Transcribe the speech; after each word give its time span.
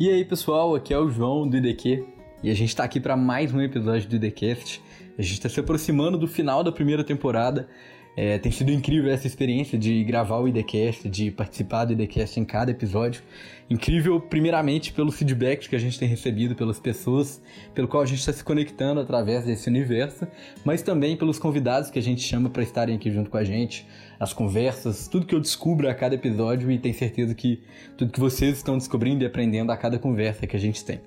E 0.00 0.08
aí 0.08 0.24
pessoal, 0.24 0.74
aqui 0.74 0.92
é 0.92 0.98
o 0.98 1.08
João 1.10 1.46
do 1.46 1.56
IDQ 1.56 2.04
e 2.42 2.50
a 2.50 2.54
gente 2.54 2.70
está 2.70 2.82
aqui 2.82 2.98
para 2.98 3.16
mais 3.16 3.52
um 3.52 3.60
episódio 3.60 4.08
do 4.08 4.16
IDCast. 4.16 4.82
A 5.18 5.22
gente 5.22 5.34
está 5.34 5.48
se 5.48 5.60
aproximando 5.60 6.16
do 6.16 6.26
final 6.26 6.64
da 6.64 6.72
primeira 6.72 7.04
temporada 7.04 7.68
é, 8.14 8.38
tem 8.38 8.52
sido 8.52 8.70
incrível 8.70 9.10
essa 9.10 9.26
experiência 9.26 9.78
de 9.78 10.04
gravar 10.04 10.38
o 10.38 10.46
IDCast, 10.46 11.08
de 11.08 11.30
participar 11.30 11.86
do 11.86 11.94
IDCast 11.94 12.38
em 12.38 12.44
cada 12.44 12.70
episódio. 12.70 13.22
Incrível, 13.70 14.20
primeiramente, 14.20 14.92
pelos 14.92 15.16
feedbacks 15.16 15.66
que 15.66 15.74
a 15.74 15.78
gente 15.78 15.98
tem 15.98 16.06
recebido 16.06 16.54
pelas 16.54 16.78
pessoas, 16.78 17.40
pelo 17.74 17.88
qual 17.88 18.02
a 18.02 18.06
gente 18.06 18.18
está 18.18 18.32
se 18.32 18.44
conectando 18.44 19.00
através 19.00 19.46
desse 19.46 19.66
universo, 19.68 20.26
mas 20.62 20.82
também 20.82 21.16
pelos 21.16 21.38
convidados 21.38 21.90
que 21.90 21.98
a 21.98 22.02
gente 22.02 22.20
chama 22.20 22.50
para 22.50 22.62
estarem 22.62 22.96
aqui 22.96 23.10
junto 23.10 23.30
com 23.30 23.38
a 23.38 23.44
gente, 23.44 23.86
as 24.22 24.32
conversas, 24.32 25.08
tudo 25.08 25.26
que 25.26 25.34
eu 25.34 25.40
descubro 25.40 25.90
a 25.90 25.94
cada 25.94 26.14
episódio 26.14 26.70
e 26.70 26.78
tenho 26.78 26.94
certeza 26.94 27.34
que 27.34 27.60
tudo 27.98 28.12
que 28.12 28.20
vocês 28.20 28.56
estão 28.56 28.78
descobrindo 28.78 29.24
e 29.24 29.26
aprendendo 29.26 29.72
a 29.72 29.76
cada 29.76 29.98
conversa 29.98 30.46
que 30.46 30.54
a 30.54 30.60
gente 30.60 30.84
tem. 30.84 31.00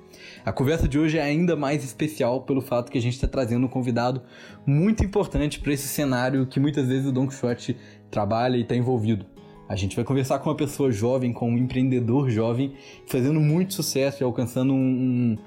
A 0.44 0.52
conversa 0.52 0.86
de 0.86 1.00
hoje 1.00 1.18
é 1.18 1.22
ainda 1.22 1.56
mais 1.56 1.82
especial 1.82 2.42
pelo 2.42 2.60
fato 2.60 2.92
que 2.92 2.98
a 2.98 3.02
gente 3.02 3.14
está 3.14 3.26
trazendo 3.26 3.68
um 3.68 3.70
convidado 3.70 4.22
muito 4.66 5.02
importante 5.02 5.62
para 5.62 5.72
esse 5.72 5.88
cenário 5.88 6.46
que 6.46 6.60
muitas 6.60 6.90
vezes 6.90 7.08
o 7.08 7.12
Don 7.14 7.26
Quixote 7.26 7.78
trabalha 8.12 8.58
e 8.58 8.64
está 8.64 8.76
envolvido. 8.76 9.26
A 9.70 9.78
gente 9.78 9.96
vai 9.96 10.04
conversar 10.04 10.40
com 10.40 10.50
uma 10.50 10.56
pessoa 10.58 10.92
jovem, 10.92 11.32
com 11.32 11.50
um 11.50 11.58
empreendedor 11.58 12.30
jovem, 12.30 12.74
fazendo 13.08 13.40
muito 13.40 13.76
sucesso 13.76 14.22
e 14.22 14.26
alcançando 14.26 14.74
um, 14.74 15.38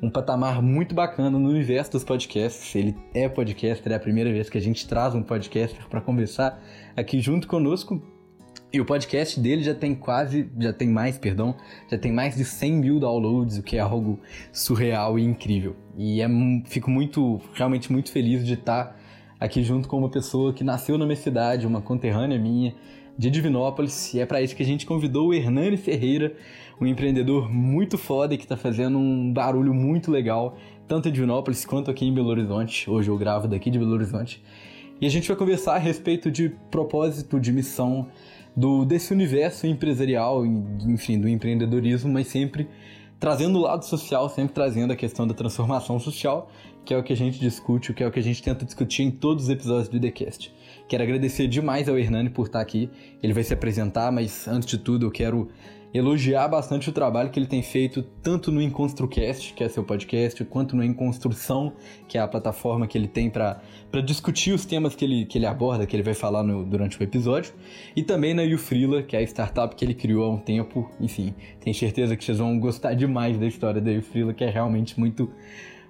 um 0.00 0.10
patamar 0.10 0.62
muito 0.62 0.94
bacana 0.94 1.38
no 1.38 1.48
universo 1.48 1.92
dos 1.92 2.04
podcasts. 2.04 2.74
Ele 2.74 2.96
é 3.14 3.28
podcaster, 3.28 3.92
é 3.92 3.96
a 3.96 4.00
primeira 4.00 4.30
vez 4.32 4.48
que 4.48 4.58
a 4.58 4.60
gente 4.60 4.86
traz 4.86 5.14
um 5.14 5.22
podcaster 5.22 5.88
para 5.88 6.00
conversar 6.00 6.62
aqui 6.96 7.20
junto 7.20 7.48
conosco. 7.48 8.02
E 8.70 8.80
o 8.80 8.84
podcast 8.84 9.40
dele 9.40 9.62
já 9.62 9.74
tem 9.74 9.94
quase, 9.94 10.50
já 10.58 10.74
tem 10.74 10.88
mais, 10.88 11.16
perdão, 11.16 11.56
já 11.90 11.96
tem 11.96 12.12
mais 12.12 12.36
de 12.36 12.44
100 12.44 12.72
mil 12.72 13.00
downloads, 13.00 13.56
o 13.56 13.62
que 13.62 13.78
é 13.78 13.80
algo 13.80 14.20
surreal 14.52 15.18
e 15.18 15.24
incrível. 15.24 15.74
E 15.96 16.20
é, 16.20 16.28
fico 16.66 16.90
muito, 16.90 17.40
realmente 17.54 17.90
muito 17.90 18.12
feliz 18.12 18.44
de 18.44 18.54
estar 18.54 18.94
aqui 19.40 19.62
junto 19.62 19.88
com 19.88 19.96
uma 19.96 20.10
pessoa 20.10 20.52
que 20.52 20.62
nasceu 20.62 20.98
na 20.98 21.06
minha 21.06 21.16
cidade, 21.16 21.66
uma 21.66 21.80
conterrânea 21.80 22.38
minha, 22.38 22.74
de 23.16 23.30
Divinópolis. 23.30 24.12
E 24.12 24.20
é 24.20 24.26
para 24.26 24.42
isso 24.42 24.54
que 24.54 24.62
a 24.62 24.66
gente 24.66 24.84
convidou 24.84 25.28
o 25.28 25.34
Hernani 25.34 25.78
Ferreira, 25.78 26.34
um 26.80 26.86
empreendedor 26.86 27.52
muito 27.52 27.98
foda 27.98 28.36
que 28.36 28.44
está 28.44 28.56
fazendo 28.56 28.98
um 28.98 29.32
barulho 29.32 29.74
muito 29.74 30.10
legal, 30.10 30.56
tanto 30.86 31.08
em 31.08 31.12
Divinópolis 31.12 31.64
quanto 31.64 31.90
aqui 31.90 32.06
em 32.06 32.14
Belo 32.14 32.28
Horizonte. 32.28 32.88
Hoje 32.88 33.10
eu 33.10 33.18
gravo 33.18 33.48
daqui 33.48 33.70
de 33.70 33.78
Belo 33.78 33.92
Horizonte. 33.92 34.42
E 35.00 35.06
a 35.06 35.10
gente 35.10 35.28
vai 35.28 35.36
conversar 35.36 35.74
a 35.74 35.78
respeito 35.78 36.30
de 36.30 36.50
propósito, 36.70 37.38
de 37.38 37.52
missão, 37.52 38.08
do 38.56 38.84
desse 38.84 39.12
universo 39.12 39.66
empresarial, 39.66 40.44
enfim, 40.44 41.20
do 41.20 41.28
empreendedorismo, 41.28 42.12
mas 42.12 42.26
sempre 42.26 42.68
trazendo 43.20 43.58
o 43.58 43.62
lado 43.62 43.84
social, 43.84 44.28
sempre 44.28 44.54
trazendo 44.54 44.92
a 44.92 44.96
questão 44.96 45.26
da 45.26 45.34
transformação 45.34 45.98
social, 45.98 46.50
que 46.84 46.94
é 46.94 46.98
o 46.98 47.02
que 47.02 47.12
a 47.12 47.16
gente 47.16 47.38
discute, 47.38 47.90
o 47.90 47.94
que 47.94 48.02
é 48.02 48.06
o 48.06 48.10
que 48.10 48.18
a 48.18 48.22
gente 48.22 48.42
tenta 48.42 48.64
discutir 48.64 49.02
em 49.02 49.10
todos 49.10 49.44
os 49.44 49.50
episódios 49.50 49.88
do 49.88 50.00
TheCast. 50.00 50.52
Quero 50.88 51.02
agradecer 51.02 51.46
demais 51.46 51.88
ao 51.88 51.98
Hernani 51.98 52.30
por 52.30 52.46
estar 52.46 52.60
aqui. 52.60 52.90
Ele 53.22 53.32
vai 53.32 53.44
se 53.44 53.52
apresentar, 53.52 54.10
mas 54.10 54.48
antes 54.48 54.68
de 54.68 54.78
tudo 54.78 55.06
eu 55.06 55.10
quero 55.10 55.48
elogiar 55.92 56.48
bastante 56.48 56.88
o 56.88 56.92
trabalho 56.92 57.30
que 57.30 57.38
ele 57.38 57.46
tem 57.46 57.62
feito 57.62 58.02
tanto 58.22 58.52
no 58.52 58.60
EnConstrucast, 58.60 59.54
que 59.54 59.64
é 59.64 59.68
seu 59.68 59.82
podcast, 59.82 60.44
quanto 60.44 60.76
no 60.76 60.84
EnConstrução, 60.84 61.72
que 62.06 62.18
é 62.18 62.20
a 62.20 62.28
plataforma 62.28 62.86
que 62.86 62.96
ele 62.96 63.08
tem 63.08 63.30
para 63.30 63.60
discutir 64.04 64.52
os 64.52 64.66
temas 64.66 64.94
que 64.94 65.04
ele, 65.04 65.24
que 65.24 65.38
ele 65.38 65.46
aborda, 65.46 65.86
que 65.86 65.96
ele 65.96 66.02
vai 66.02 66.14
falar 66.14 66.42
no, 66.42 66.64
durante 66.64 67.00
o 67.00 67.02
episódio, 67.02 67.52
e 67.96 68.02
também 68.02 68.34
na 68.34 68.42
Ufrila, 68.42 69.02
que 69.02 69.16
é 69.16 69.20
a 69.20 69.22
startup 69.22 69.74
que 69.74 69.84
ele 69.84 69.94
criou 69.94 70.24
há 70.24 70.34
um 70.34 70.38
tempo. 70.38 70.90
Enfim, 71.00 71.34
tenho 71.60 71.74
certeza 71.74 72.16
que 72.16 72.24
vocês 72.24 72.38
vão 72.38 72.58
gostar 72.58 72.94
demais 72.94 73.38
da 73.38 73.46
história 73.46 73.80
da 73.80 73.90
Ufrila, 73.90 74.34
que 74.34 74.44
é 74.44 74.50
realmente 74.50 74.98
muito 74.98 75.30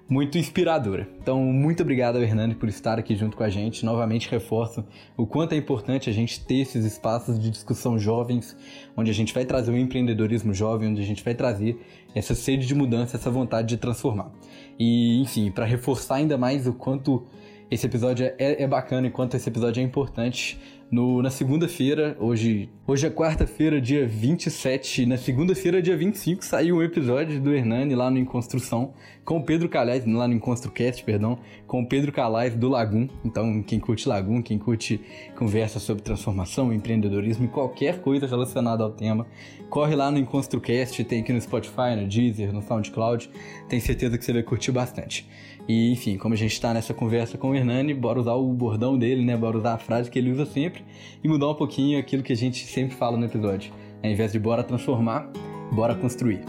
muito 0.09 0.39
inspiradora. 0.39 1.07
Então, 1.21 1.39
muito 1.43 1.83
obrigado 1.83 2.15
ao 2.15 2.23
Hernani 2.23 2.55
por 2.55 2.67
estar 2.67 2.97
aqui 2.97 3.15
junto 3.15 3.37
com 3.37 3.43
a 3.43 3.49
gente. 3.49 3.85
Novamente 3.85 4.27
reforço 4.27 4.83
o 5.15 5.27
quanto 5.27 5.53
é 5.53 5.55
importante 5.55 6.09
a 6.09 6.13
gente 6.13 6.43
ter 6.43 6.61
esses 6.61 6.83
espaços 6.83 7.39
de 7.39 7.51
discussão 7.51 7.99
jovens, 7.99 8.57
onde 8.97 9.11
a 9.11 9.13
gente 9.13 9.31
vai 9.31 9.45
trazer 9.45 9.71
o 9.71 9.77
empreendedorismo 9.77 10.51
jovem, 10.51 10.89
onde 10.89 11.01
a 11.01 11.05
gente 11.05 11.23
vai 11.23 11.35
trazer 11.35 11.79
essa 12.15 12.33
sede 12.33 12.65
de 12.65 12.73
mudança, 12.73 13.17
essa 13.17 13.29
vontade 13.29 13.67
de 13.67 13.77
transformar. 13.77 14.31
E, 14.79 15.21
enfim, 15.21 15.51
para 15.51 15.65
reforçar 15.65 16.15
ainda 16.15 16.37
mais 16.37 16.65
o 16.65 16.73
quanto 16.73 17.27
esse 17.69 17.85
episódio 17.85 18.25
é, 18.25 18.63
é 18.63 18.67
bacana 18.67 19.07
e 19.07 19.11
quanto 19.11 19.37
esse 19.37 19.47
episódio 19.47 19.79
é 19.79 19.83
importante, 19.83 20.59
no, 20.91 21.21
na 21.21 21.29
segunda-feira, 21.29 22.17
hoje, 22.19 22.69
hoje 22.87 23.05
é 23.05 23.09
quarta-feira, 23.09 23.79
dia 23.79 24.07
27, 24.07 25.05
na 25.05 25.17
segunda-feira, 25.17 25.81
dia 25.81 25.95
25, 25.95 26.43
saiu 26.43 26.77
um 26.77 26.83
episódio 26.83 27.39
do 27.39 27.53
Hernani 27.53 27.93
lá 27.93 28.09
no 28.09 28.17
Em 28.17 28.25
Construção, 28.25 28.93
com 29.23 29.37
o 29.37 29.43
Pedro 29.43 29.69
Calais, 29.69 30.03
lá 30.07 30.27
no 30.27 30.33
EnConstrucast, 30.33 31.03
perdão, 31.03 31.37
com 31.67 31.81
o 31.81 31.87
Pedro 31.87 32.11
Calais 32.11 32.55
do 32.55 32.67
Lagum. 32.67 33.07
Então, 33.23 33.61
quem 33.61 33.79
curte 33.79 34.09
Lagum, 34.09 34.41
quem 34.41 34.57
curte 34.57 34.99
conversa 35.37 35.79
sobre 35.79 36.01
transformação, 36.01 36.73
empreendedorismo 36.73 37.45
e 37.45 37.47
qualquer 37.47 38.01
coisa 38.01 38.25
relacionada 38.25 38.83
ao 38.83 38.89
tema, 38.89 39.27
corre 39.69 39.95
lá 39.95 40.09
no 40.09 40.17
EnConstrucast, 40.17 41.03
tem 41.03 41.21
aqui 41.21 41.31
no 41.31 41.39
Spotify, 41.39 41.95
no 41.95 42.07
Deezer, 42.07 42.51
no 42.51 42.63
SoundCloud, 42.63 43.29
tenho 43.67 43.81
certeza 43.81 44.17
que 44.17 44.25
você 44.25 44.33
vai 44.33 44.41
curtir 44.41 44.71
bastante. 44.71 45.29
E, 45.69 45.91
enfim, 45.91 46.17
como 46.17 46.33
a 46.33 46.37
gente 46.37 46.51
está 46.51 46.73
nessa 46.73 46.95
conversa 46.95 47.37
com 47.37 47.51
o 47.51 47.55
Hernani, 47.55 47.93
bora 47.93 48.19
usar 48.19 48.33
o 48.33 48.51
bordão 48.51 48.97
dele, 48.97 49.23
né? 49.23 49.37
Bora 49.37 49.55
usar 49.55 49.75
a 49.75 49.77
frase 49.77 50.09
que 50.09 50.17
ele 50.17 50.31
usa 50.31 50.43
sempre 50.43 50.83
e 51.23 51.27
mudar 51.27 51.47
um 51.47 51.53
pouquinho 51.53 51.99
aquilo 51.99 52.23
que 52.23 52.33
a 52.33 52.35
gente 52.35 52.65
sempre 52.65 52.95
fala 52.95 53.15
no 53.15 53.25
episódio. 53.25 53.71
Ao 54.03 54.09
invés 54.09 54.31
de 54.31 54.39
bora 54.39 54.63
transformar, 54.63 55.31
bora 55.71 55.93
construir. 55.93 56.41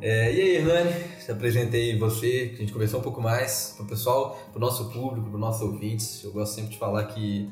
É, 0.00 0.32
e 0.32 0.40
aí, 0.40 0.56
Hernani? 0.56 1.11
Se 1.24 1.30
apresentei 1.30 1.96
você, 1.98 2.48
que 2.48 2.56
a 2.56 2.58
gente 2.58 2.72
conversou 2.72 3.00
um 3.00 3.02
pouco 3.02 3.20
mais 3.20 3.74
para 3.76 3.84
o 3.84 3.88
pessoal, 3.88 4.36
para 4.50 4.58
o 4.58 4.60
nosso 4.60 4.90
público, 4.90 5.28
para 5.28 5.34
os 5.34 5.40
nossos 5.40 5.62
ouvintes. 5.62 6.24
Eu 6.24 6.32
gosto 6.32 6.54
sempre 6.54 6.72
de 6.72 6.78
falar 6.78 7.04
que 7.04 7.48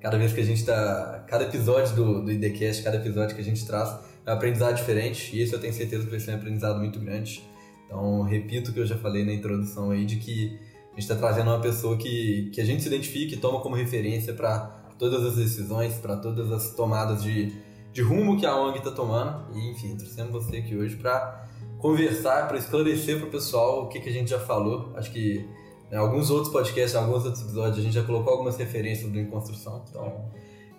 cada 0.00 0.18
vez 0.18 0.32
que 0.32 0.40
a 0.40 0.44
gente 0.44 0.58
está, 0.58 1.24
cada 1.26 1.44
episódio 1.44 1.96
do, 1.96 2.22
do 2.22 2.30
IDCast, 2.30 2.82
cada 2.82 2.96
episódio 2.96 3.34
que 3.34 3.40
a 3.40 3.44
gente 3.44 3.64
traz 3.66 3.98
é 4.26 4.30
um 4.30 4.34
aprendizado 4.34 4.76
diferente 4.76 5.34
e 5.34 5.40
esse 5.40 5.54
eu 5.54 5.60
tenho 5.60 5.72
certeza 5.72 6.04
que 6.04 6.10
vai 6.10 6.20
ser 6.20 6.32
um 6.32 6.34
aprendizado 6.34 6.78
muito 6.78 7.00
grande. 7.00 7.42
Então, 7.86 8.22
repito 8.22 8.70
o 8.70 8.74
que 8.74 8.80
eu 8.80 8.86
já 8.86 8.98
falei 8.98 9.24
na 9.24 9.32
introdução 9.32 9.90
aí, 9.90 10.04
de 10.04 10.16
que 10.16 10.58
a 10.92 11.00
gente 11.00 11.10
está 11.10 11.16
trazendo 11.16 11.50
uma 11.50 11.60
pessoa 11.60 11.96
que, 11.96 12.50
que 12.52 12.60
a 12.60 12.64
gente 12.64 12.82
se 12.82 12.88
identifica 12.88 13.34
e 13.34 13.38
toma 13.38 13.60
como 13.60 13.74
referência 13.74 14.34
para 14.34 14.58
todas 14.98 15.24
as 15.24 15.36
decisões, 15.36 15.94
para 15.94 16.16
todas 16.16 16.52
as 16.52 16.74
tomadas 16.74 17.22
de, 17.22 17.52
de 17.90 18.02
rumo 18.02 18.38
que 18.38 18.44
a 18.44 18.54
ONG 18.54 18.78
está 18.78 18.90
tomando. 18.90 19.56
E, 19.56 19.70
enfim, 19.70 19.96
trouxemos 19.96 20.30
você 20.30 20.58
aqui 20.58 20.76
hoje 20.76 20.96
para 20.96 21.43
conversar, 21.84 22.48
para 22.48 22.56
esclarecer 22.56 23.18
para 23.18 23.28
o 23.28 23.30
pessoal 23.30 23.82
o 23.82 23.88
que, 23.88 24.00
que 24.00 24.08
a 24.08 24.12
gente 24.12 24.30
já 24.30 24.40
falou. 24.40 24.90
Acho 24.96 25.12
que 25.12 25.46
em 25.92 25.96
alguns 25.96 26.30
outros 26.30 26.50
podcasts, 26.50 26.94
em 26.94 26.96
alguns 26.96 27.26
outros 27.26 27.42
episódios, 27.42 27.78
a 27.78 27.82
gente 27.82 27.92
já 27.92 28.02
colocou 28.02 28.32
algumas 28.32 28.56
referências 28.56 29.12
do 29.12 29.20
Em 29.20 29.26
Construção. 29.26 29.84
Então, 29.86 30.30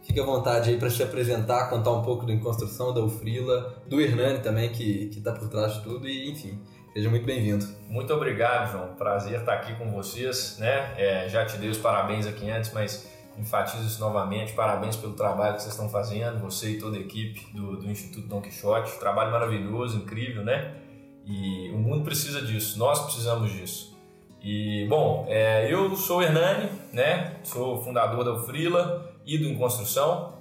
fique 0.02 0.20
à 0.20 0.26
vontade 0.26 0.72
aí 0.72 0.80
para 0.80 0.90
se 0.90 1.04
apresentar, 1.04 1.70
contar 1.70 1.92
um 1.92 2.02
pouco 2.02 2.26
do 2.26 2.32
Em 2.32 2.40
Construção, 2.40 2.92
da 2.92 3.02
Ufrila, 3.02 3.84
do 3.88 4.02
Hernani 4.02 4.40
também, 4.40 4.72
que 4.72 5.12
está 5.16 5.32
por 5.32 5.48
trás 5.48 5.76
de 5.76 5.84
tudo. 5.84 6.10
E, 6.10 6.32
enfim, 6.32 6.60
Seja 6.92 7.10
muito 7.10 7.26
bem-vindo. 7.26 7.68
Muito 7.90 8.12
obrigado, 8.14 8.72
João. 8.72 8.96
Prazer 8.96 9.42
estar 9.42 9.54
aqui 9.54 9.76
com 9.76 9.92
vocês. 9.92 10.58
Né? 10.58 10.94
É, 10.98 11.30
já 11.30 11.46
te 11.46 11.58
dei 11.58 11.70
os 11.70 11.78
parabéns 11.78 12.26
aqui 12.26 12.50
antes, 12.50 12.72
mas 12.72 13.06
enfatizo 13.38 13.86
isso 13.86 14.00
novamente. 14.00 14.54
Parabéns 14.54 14.96
pelo 14.96 15.12
trabalho 15.12 15.56
que 15.56 15.62
vocês 15.62 15.74
estão 15.74 15.90
fazendo, 15.90 16.40
você 16.40 16.70
e 16.70 16.80
toda 16.80 16.96
a 16.96 17.00
equipe 17.02 17.46
do, 17.54 17.76
do 17.76 17.92
Instituto 17.92 18.26
Don 18.28 18.42
Quixote. 18.42 18.98
Trabalho 18.98 19.30
maravilhoso, 19.30 19.98
incrível, 19.98 20.44
né? 20.44 20.85
E 21.26 21.72
o 21.72 21.78
mundo 21.78 22.04
precisa 22.04 22.42
disso, 22.42 22.78
nós 22.78 23.04
precisamos 23.04 23.52
disso. 23.52 23.98
E, 24.42 24.86
bom, 24.88 25.26
é, 25.28 25.72
eu 25.72 25.96
sou 25.96 26.20
o 26.20 26.22
Hernani, 26.22 26.70
né? 26.94 27.38
sou 27.44 27.82
fundador 27.82 28.24
da 28.24 28.34
Ufrila 28.34 29.12
e 29.26 29.40
do 29.40 29.46
Em 29.46 29.58
Construção, 29.58 30.36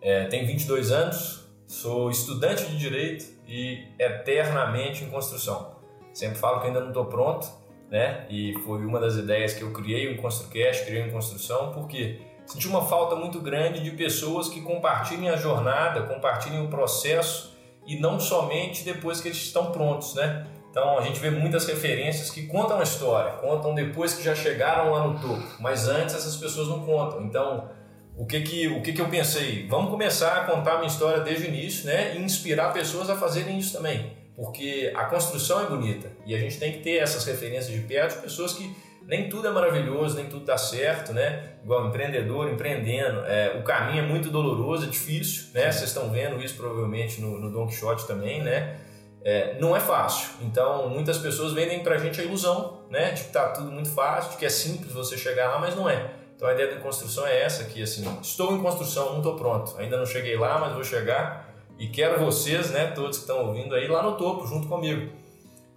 é, 0.00 0.24
tenho 0.24 0.46
22 0.46 0.90
anos, 0.90 1.46
sou 1.66 2.10
estudante 2.10 2.64
de 2.64 2.78
Direito 2.78 3.26
e 3.46 3.84
eternamente 3.98 5.04
em 5.04 5.10
construção. 5.10 5.76
Sempre 6.12 6.38
falo 6.38 6.60
que 6.60 6.68
ainda 6.68 6.80
não 6.80 6.88
estou 6.88 7.04
pronto, 7.04 7.46
né? 7.90 8.26
E 8.30 8.54
foi 8.64 8.84
uma 8.84 8.98
das 8.98 9.16
ideias 9.16 9.52
que 9.52 9.62
eu 9.62 9.72
criei 9.72 10.12
o 10.14 10.22
ConstruCast, 10.22 10.86
criei 10.86 11.06
o 11.06 11.12
Construção, 11.12 11.70
porque 11.72 12.18
senti 12.46 12.66
uma 12.66 12.86
falta 12.86 13.14
muito 13.14 13.40
grande 13.40 13.82
de 13.82 13.90
pessoas 13.90 14.48
que 14.48 14.62
compartilhem 14.62 15.28
a 15.28 15.36
jornada, 15.36 16.02
compartilhem 16.02 16.64
o 16.64 16.68
processo 16.68 17.56
e 17.90 17.98
não 17.98 18.20
somente 18.20 18.84
depois 18.84 19.20
que 19.20 19.26
eles 19.26 19.38
estão 19.38 19.72
prontos, 19.72 20.14
né? 20.14 20.46
Então 20.70 20.96
a 20.96 21.02
gente 21.02 21.18
vê 21.18 21.28
muitas 21.28 21.66
referências 21.66 22.30
que 22.30 22.46
contam 22.46 22.78
a 22.78 22.84
história, 22.84 23.32
contam 23.32 23.74
depois 23.74 24.14
que 24.14 24.22
já 24.22 24.32
chegaram 24.32 24.92
lá 24.92 25.08
no 25.08 25.18
topo, 25.18 25.42
mas 25.58 25.88
antes 25.88 26.14
essas 26.14 26.36
pessoas 26.36 26.68
não 26.68 26.86
contam. 26.86 27.22
Então 27.22 27.68
o 28.16 28.24
que 28.24 28.42
que, 28.42 28.68
o 28.68 28.80
que 28.80 28.92
que 28.92 29.00
eu 29.00 29.08
pensei? 29.08 29.66
Vamos 29.66 29.90
começar 29.90 30.36
a 30.36 30.44
contar 30.44 30.76
minha 30.76 30.86
história 30.86 31.20
desde 31.24 31.46
o 31.46 31.48
início, 31.48 31.86
né? 31.86 32.14
E 32.14 32.22
inspirar 32.22 32.72
pessoas 32.72 33.10
a 33.10 33.16
fazerem 33.16 33.58
isso 33.58 33.76
também. 33.76 34.16
Porque 34.36 34.92
a 34.94 35.06
construção 35.06 35.60
é 35.60 35.66
bonita 35.66 36.12
e 36.24 36.32
a 36.32 36.38
gente 36.38 36.58
tem 36.58 36.70
que 36.70 36.78
ter 36.78 36.98
essas 36.98 37.24
referências 37.24 37.74
de 37.74 37.80
perto 37.80 38.14
de 38.14 38.22
pessoas 38.22 38.52
que 38.52 38.72
nem 39.10 39.28
tudo 39.28 39.48
é 39.48 39.50
maravilhoso, 39.50 40.14
nem 40.14 40.26
tudo 40.26 40.44
dá 40.44 40.56
certo, 40.56 41.12
né? 41.12 41.54
Igual 41.64 41.88
empreendedor, 41.88 42.48
empreendendo, 42.48 43.24
é, 43.26 43.56
o 43.58 43.64
caminho 43.64 44.04
é 44.04 44.06
muito 44.06 44.30
doloroso, 44.30 44.86
é 44.86 44.88
difícil, 44.88 45.48
né? 45.52 45.62
Vocês 45.72 45.90
estão 45.90 46.08
vendo 46.10 46.40
isso 46.40 46.54
provavelmente 46.54 47.20
no, 47.20 47.40
no 47.40 47.50
Don 47.50 47.66
Quixote 47.66 48.06
também, 48.06 48.40
né? 48.40 48.78
É, 49.24 49.58
não 49.58 49.76
é 49.76 49.80
fácil. 49.80 50.30
Então, 50.42 50.88
muitas 50.88 51.18
pessoas 51.18 51.52
vendem 51.52 51.82
pra 51.82 51.98
gente 51.98 52.20
a 52.20 52.24
ilusão, 52.24 52.84
né? 52.88 53.10
De 53.10 53.24
que 53.24 53.32
tá 53.32 53.48
tudo 53.48 53.72
muito 53.72 53.90
fácil, 53.90 54.30
de 54.30 54.36
que 54.36 54.46
é 54.46 54.48
simples 54.48 54.92
você 54.92 55.18
chegar 55.18 55.48
lá, 55.48 55.58
mas 55.58 55.74
não 55.74 55.90
é. 55.90 56.12
Então, 56.36 56.48
a 56.48 56.52
ideia 56.52 56.72
da 56.72 56.80
construção 56.80 57.26
é 57.26 57.42
essa 57.42 57.64
aqui, 57.64 57.82
assim, 57.82 58.06
estou 58.22 58.54
em 58.54 58.62
construção, 58.62 59.10
não 59.10 59.18
estou 59.18 59.34
pronto. 59.34 59.74
Ainda 59.76 59.96
não 59.96 60.06
cheguei 60.06 60.38
lá, 60.38 60.56
mas 60.60 60.72
vou 60.72 60.84
chegar 60.84 61.52
e 61.80 61.88
quero 61.88 62.24
vocês, 62.24 62.70
né, 62.70 62.92
todos 62.94 63.16
que 63.16 63.22
estão 63.24 63.44
ouvindo 63.44 63.74
aí, 63.74 63.88
lá 63.88 64.04
no 64.04 64.16
topo, 64.16 64.46
junto 64.46 64.68
comigo. 64.68 65.10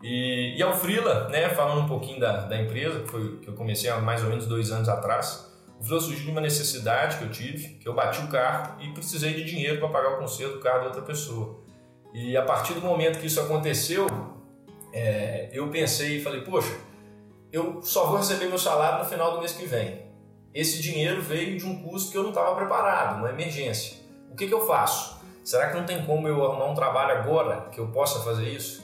E, 0.04 0.58
e 0.58 0.62
ao 0.62 0.74
Frila, 0.74 1.30
né, 1.30 1.48
falando 1.50 1.86
um 1.86 1.88
pouquinho 1.88 2.20
da, 2.20 2.42
da 2.42 2.62
empresa, 2.62 3.00
que, 3.00 3.10
foi, 3.10 3.38
que 3.38 3.48
eu 3.48 3.54
comecei 3.54 3.90
há 3.90 4.00
mais 4.00 4.22
ou 4.22 4.30
menos 4.30 4.46
dois 4.46 4.70
anos 4.70 4.90
atrás, 4.90 5.50
o 5.80 5.84
Frila 5.84 6.02
surgiu 6.02 6.26
de 6.26 6.32
uma 6.32 6.42
necessidade 6.42 7.18
que 7.18 7.24
eu 7.24 7.32
tive, 7.32 7.76
que 7.76 7.88
eu 7.88 7.94
bati 7.94 8.22
o 8.22 8.28
carro 8.28 8.82
e 8.82 8.90
precisei 8.90 9.34
de 9.34 9.46
dinheiro 9.46 9.80
para 9.80 9.88
pagar 9.88 10.16
o 10.16 10.18
conserto 10.18 10.56
do 10.56 10.60
carro 10.60 10.82
de 10.82 10.86
outra 10.88 11.02
pessoa. 11.02 11.64
E 12.14 12.36
a 12.36 12.44
partir 12.44 12.74
do 12.74 12.82
momento 12.82 13.18
que 13.20 13.28
isso 13.28 13.40
aconteceu, 13.40 14.06
é, 14.92 15.50
eu 15.54 15.70
pensei 15.70 16.18
e 16.18 16.22
falei, 16.22 16.42
poxa, 16.42 16.78
eu 17.52 17.82
só 17.82 18.08
vou 18.08 18.18
receber 18.18 18.48
meu 18.48 18.60
salário 18.60 19.04
no 19.04 19.10
final 19.10 19.32
do 19.32 19.40
mês 19.40 19.54
que 19.54 19.66
vem. 19.66 20.04
Esse 20.54 20.82
dinheiro 20.82 21.22
veio 21.22 21.58
de 21.58 21.66
um 21.66 21.82
custo 21.82 22.12
que 22.12 22.18
eu 22.18 22.24
não 22.24 22.30
estava 22.30 22.54
preparado, 22.56 23.20
uma 23.20 23.30
emergência. 23.30 23.98
O 24.30 24.36
que, 24.36 24.48
que 24.48 24.54
eu 24.54 24.68
faço? 24.68 25.24
Será 25.44 25.70
que 25.70 25.78
não 25.78 25.86
tem 25.86 26.06
como 26.06 26.28
eu 26.28 26.44
arrumar 26.46 26.66
um 26.66 26.76
trabalho 26.76 27.20
agora 27.20 27.70
que 27.72 27.80
eu 27.80 27.88
possa 27.88 28.20
fazer 28.20 28.50
isso? 28.50 28.84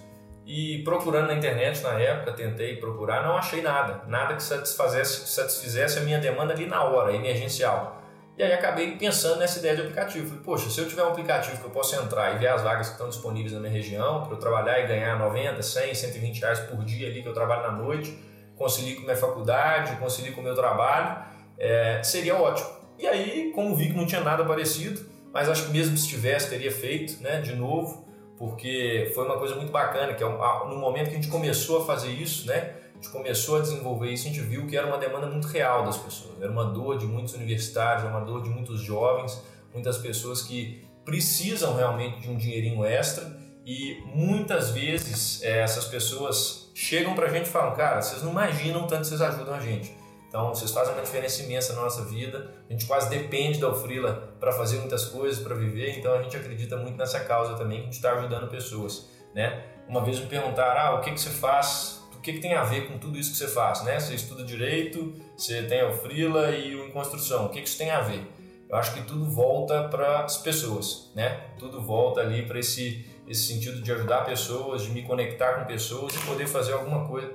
E 0.51 0.79
procurando 0.79 1.27
na 1.27 1.35
internet 1.35 1.83
na 1.83 1.91
época, 1.99 2.31
tentei 2.31 2.77
procurar, 2.77 3.21
não 3.21 3.37
achei 3.37 3.61
nada. 3.61 4.01
Nada 4.07 4.33
que 4.33 4.41
satisfizesse, 4.41 5.27
satisfizesse 5.27 5.99
a 5.99 6.01
minha 6.01 6.17
demanda 6.17 6.53
ali 6.53 6.65
na 6.65 6.83
hora, 6.83 7.13
emergencial. 7.13 8.01
E 8.35 8.41
aí 8.41 8.51
acabei 8.51 8.97
pensando 8.97 9.37
nessa 9.37 9.59
ideia 9.59 9.75
de 9.75 9.81
aplicativo. 9.83 10.25
Falei, 10.25 10.43
poxa, 10.43 10.71
se 10.71 10.81
eu 10.81 10.89
tiver 10.89 11.03
um 11.03 11.09
aplicativo 11.09 11.55
que 11.55 11.65
eu 11.65 11.69
possa 11.69 11.97
entrar 11.97 12.33
e 12.33 12.39
ver 12.39 12.47
as 12.47 12.63
vagas 12.63 12.87
que 12.87 12.93
estão 12.93 13.07
disponíveis 13.07 13.53
na 13.53 13.59
minha 13.59 13.71
região, 13.71 14.23
para 14.23 14.33
eu 14.33 14.39
trabalhar 14.39 14.79
e 14.79 14.87
ganhar 14.87 15.19
90, 15.19 15.61
100, 15.61 15.93
120 15.93 16.39
reais 16.39 16.59
por 16.61 16.83
dia 16.83 17.09
ali 17.09 17.21
que 17.21 17.29
eu 17.29 17.33
trabalho 17.33 17.71
na 17.71 17.71
noite, 17.73 18.17
conseguir 18.55 18.95
com 18.95 19.03
minha 19.03 19.15
faculdade, 19.15 19.97
conseguir 19.97 20.31
com 20.31 20.41
o 20.41 20.43
meu 20.43 20.55
trabalho, 20.55 21.25
é, 21.59 22.01
seria 22.01 22.35
ótimo. 22.35 22.69
E 22.97 23.05
aí, 23.05 23.51
como 23.53 23.75
vi 23.75 23.89
que 23.89 23.95
não 23.95 24.07
tinha 24.07 24.21
nada 24.21 24.43
parecido, 24.43 24.99
mas 25.31 25.47
acho 25.47 25.67
que 25.67 25.71
mesmo 25.71 25.95
se 25.95 26.07
tivesse, 26.07 26.49
teria 26.49 26.71
feito 26.71 27.21
né, 27.21 27.39
de 27.39 27.53
novo, 27.53 28.08
porque 28.39 29.11
foi 29.13 29.25
uma 29.25 29.37
coisa 29.37 29.53
muito 29.53 29.69
bacana, 29.69 30.13
que 30.13 30.23
é 30.23 30.27
no 30.27 30.77
momento 30.77 31.09
que 31.09 31.17
a 31.17 31.21
gente 31.21 31.27
começou 31.27 31.81
a 31.81 31.85
fazer 31.85 32.09
isso, 32.09 32.47
né, 32.47 32.73
a 32.93 32.95
gente 32.95 33.09
começou 33.09 33.57
a 33.57 33.59
desenvolver 33.59 34.09
isso, 34.09 34.27
a 34.27 34.29
gente 34.29 34.39
viu 34.39 34.65
que 34.65 34.77
era 34.77 34.87
uma 34.87 34.97
demanda 34.97 35.27
muito 35.27 35.47
real 35.49 35.83
das 35.83 35.97
pessoas, 35.97 36.41
era 36.41 36.49
uma 36.49 36.63
dor 36.63 36.97
de 36.97 37.05
muitos 37.05 37.33
universitários, 37.33 38.09
uma 38.09 38.21
dor 38.21 38.41
de 38.41 38.49
muitos 38.49 38.79
jovens, 38.79 39.43
muitas 39.73 39.97
pessoas 39.97 40.41
que 40.41 40.87
precisam 41.03 41.75
realmente 41.75 42.21
de 42.21 42.29
um 42.29 42.37
dinheirinho 42.37 42.85
extra 42.85 43.37
e 43.65 44.01
muitas 44.05 44.69
vezes 44.69 45.43
é, 45.43 45.59
essas 45.59 45.85
pessoas 45.85 46.71
chegam 46.73 47.13
para 47.13 47.27
a 47.27 47.29
gente 47.29 47.47
e 47.47 47.49
falam, 47.49 47.75
cara, 47.75 48.01
vocês 48.01 48.23
não 48.23 48.31
imaginam 48.31 48.87
tanto 48.87 49.01
que 49.01 49.07
vocês 49.07 49.21
ajudam 49.21 49.53
a 49.53 49.59
gente. 49.59 49.93
Então, 50.29 50.53
vocês 50.53 50.71
fazem 50.71 50.93
uma 50.93 51.01
diferença 51.01 51.41
imensa 51.41 51.73
na 51.73 51.81
nossa 51.81 52.05
vida. 52.05 52.53
A 52.69 52.71
gente 52.71 52.85
quase 52.85 53.09
depende 53.09 53.59
da 53.59 53.67
Ofrila 53.67 54.31
para 54.39 54.51
fazer 54.51 54.77
muitas 54.77 55.05
coisas, 55.05 55.43
para 55.43 55.55
viver. 55.55 55.97
Então, 55.97 56.13
a 56.13 56.21
gente 56.21 56.37
acredita 56.37 56.77
muito 56.77 56.97
nessa 56.97 57.19
causa 57.21 57.55
também, 57.55 57.79
que 57.79 57.81
a 57.81 57.85
gente 57.85 57.95
está 57.95 58.13
ajudando 58.13 58.47
pessoas. 58.47 59.09
Né? 59.33 59.63
Uma 59.87 60.05
vez 60.05 60.19
me 60.19 60.27
perguntaram, 60.27 60.79
ah, 60.79 60.99
o 60.99 61.01
que, 61.01 61.11
que 61.11 61.19
você 61.19 61.31
faz? 61.31 61.99
O 62.15 62.21
que, 62.21 62.33
que 62.33 62.39
tem 62.39 62.53
a 62.53 62.63
ver 62.63 62.87
com 62.87 62.99
tudo 62.99 63.17
isso 63.17 63.31
que 63.31 63.37
você 63.37 63.47
faz? 63.47 63.83
Né? 63.83 63.99
Você 63.99 64.13
estuda 64.13 64.43
Direito, 64.43 65.15
você 65.35 65.63
tem 65.63 65.81
a 65.81 65.87
Ofrila 65.87 66.51
e 66.51 66.75
o 66.75 66.85
Em 66.85 66.91
Construção. 66.91 67.47
O 67.47 67.49
que, 67.49 67.61
que 67.61 67.67
isso 67.67 67.77
tem 67.77 67.89
a 67.89 68.01
ver? 68.01 68.21
Eu 68.69 68.77
acho 68.77 68.93
que 68.93 69.01
tudo 69.01 69.25
volta 69.25 69.87
para 69.87 70.25
as 70.25 70.37
pessoas, 70.37 71.09
né? 71.15 71.41
Tudo 71.57 71.81
volta 71.81 72.21
ali 72.21 72.45
para 72.45 72.59
esse, 72.59 73.03
esse 73.27 73.47
sentido 73.47 73.81
de 73.81 73.91
ajudar 73.91 74.25
pessoas, 74.25 74.83
de 74.83 74.91
me 74.91 75.01
conectar 75.01 75.53
com 75.53 75.65
pessoas 75.65 76.13
e 76.13 76.19
poder 76.19 76.45
fazer 76.45 76.73
alguma 76.73 77.07
coisa 77.07 77.33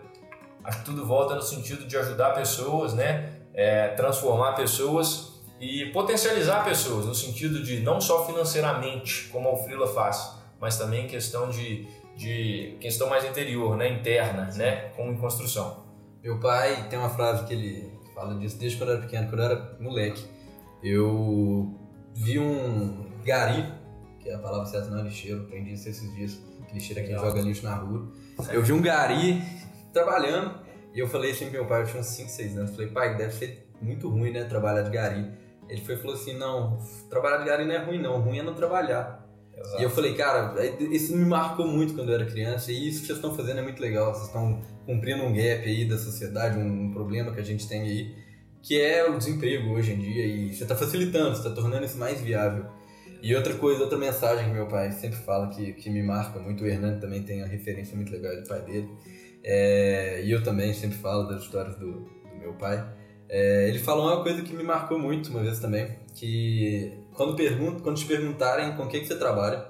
tudo 0.72 1.06
volta 1.06 1.34
no 1.34 1.42
sentido 1.42 1.86
de 1.86 1.96
ajudar 1.96 2.30
pessoas, 2.30 2.94
né? 2.94 3.30
É, 3.52 3.88
transformar 3.88 4.52
pessoas 4.52 5.34
e 5.60 5.86
potencializar 5.86 6.64
pessoas, 6.64 7.06
no 7.06 7.14
sentido 7.14 7.62
de 7.62 7.80
não 7.80 8.00
só 8.00 8.26
financeiramente, 8.26 9.28
como 9.28 9.50
a 9.50 9.56
Frila 9.56 9.86
faz, 9.86 10.34
mas 10.60 10.76
também 10.76 11.06
questão 11.06 11.48
de, 11.48 11.86
de 12.16 12.76
questão 12.80 13.08
mais 13.08 13.24
interior, 13.24 13.76
né? 13.76 13.88
interna, 13.88 14.50
né? 14.56 14.90
como 14.96 15.12
em 15.12 15.16
construção. 15.16 15.84
Meu 16.22 16.40
pai 16.40 16.88
tem 16.88 16.98
uma 16.98 17.10
frase 17.10 17.44
que 17.44 17.52
ele 17.52 17.92
fala 18.14 18.34
disso 18.34 18.58
desde 18.58 18.78
quando 18.78 18.90
eu 18.90 18.96
era 18.96 19.04
pequeno, 19.04 19.28
quando 19.28 19.40
eu 19.40 19.44
era 19.44 19.76
moleque. 19.78 20.24
Eu 20.82 21.78
vi 22.14 22.38
um 22.38 23.06
gari, 23.24 23.64
que 24.20 24.28
é 24.28 24.34
a 24.34 24.38
palavra 24.38 24.66
certa 24.66 24.90
não 24.90 25.00
é 25.00 25.02
lixeiro, 25.02 25.42
aprendi 25.42 25.74
isso 25.74 25.88
esses 25.88 26.14
dias, 26.14 26.38
que 26.68 26.74
lixeiro 26.74 27.00
é 27.00 27.04
quem 27.04 27.14
joga 27.14 27.40
lixo 27.40 27.64
na 27.64 27.74
rua. 27.74 28.10
Eu 28.50 28.62
vi 28.62 28.72
um 28.72 28.82
gari 28.82 29.42
trabalhando. 29.94 30.62
E 30.94 30.98
eu 30.98 31.08
falei 31.08 31.30
assim 31.30 31.46
pro 31.46 31.54
meu 31.54 31.66
pai, 31.66 31.82
eu 31.82 31.86
tinha 31.86 32.00
uns 32.00 32.06
5, 32.06 32.28
6 32.28 32.58
anos, 32.58 32.70
falei, 32.72 32.88
pai, 32.88 33.16
deve 33.16 33.32
ser 33.32 33.66
muito 33.80 34.08
ruim, 34.08 34.30
né, 34.30 34.44
trabalhar 34.44 34.82
de 34.82 34.90
gari. 34.90 35.32
Ele 35.68 35.80
foi 35.80 35.96
falou 35.96 36.14
assim, 36.14 36.36
não, 36.36 36.78
trabalhar 37.08 37.38
de 37.38 37.46
gari 37.46 37.64
não 37.64 37.74
é 37.74 37.78
ruim 37.78 38.00
não, 38.00 38.20
ruim 38.20 38.38
é 38.38 38.42
não 38.42 38.54
trabalhar. 38.54 39.24
Exato. 39.56 39.80
E 39.80 39.84
eu 39.84 39.90
falei, 39.90 40.14
cara, 40.14 40.54
é, 40.60 40.82
isso 40.82 41.16
me 41.16 41.24
marcou 41.24 41.66
muito 41.66 41.94
quando 41.94 42.10
eu 42.10 42.16
era 42.16 42.26
criança 42.26 42.70
e 42.70 42.88
isso 42.88 43.00
que 43.00 43.06
vocês 43.06 43.18
estão 43.18 43.34
fazendo 43.34 43.60
é 43.60 43.62
muito 43.62 43.80
legal, 43.80 44.12
vocês 44.12 44.26
estão 44.26 44.60
cumprindo 44.84 45.22
um 45.22 45.32
gap 45.32 45.64
aí 45.64 45.84
da 45.88 45.96
sociedade, 45.96 46.58
um, 46.58 46.84
um 46.84 46.92
problema 46.92 47.32
que 47.32 47.40
a 47.40 47.44
gente 47.44 47.66
tem 47.66 47.82
aí, 47.82 48.14
que 48.62 48.80
é 48.80 49.08
o 49.08 49.16
desemprego 49.16 49.70
hoje 49.70 49.92
em 49.92 49.98
dia 49.98 50.26
e 50.26 50.52
você 50.52 50.64
está 50.64 50.76
facilitando, 50.76 51.30
você 51.30 51.46
está 51.46 51.50
tornando 51.50 51.84
isso 51.84 51.98
mais 51.98 52.20
viável. 52.20 52.66
E 53.22 53.34
outra 53.34 53.54
coisa, 53.54 53.82
outra 53.82 53.96
mensagem 53.96 54.48
que 54.48 54.52
meu 54.52 54.66
pai 54.66 54.92
sempre 54.92 55.16
fala 55.16 55.48
que, 55.48 55.72
que 55.72 55.88
me 55.88 56.02
marca 56.02 56.38
muito, 56.38 56.62
o 56.62 56.66
Hernando 56.66 57.00
também 57.00 57.22
tem 57.22 57.38
uma 57.38 57.48
referência 57.48 57.96
muito 57.96 58.12
legal 58.12 58.36
do 58.36 58.46
pai 58.46 58.60
dele, 58.60 58.90
é, 59.44 60.22
e 60.24 60.30
eu 60.30 60.42
também 60.42 60.72
sempre 60.72 60.96
falo 60.96 61.24
das 61.24 61.42
histórias 61.42 61.76
do, 61.76 61.92
do 61.92 62.36
meu 62.40 62.54
pai. 62.54 62.84
É, 63.28 63.68
ele 63.68 63.78
falou 63.78 64.06
uma 64.06 64.22
coisa 64.22 64.42
que 64.42 64.54
me 64.54 64.62
marcou 64.62 64.98
muito 64.98 65.30
uma 65.30 65.42
vez 65.42 65.60
também, 65.60 65.98
que 66.14 66.92
quando, 67.12 67.36
pergunto, 67.36 67.82
quando 67.82 67.96
te 67.96 68.06
perguntarem 68.06 68.76
com 68.76 68.84
o 68.84 68.88
que, 68.88 69.00
que 69.00 69.06
você 69.06 69.16
trabalha, 69.16 69.66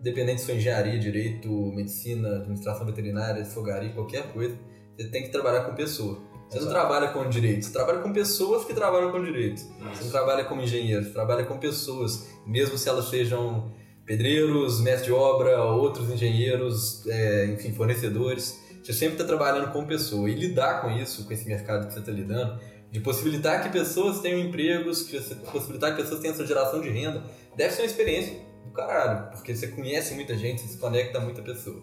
dependendo 0.00 0.40
se 0.40 0.46
for 0.46 0.54
engenharia, 0.54 0.98
direito, 0.98 1.48
medicina, 1.74 2.36
administração 2.36 2.86
veterinária, 2.86 3.44
fogaria, 3.44 3.92
qualquer 3.92 4.32
coisa, 4.32 4.56
você 4.96 5.08
tem 5.08 5.22
que 5.22 5.30
trabalhar 5.30 5.64
com 5.64 5.74
pessoa. 5.74 6.20
Você 6.48 6.58
Exato. 6.58 6.64
não 6.64 6.80
trabalha 6.80 7.08
com 7.08 7.28
direito, 7.28 7.66
você 7.66 7.72
trabalha 7.72 7.98
com 7.98 8.12
pessoas 8.12 8.64
que 8.64 8.72
trabalham 8.72 9.12
com 9.12 9.22
direito. 9.22 9.60
Você 9.92 10.04
não 10.04 10.10
trabalha 10.10 10.44
como 10.44 10.62
engenheiro, 10.62 11.04
você 11.04 11.10
trabalha 11.10 11.44
com 11.44 11.58
pessoas, 11.58 12.28
mesmo 12.46 12.78
se 12.78 12.88
elas 12.88 13.08
sejam 13.08 13.70
pedreiros, 14.06 14.80
mestre 14.80 15.06
de 15.06 15.12
obra, 15.12 15.62
outros 15.62 16.08
engenheiros, 16.08 17.06
é, 17.06 17.46
enfim, 17.46 17.72
fornecedores. 17.72 18.66
Você 18.88 18.94
sempre 18.94 19.16
está 19.16 19.24
trabalhando 19.24 19.70
com 19.70 19.84
pessoa 19.84 20.30
e 20.30 20.34
lidar 20.34 20.80
com 20.80 20.90
isso, 20.90 21.26
com 21.26 21.32
esse 21.34 21.46
mercado 21.46 21.86
que 21.86 21.92
você 21.92 21.98
está 21.98 22.10
lidando, 22.10 22.58
de 22.90 23.00
possibilitar 23.00 23.62
que 23.62 23.68
pessoas 23.68 24.20
tenham 24.20 24.40
empregos, 24.40 25.02
que 25.02 25.20
você, 25.20 25.34
possibilitar 25.34 25.94
que 25.94 26.00
pessoas 26.00 26.20
tenham 26.20 26.32
essa 26.32 26.46
geração 26.46 26.80
de 26.80 26.88
renda, 26.88 27.22
deve 27.54 27.74
ser 27.74 27.82
uma 27.82 27.86
experiência 27.86 28.32
do 28.64 28.70
caralho, 28.72 29.30
porque 29.30 29.54
você 29.54 29.66
conhece 29.66 30.14
muita 30.14 30.34
gente, 30.38 30.62
você 30.62 30.68
se 30.68 30.78
conecta 30.78 31.18
a 31.18 31.20
muita 31.20 31.42
pessoa. 31.42 31.82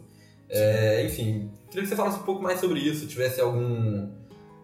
É, 0.50 1.06
enfim, 1.06 1.52
queria 1.70 1.84
que 1.84 1.90
você 1.90 1.96
falasse 1.96 2.18
um 2.18 2.24
pouco 2.24 2.42
mais 2.42 2.60
sobre 2.60 2.80
isso, 2.80 3.06
tivesse 3.06 3.40
algum, 3.40 4.10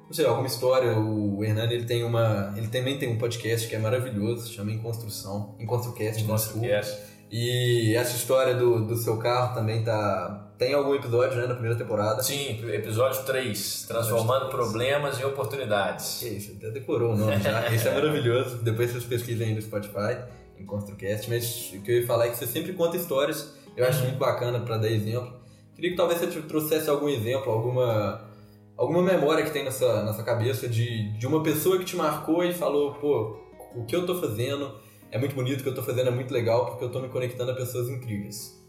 não 0.07 0.11
sei, 0.11 0.25
alguma 0.25 0.47
história. 0.47 0.97
O 0.97 1.45
Hernani 1.45 1.75
ele 1.75 1.85
tem 1.85 2.03
uma, 2.03 2.55
ele 2.57 2.69
também 2.69 2.97
tem 2.97 3.07
um 3.07 3.19
podcast 3.19 3.67
que 3.67 3.75
é 3.75 3.79
maravilhoso, 3.79 4.51
chama 4.51 4.71
Em 4.71 4.79
Construção, 4.79 5.55
Em 5.59 5.67
Construcast, 5.67 6.23
Construcast. 6.23 6.97
E 7.31 7.95
essa 7.95 8.15
história 8.15 8.53
do, 8.53 8.85
do 8.85 8.95
seu 8.97 9.17
carro 9.17 9.55
também 9.55 9.83
tá. 9.83 10.49
Tem 10.57 10.73
algum 10.73 10.93
episódio, 10.93 11.37
né, 11.37 11.47
na 11.47 11.53
primeira 11.53 11.77
temporada? 11.77 12.21
Sim, 12.21 12.59
episódio 12.71 13.23
3, 13.23 13.85
Transformando 13.87 14.49
Problemas 14.49 15.19
em 15.19 15.23
Oportunidades. 15.23 16.17
Que 16.19 16.27
isso, 16.27 16.51
até 16.57 16.69
decorou 16.69 17.13
o 17.13 17.17
nome 17.17 17.41
já. 17.41 17.67
Isso 17.73 17.87
é 17.87 17.93
maravilhoso. 17.95 18.57
Depois 18.57 18.91
vocês 18.91 19.05
pesquisem 19.05 19.47
aí 19.47 19.55
no 19.55 19.61
Spotify, 19.61 20.19
em 20.59 20.65
ConstruCast. 20.65 21.29
Mas 21.29 21.73
o 21.73 21.81
que 21.81 21.91
eu 21.91 22.01
ia 22.01 22.05
falar 22.05 22.27
é 22.27 22.29
que 22.29 22.37
você 22.37 22.45
sempre 22.45 22.73
conta 22.73 22.95
histórias. 22.95 23.55
Eu 23.75 23.87
acho 23.87 24.03
muito 24.03 24.19
bacana 24.19 24.59
para 24.59 24.77
dar 24.77 24.89
exemplo. 24.89 25.33
Queria 25.73 25.91
que 25.91 25.97
talvez 25.97 26.19
você 26.19 26.27
trouxesse 26.41 26.89
algum 26.89 27.09
exemplo, 27.09 27.51
alguma, 27.51 28.29
alguma 28.77 29.01
memória 29.01 29.43
que 29.43 29.49
tem 29.49 29.63
nessa, 29.63 30.03
nessa 30.03 30.21
cabeça 30.21 30.67
de, 30.67 31.17
de 31.17 31.25
uma 31.25 31.41
pessoa 31.41 31.79
que 31.79 31.85
te 31.85 31.95
marcou 31.95 32.43
e 32.43 32.53
falou, 32.53 32.93
pô, 32.95 33.39
o 33.73 33.85
que 33.85 33.95
eu 33.95 34.05
tô 34.05 34.13
fazendo 34.21 34.75
é 35.11 35.17
muito 35.17 35.35
bonito, 35.35 35.59
o 35.59 35.63
que 35.63 35.69
eu 35.69 35.73
estou 35.73 35.85
fazendo 35.85 36.07
é 36.07 36.11
muito 36.11 36.33
legal, 36.33 36.65
porque 36.65 36.83
eu 36.83 36.87
estou 36.87 37.01
me 37.01 37.09
conectando 37.09 37.51
a 37.51 37.55
pessoas 37.55 37.89
incríveis. 37.89 38.59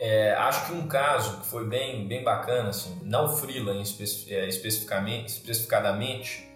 É, 0.00 0.32
acho 0.34 0.66
que 0.66 0.72
um 0.72 0.86
caso 0.86 1.40
que 1.40 1.46
foi 1.46 1.66
bem, 1.66 2.06
bem 2.06 2.22
bacana, 2.22 2.68
assim, 2.68 3.00
não 3.02 3.28
freela 3.28 3.72
é, 3.72 4.48
especificamente, 4.48 5.28
especificadamente, 5.28 6.48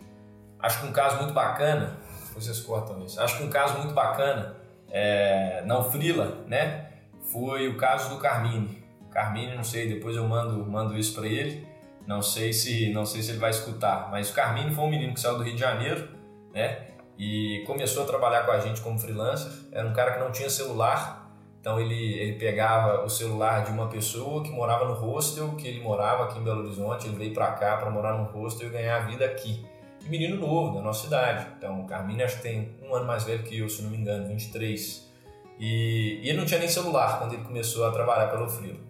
acho 0.61 0.81
que 0.81 0.87
um 0.87 0.93
caso 0.93 1.19
muito 1.19 1.33
bacana 1.33 1.99
vocês 2.35 2.61
cortam 2.61 3.05
isso. 3.05 3.21
Acho 3.21 3.39
que 3.39 3.45
um 3.45 3.51
caso 3.51 3.79
muito 3.79 3.95
bacana, 3.95 4.57
é, 4.91 5.63
não 5.67 5.91
frila, 5.91 6.45
né? 6.47 6.89
Foi 7.33 7.69
o 7.69 7.77
caso 7.77 8.11
do 8.11 8.19
Carmine. 8.19 8.83
Carmine, 9.11 9.55
não 9.55 9.65
sei, 9.65 9.89
depois 9.89 10.17
eu 10.17 10.27
mando, 10.27 10.65
mando 10.65 10.97
isso 10.97 11.15
para 11.15 11.27
ele. 11.27 11.67
Não 12.07 12.23
sei 12.23 12.53
se 12.53 12.93
não 12.93 13.07
sei 13.07 13.23
se 13.23 13.31
ele 13.31 13.39
vai 13.39 13.51
escutar, 13.51 14.11
mas 14.11 14.31
o 14.31 14.35
Carmine 14.35 14.75
foi 14.75 14.85
um 14.85 14.91
menino 14.91 15.15
que 15.15 15.21
saiu 15.21 15.37
do 15.37 15.45
Rio 15.45 15.55
de 15.55 15.61
Janeiro, 15.61 16.09
né? 16.53 16.89
E 17.19 17.63
começou 17.67 18.05
a 18.05 18.07
trabalhar 18.07 18.45
com 18.45 18.53
a 18.53 18.61
gente 18.61 18.81
como 18.81 18.99
freelancer. 18.99 19.51
Era 19.71 19.87
um 19.87 19.93
cara 19.93 20.13
que 20.13 20.21
não 20.21 20.33
tinha 20.33 20.49
celular, 20.51 21.23
então 21.63 21.79
ele, 21.79 22.15
ele 22.15 22.33
pegava 22.33 23.05
o 23.05 23.09
celular 23.09 23.65
de 23.65 23.71
uma 23.71 23.87
pessoa 23.87 24.43
que 24.43 24.51
morava 24.51 24.85
no 24.85 24.95
hostel, 24.95 25.55
que 25.55 25.69
ele 25.69 25.81
morava 25.81 26.25
aqui 26.25 26.41
em 26.41 26.43
Belo 26.43 26.61
Horizonte, 26.65 27.07
ele 27.07 27.17
veio 27.17 27.33
para 27.33 27.53
cá 27.53 27.77
para 27.77 27.89
morar 27.89 28.19
no 28.19 28.25
hostel 28.25 28.67
e 28.67 28.71
ganhar 28.73 28.97
a 28.97 29.07
vida 29.07 29.25
aqui. 29.25 29.65
E 30.05 30.09
menino 30.09 30.37
novo, 30.37 30.75
da 30.75 30.83
nossa 30.83 31.07
idade. 31.07 31.47
Então 31.57 31.83
o 31.83 31.87
Carmine 31.87 32.25
acho 32.25 32.39
que 32.39 32.43
tem 32.43 32.75
um 32.83 32.93
ano 32.93 33.07
mais 33.07 33.23
velho 33.23 33.45
que 33.45 33.57
eu, 33.57 33.69
se 33.69 33.81
não 33.81 33.91
me 33.91 33.97
engano, 33.97 34.27
23. 34.27 35.09
E, 35.57 36.19
e 36.21 36.29
ele 36.29 36.39
não 36.39 36.45
tinha 36.45 36.59
nem 36.59 36.69
celular 36.69 37.21
quando 37.21 37.35
ele 37.35 37.45
começou 37.45 37.87
a 37.87 37.93
trabalhar 37.93 38.27
pelo 38.27 38.49
Frilo. 38.49 38.81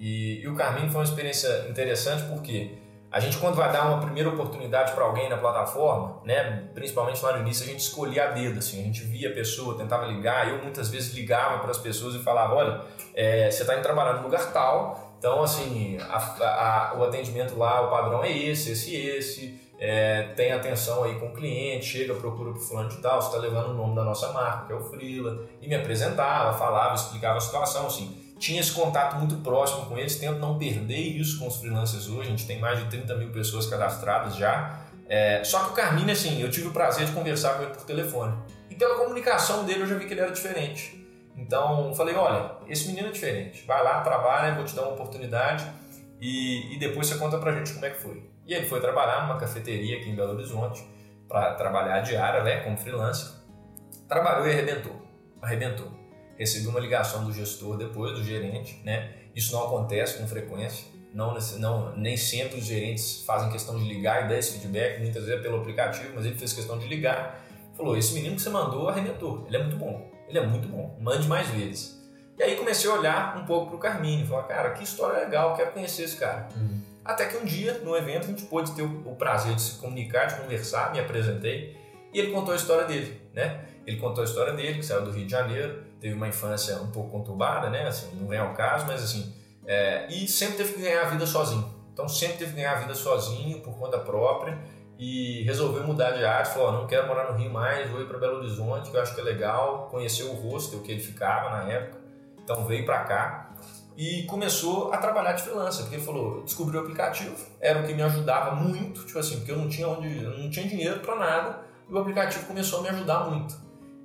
E, 0.00 0.40
e 0.42 0.48
o 0.48 0.56
Carmine 0.56 0.88
foi 0.88 1.02
uma 1.02 1.04
experiência 1.04 1.68
interessante 1.68 2.24
porque 2.24 2.72
a 3.10 3.18
gente 3.18 3.38
quando 3.38 3.56
vai 3.56 3.72
dar 3.72 3.88
uma 3.88 4.00
primeira 4.00 4.28
oportunidade 4.28 4.92
para 4.92 5.04
alguém 5.04 5.28
na 5.28 5.36
plataforma, 5.36 6.20
né, 6.24 6.68
principalmente 6.74 7.22
lá 7.24 7.32
no 7.32 7.40
início, 7.40 7.64
a 7.64 7.68
gente 7.68 7.80
escolhia 7.80 8.28
a 8.28 8.30
dedo, 8.30 8.58
assim, 8.60 8.80
a 8.80 8.84
gente 8.84 9.02
via 9.02 9.30
a 9.30 9.32
pessoa, 9.32 9.76
tentava 9.76 10.06
ligar, 10.06 10.48
eu 10.48 10.62
muitas 10.62 10.88
vezes 10.88 11.12
ligava 11.12 11.58
para 11.58 11.72
as 11.72 11.78
pessoas 11.78 12.14
e 12.14 12.20
falava, 12.20 12.54
olha, 12.54 12.80
é, 13.14 13.50
você 13.50 13.62
está 13.62 13.74
indo 13.74 13.82
trabalhar 13.82 14.14
no 14.14 14.22
lugar 14.22 14.52
tal, 14.52 15.14
então 15.18 15.42
assim, 15.42 15.98
a, 16.00 16.16
a, 16.16 16.98
o 16.98 17.04
atendimento 17.04 17.58
lá, 17.58 17.80
o 17.80 17.90
padrão 17.90 18.22
é 18.22 18.30
esse, 18.30 18.72
esse, 18.72 18.94
esse, 18.94 19.60
é, 19.80 20.24
tem 20.36 20.52
atenção 20.52 21.02
aí 21.02 21.18
com 21.18 21.26
o 21.26 21.32
cliente, 21.32 21.86
chega, 21.86 22.14
procura 22.14 22.52
pro 22.52 22.60
fulano 22.60 22.90
de 22.90 22.98
tal, 22.98 23.20
você 23.20 23.28
está 23.28 23.40
levando 23.40 23.70
o 23.70 23.74
nome 23.74 23.96
da 23.96 24.04
nossa 24.04 24.30
marca, 24.32 24.66
que 24.66 24.72
é 24.72 24.76
o 24.76 24.80
Frila, 24.80 25.46
e 25.60 25.66
me 25.66 25.74
apresentava, 25.74 26.56
falava, 26.56 26.94
explicava 26.94 27.38
a 27.38 27.40
situação, 27.40 27.86
assim, 27.86 28.19
tinha 28.40 28.58
esse 28.58 28.72
contato 28.72 29.16
muito 29.16 29.36
próximo 29.36 29.84
com 29.84 29.98
eles, 29.98 30.16
tento 30.16 30.38
não 30.38 30.58
perder 30.58 30.96
isso 30.96 31.38
com 31.38 31.46
os 31.46 31.56
freelancers 31.58 32.08
hoje, 32.08 32.28
a 32.28 32.30
gente 32.30 32.46
tem 32.46 32.58
mais 32.58 32.78
de 32.78 32.86
30 32.86 33.14
mil 33.16 33.30
pessoas 33.30 33.66
cadastradas 33.66 34.34
já. 34.34 34.80
É, 35.06 35.44
só 35.44 35.64
que 35.64 35.70
o 35.72 35.74
Carmine, 35.74 36.10
assim, 36.10 36.40
eu 36.40 36.50
tive 36.50 36.68
o 36.68 36.72
prazer 36.72 37.06
de 37.06 37.12
conversar 37.12 37.54
com 37.54 37.64
ele 37.64 37.74
por 37.74 37.84
telefone. 37.84 38.34
E 38.70 38.74
pela 38.74 38.96
comunicação 38.96 39.66
dele 39.66 39.82
eu 39.82 39.86
já 39.86 39.96
vi 39.96 40.06
que 40.06 40.14
ele 40.14 40.22
era 40.22 40.32
diferente. 40.32 41.06
Então 41.36 41.94
falei, 41.94 42.14
olha, 42.14 42.52
esse 42.66 42.88
menino 42.88 43.08
é 43.08 43.10
diferente, 43.12 43.64
vai 43.66 43.84
lá, 43.84 44.00
trabalha, 44.00 44.54
vou 44.54 44.64
te 44.64 44.74
dar 44.74 44.82
uma 44.82 44.92
oportunidade 44.92 45.66
e, 46.20 46.74
e 46.74 46.78
depois 46.78 47.06
você 47.06 47.18
conta 47.18 47.38
pra 47.38 47.52
gente 47.52 47.74
como 47.74 47.84
é 47.84 47.90
que 47.90 48.00
foi. 48.00 48.30
E 48.46 48.54
ele 48.54 48.66
foi 48.66 48.80
trabalhar 48.80 49.22
numa 49.22 49.38
cafeteria 49.38 49.98
aqui 49.98 50.08
em 50.08 50.16
Belo 50.16 50.32
Horizonte, 50.32 50.82
para 51.28 51.54
trabalhar 51.54 52.00
diária, 52.00 52.42
né, 52.42 52.60
como 52.60 52.76
freelancer. 52.76 53.32
Trabalhou 54.08 54.46
e 54.46 54.50
arrebentou, 54.50 55.00
arrebentou 55.40 55.99
recebi 56.40 56.66
uma 56.66 56.80
ligação 56.80 57.22
do 57.22 57.32
gestor 57.32 57.76
depois, 57.76 58.14
do 58.14 58.24
gerente, 58.24 58.80
né? 58.82 59.12
Isso 59.36 59.52
não 59.52 59.66
acontece 59.66 60.18
com 60.18 60.26
frequência, 60.26 60.86
não, 61.12 61.36
não, 61.58 61.96
nem 61.96 62.16
sempre 62.16 62.58
os 62.58 62.64
gerentes 62.64 63.22
fazem 63.26 63.50
questão 63.50 63.78
de 63.78 63.84
ligar 63.84 64.24
e 64.24 64.28
dar 64.28 64.38
esse 64.38 64.52
feedback, 64.52 65.00
muitas 65.00 65.24
vezes 65.24 65.38
é 65.38 65.42
pelo 65.42 65.60
aplicativo, 65.60 66.12
mas 66.14 66.24
ele 66.24 66.36
fez 66.36 66.54
questão 66.54 66.78
de 66.78 66.88
ligar. 66.88 67.44
Falou: 67.76 67.96
Esse 67.96 68.14
menino 68.14 68.36
que 68.36 68.42
você 68.42 68.48
mandou 68.48 68.88
arrebentou, 68.88 69.44
ele 69.46 69.56
é 69.56 69.62
muito 69.62 69.76
bom, 69.76 70.10
ele 70.26 70.38
é 70.38 70.46
muito 70.46 70.66
bom, 70.66 70.96
mande 70.98 71.28
mais 71.28 71.48
vezes. 71.48 72.00
E 72.38 72.42
aí 72.42 72.56
comecei 72.56 72.88
a 72.88 72.94
olhar 72.94 73.36
um 73.36 73.44
pouco 73.44 73.66
para 73.66 73.76
o 73.76 73.78
Carmine, 73.78 74.26
falar: 74.26 74.44
Cara, 74.44 74.70
que 74.70 74.82
história 74.82 75.22
legal, 75.24 75.54
quero 75.54 75.72
conhecer 75.72 76.04
esse 76.04 76.16
cara. 76.16 76.48
Uhum. 76.56 76.80
Até 77.04 77.26
que 77.26 77.36
um 77.36 77.44
dia, 77.44 77.80
no 77.84 77.94
evento, 77.94 78.24
a 78.24 78.28
gente 78.28 78.44
pôde 78.44 78.72
ter 78.72 78.82
o 78.82 79.14
prazer 79.16 79.54
de 79.54 79.60
se 79.60 79.78
comunicar, 79.78 80.26
de 80.26 80.36
conversar, 80.36 80.92
me 80.92 81.00
apresentei 81.00 81.76
e 82.12 82.18
ele 82.18 82.32
contou 82.32 82.52
a 82.52 82.56
história 82.56 82.84
dele, 82.84 83.20
né? 83.34 83.64
Ele 83.86 83.96
contou 83.98 84.22
a 84.22 84.24
história 84.24 84.52
dele, 84.52 84.78
que 84.78 84.84
saiu 84.84 85.04
do 85.04 85.10
Rio 85.10 85.24
de 85.24 85.30
Janeiro, 85.30 85.89
teve 86.00 86.14
uma 86.14 86.28
infância 86.28 86.76
um 86.80 86.90
pouco 86.90 87.10
conturbada, 87.10 87.68
né? 87.68 87.86
Assim, 87.86 88.14
não 88.16 88.26
vem 88.26 88.38
ao 88.38 88.54
caso, 88.54 88.86
mas 88.86 89.02
assim, 89.02 89.32
é, 89.66 90.06
e 90.08 90.26
sempre 90.26 90.56
teve 90.56 90.72
que 90.74 90.80
ganhar 90.80 91.02
a 91.02 91.10
vida 91.10 91.26
sozinho. 91.26 91.68
Então 91.92 92.08
sempre 92.08 92.38
teve 92.38 92.52
que 92.52 92.56
ganhar 92.56 92.76
a 92.76 92.80
vida 92.80 92.94
sozinho, 92.94 93.60
por 93.60 93.78
conta 93.78 93.98
própria, 93.98 94.58
e 94.98 95.42
resolveu 95.44 95.82
mudar 95.84 96.12
de 96.12 96.24
área, 96.24 96.44
falou, 96.44 96.68
oh, 96.68 96.72
não 96.72 96.86
quero 96.86 97.06
morar 97.06 97.32
no 97.32 97.38
Rio 97.38 97.50
mais, 97.50 97.90
vou 97.90 98.00
ir 98.00 98.06
para 98.06 98.18
Belo 98.18 98.38
Horizonte, 98.38 98.90
que 98.90 98.96
eu 98.96 99.00
acho 99.00 99.14
que 99.14 99.20
é 99.20 99.24
legal, 99.24 99.88
conheceu 99.90 100.30
o 100.30 100.34
hostel 100.34 100.80
que 100.80 100.92
ele 100.92 101.00
ficava 101.00 101.50
na 101.50 101.72
época, 101.72 101.98
então 102.42 102.64
veio 102.66 102.84
para 102.84 103.04
cá 103.04 103.50
e 103.96 104.24
começou 104.24 104.92
a 104.92 104.98
trabalhar 104.98 105.32
de 105.32 105.42
freelancer, 105.42 105.82
porque 105.82 105.96
ele 105.96 106.04
falou, 106.04 106.42
descobriu 106.42 106.80
o 106.80 106.82
aplicativo, 106.82 107.36
era 107.60 107.80
o 107.80 107.86
que 107.86 107.94
me 107.94 108.02
ajudava 108.02 108.54
muito, 108.54 109.04
tipo 109.04 109.18
assim, 109.18 109.36
porque 109.36 109.52
eu 109.52 109.58
não 109.58 109.68
tinha 109.68 109.88
onde, 109.88 110.22
eu 110.22 110.38
não 110.38 110.50
tinha 110.50 110.66
dinheiro 110.66 111.00
para 111.00 111.16
nada, 111.16 111.60
e 111.88 111.92
o 111.92 111.98
aplicativo 111.98 112.46
começou 112.46 112.80
a 112.80 112.82
me 112.82 112.88
ajudar 112.90 113.30
muito. 113.30 113.54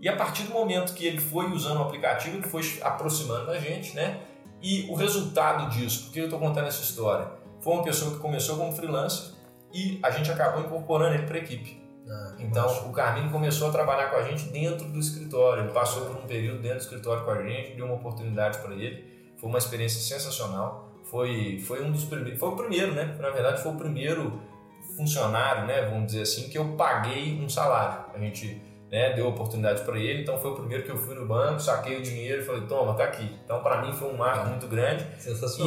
E 0.06 0.08
a 0.10 0.16
partir 0.16 0.44
do 0.44 0.54
momento 0.54 0.94
que 0.94 1.04
ele 1.04 1.20
foi 1.20 1.52
usando 1.52 1.80
o 1.80 1.82
aplicativo, 1.82 2.38
ele 2.38 2.48
foi 2.48 2.62
aproximando 2.84 3.48
da 3.48 3.58
gente, 3.58 3.96
né? 3.96 4.20
E 4.62 4.86
o 4.88 4.94
resultado 4.94 5.68
disso, 5.72 6.04
por 6.04 6.14
que 6.14 6.20
eu 6.20 6.26
estou 6.26 6.38
contando 6.38 6.68
essa 6.68 6.84
história? 6.84 7.28
Foi 7.60 7.74
uma 7.74 7.82
pessoa 7.82 8.12
que 8.12 8.20
começou 8.20 8.56
como 8.56 8.72
freelancer 8.72 9.34
e 9.74 10.00
a 10.04 10.12
gente 10.12 10.32
acabou 10.32 10.62
incorporando 10.62 11.16
ele 11.16 11.26
para 11.26 11.38
a 11.38 11.40
equipe. 11.40 11.82
Ah, 12.08 12.36
então, 12.38 12.88
o 12.88 12.92
Carmine 12.92 13.32
começou 13.32 13.70
a 13.70 13.72
trabalhar 13.72 14.12
com 14.12 14.18
a 14.18 14.22
gente 14.22 14.44
dentro 14.50 14.88
do 14.88 15.00
escritório. 15.00 15.64
Ele 15.64 15.74
passou 15.74 16.06
por 16.06 16.18
um 16.18 16.28
período 16.28 16.62
dentro 16.62 16.78
do 16.78 16.82
escritório 16.82 17.26
com 17.26 17.32
a 17.32 17.42
gente, 17.42 17.76
deu 17.76 17.88
uma 17.88 17.96
oportunidade 17.96 18.60
para 18.60 18.76
ele. 18.76 19.34
Foi 19.40 19.50
uma 19.50 19.58
experiência 19.58 20.00
sensacional. 20.00 21.02
Foi, 21.06 21.58
foi 21.66 21.84
um 21.84 21.92
dos 21.92 22.04
primeiros, 22.04 22.40
foi 22.40 22.50
o 22.50 22.56
primeiro, 22.56 22.94
né? 22.94 23.18
Na 23.20 23.32
verdade, 23.32 23.60
foi 23.60 23.72
o 23.72 23.76
primeiro 23.76 24.40
funcionário, 24.96 25.66
né? 25.66 25.82
Vamos 25.90 26.06
dizer 26.06 26.22
assim, 26.22 26.48
que 26.48 26.60
eu 26.60 26.76
paguei 26.76 27.44
um 27.44 27.50
salário. 27.50 28.06
A 28.14 28.20
gente 28.20 28.75
né, 28.92 29.14
deu 29.14 29.28
oportunidade 29.28 29.82
para 29.82 29.98
ele, 29.98 30.22
então 30.22 30.40
foi 30.40 30.52
o 30.52 30.56
primeiro 30.56 30.84
que 30.84 30.92
eu 30.92 30.98
fui 30.98 31.16
no 31.16 31.26
banco, 31.26 31.60
saquei 31.60 31.98
o 31.98 32.02
dinheiro 32.02 32.42
e 32.42 32.46
falei, 32.46 32.62
toma, 32.62 32.94
tá 32.94 33.06
aqui. 33.06 33.30
Então 33.44 33.62
para 33.62 33.82
mim 33.82 33.92
foi 33.94 34.10
um 34.10 34.18
marco 34.18 34.48
muito 34.48 34.68
grande. 34.68 35.06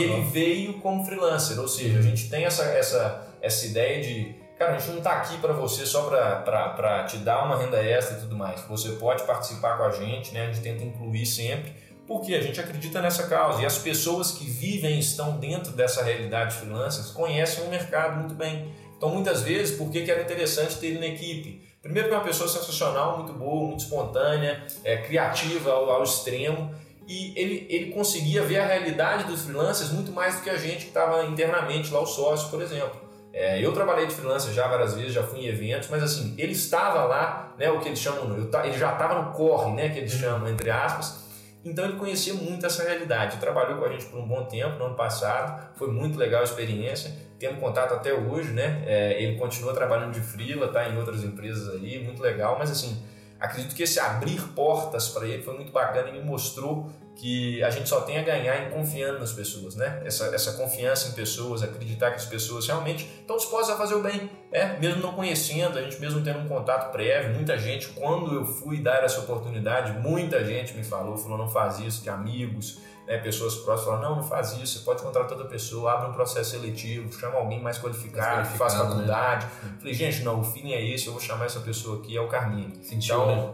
E 0.01 0.05
ele 0.05 0.23
veio 0.31 0.75
como 0.75 1.05
freelancer, 1.05 1.59
ou 1.59 1.69
seja, 1.69 1.99
a 1.99 2.03
gente 2.03 2.31
tem 2.31 2.45
essa, 2.45 2.65
essa, 2.65 3.29
essa 3.43 3.67
ideia 3.67 4.01
de, 4.01 4.35
cara, 4.59 4.77
a 4.77 4.79
gente 4.79 4.91
não 4.91 4.99
está 4.99 5.13
aqui 5.13 5.37
para 5.39 5.53
você 5.53 5.85
só 5.85 6.03
para 6.05 7.05
te 7.05 7.19
dar 7.19 7.45
uma 7.45 7.59
renda 7.59 7.79
extra 7.79 8.17
e 8.17 8.21
tudo 8.21 8.37
mais. 8.37 8.61
Você 8.63 8.91
pode 8.93 9.25
participar 9.25 9.77
com 9.77 9.85
a 9.85 9.91
gente, 9.91 10.33
né, 10.33 10.43
a 10.43 10.47
gente 10.47 10.61
tenta 10.61 10.85
incluir 10.85 11.27
sempre, 11.27 11.73
porque 12.07 12.35
a 12.35 12.41
gente 12.41 12.59
acredita 12.59 13.03
nessa 13.03 13.27
causa 13.27 13.61
e 13.61 13.67
as 13.67 13.77
pessoas 13.77 14.33
que 14.33 14.45
vivem 14.45 14.99
estão 14.99 15.37
dentro 15.37 15.73
dessa 15.73 16.03
realidade 16.03 16.55
de 16.55 16.61
freelancers 16.61 17.11
conhecem 17.11 17.65
o 17.65 17.69
mercado 17.69 18.17
muito 18.17 18.35
bem. 18.35 18.73
Então 18.97 19.11
muitas 19.11 19.43
vezes, 19.43 19.77
por 19.77 19.91
que, 19.91 20.03
que 20.03 20.11
era 20.11 20.23
interessante 20.23 20.77
ter 20.79 20.87
ele 20.89 21.01
na 21.01 21.07
equipe? 21.07 21.68
Primeiro 21.89 22.11
que 22.11 22.15
é 22.15 22.19
uma 22.19 22.25
pessoa 22.25 22.47
sensacional, 22.47 23.17
muito 23.17 23.33
boa, 23.33 23.67
muito 23.67 23.81
espontânea, 23.81 24.63
é, 24.85 24.99
criativa 24.99 25.73
ao, 25.73 25.91
ao, 25.91 26.03
extremo 26.03 26.71
e 27.07 27.33
ele, 27.35 27.67
ele 27.71 27.93
conseguia 27.93 28.43
ver 28.43 28.59
a 28.59 28.67
realidade 28.67 29.25
dos 29.25 29.45
freelancers 29.45 29.91
muito 29.91 30.13
mais 30.13 30.37
do 30.37 30.43
que 30.43 30.51
a 30.51 30.59
gente 30.59 30.81
que 30.81 30.89
estava 30.89 31.25
internamente 31.25 31.91
lá, 31.91 31.99
o 31.99 32.07
sócio, 32.07 32.51
por 32.51 32.61
exemplo. 32.61 33.01
É, 33.33 33.65
eu 33.65 33.73
trabalhei 33.73 34.07
de 34.07 34.15
freelancer 34.15 34.53
já 34.53 34.69
várias 34.69 34.93
vezes, 34.93 35.15
já 35.15 35.23
fui 35.23 35.41
em 35.41 35.47
eventos, 35.47 35.89
mas 35.89 36.03
assim, 36.03 36.35
ele 36.37 36.53
estava 36.53 37.05
lá, 37.05 37.55
né, 37.59 37.71
o 37.71 37.81
que 37.81 37.89
eles 37.89 37.99
chamam, 37.99 38.37
ele 38.37 38.79
já 38.79 38.93
estava 38.93 39.23
no 39.23 39.33
corre, 39.33 39.73
né, 39.73 39.89
que 39.89 39.99
eles 39.99 40.13
uhum. 40.13 40.21
chamam, 40.21 40.49
entre 40.51 40.71
aspas, 40.71 41.18
então 41.65 41.85
ele 41.85 41.99
conhecia 41.99 42.35
muito 42.35 42.65
essa 42.65 42.83
realidade. 42.83 43.39
Trabalhou 43.39 43.79
com 43.79 43.85
a 43.85 43.89
gente 43.89 44.07
por 44.07 44.19
um 44.19 44.27
bom 44.27 44.45
tempo 44.45 44.79
no 44.79 44.87
ano 44.87 44.95
passado, 44.95 45.77
foi 45.77 45.91
muito 45.91 46.19
legal 46.19 46.41
a 46.41 46.45
experiência 46.45 47.29
temos 47.39 47.61
contato 47.61 47.95
até 47.95 48.13
hoje, 48.13 48.51
né? 48.51 48.83
É, 48.87 49.23
ele 49.23 49.39
continua 49.39 49.73
trabalhando 49.73 50.13
de 50.13 50.21
freela, 50.21 50.69
tá 50.69 50.89
em 50.89 50.97
outras 50.99 51.23
empresas 51.23 51.69
aí, 51.75 52.03
muito 52.03 52.21
legal, 52.21 52.57
mas 52.59 52.71
assim, 52.71 53.01
acredito 53.39 53.75
que 53.75 53.85
esse 53.85 54.01
abrir 54.01 54.41
portas 54.55 55.09
para 55.09 55.27
ele 55.27 55.43
foi 55.43 55.55
muito 55.55 55.73
bacana 55.73 56.09
e 56.09 56.13
me 56.13 56.21
mostrou 56.21 56.91
que 57.19 57.61
a 57.65 57.71
gente 57.71 57.89
só 57.89 58.03
tem 58.03 58.17
a 58.17 58.23
ganhar 58.23 58.65
em 58.65 58.71
confiando 58.71 59.19
nas 59.19 59.33
pessoas, 59.33 59.75
né? 59.75 60.01
Essa, 60.05 60.27
essa 60.27 60.53
confiança 60.53 61.09
em 61.09 61.13
pessoas, 61.13 61.65
acreditar 61.65 62.11
que 62.11 62.17
as 62.17 62.25
pessoas 62.25 62.69
realmente 62.69 63.11
estão 63.21 63.37
dispostas 63.37 63.75
a 63.75 63.77
fazer 63.77 63.97
o 63.97 64.01
bem, 64.01 64.31
né? 64.53 64.79
Mesmo 64.81 65.03
não 65.03 65.13
conhecendo, 65.13 65.77
a 65.77 65.83
gente 65.83 66.01
mesmo 66.01 66.23
tendo 66.23 66.39
um 66.39 66.47
contato 66.47 66.93
prévio, 66.93 67.35
muita 67.35 67.59
gente, 67.59 67.89
quando 67.89 68.33
eu 68.33 68.45
fui 68.45 68.79
dar 68.79 69.03
essa 69.03 69.19
oportunidade, 69.19 69.99
muita 69.99 70.45
gente 70.45 70.75
me 70.75 70.85
falou, 70.85 71.17
falou, 71.17 71.37
não 71.37 71.49
faz 71.49 71.81
isso, 71.81 72.05
de 72.05 72.09
amigos, 72.09 72.79
né, 73.05 73.19
pessoas 73.19 73.57
próximas 73.57 73.99
falam, 73.99 74.11
não, 74.11 74.17
não 74.23 74.23
faz 74.23 74.53
isso, 74.53 74.79
você 74.79 74.85
pode 74.85 75.03
contratar 75.03 75.33
outra 75.33 75.49
pessoa, 75.49 75.95
abre 75.95 76.11
um 76.11 76.13
processo 76.13 76.51
seletivo, 76.51 77.13
chama 77.19 77.39
alguém 77.39 77.61
mais 77.61 77.79
qualificado, 77.79 78.49
que 78.49 78.57
faz 78.57 78.75
né? 78.75 78.81
faculdade. 78.81 79.47
Né? 79.65 79.73
Falei, 79.79 79.95
gente, 79.95 80.23
não, 80.23 80.41
o 80.41 80.45
feeling 80.45 80.73
é 80.73 80.87
esse, 80.89 81.09
eu 81.09 81.13
vou 81.15 81.21
chamar 81.21 81.47
essa 81.47 81.59
pessoa 81.59 81.99
aqui, 81.99 82.17
é 82.17 82.21
o 82.21 82.29
Carmine. 82.29 82.79
Sentiu, 82.85 83.17
então, 83.17 83.27
né? 83.27 83.53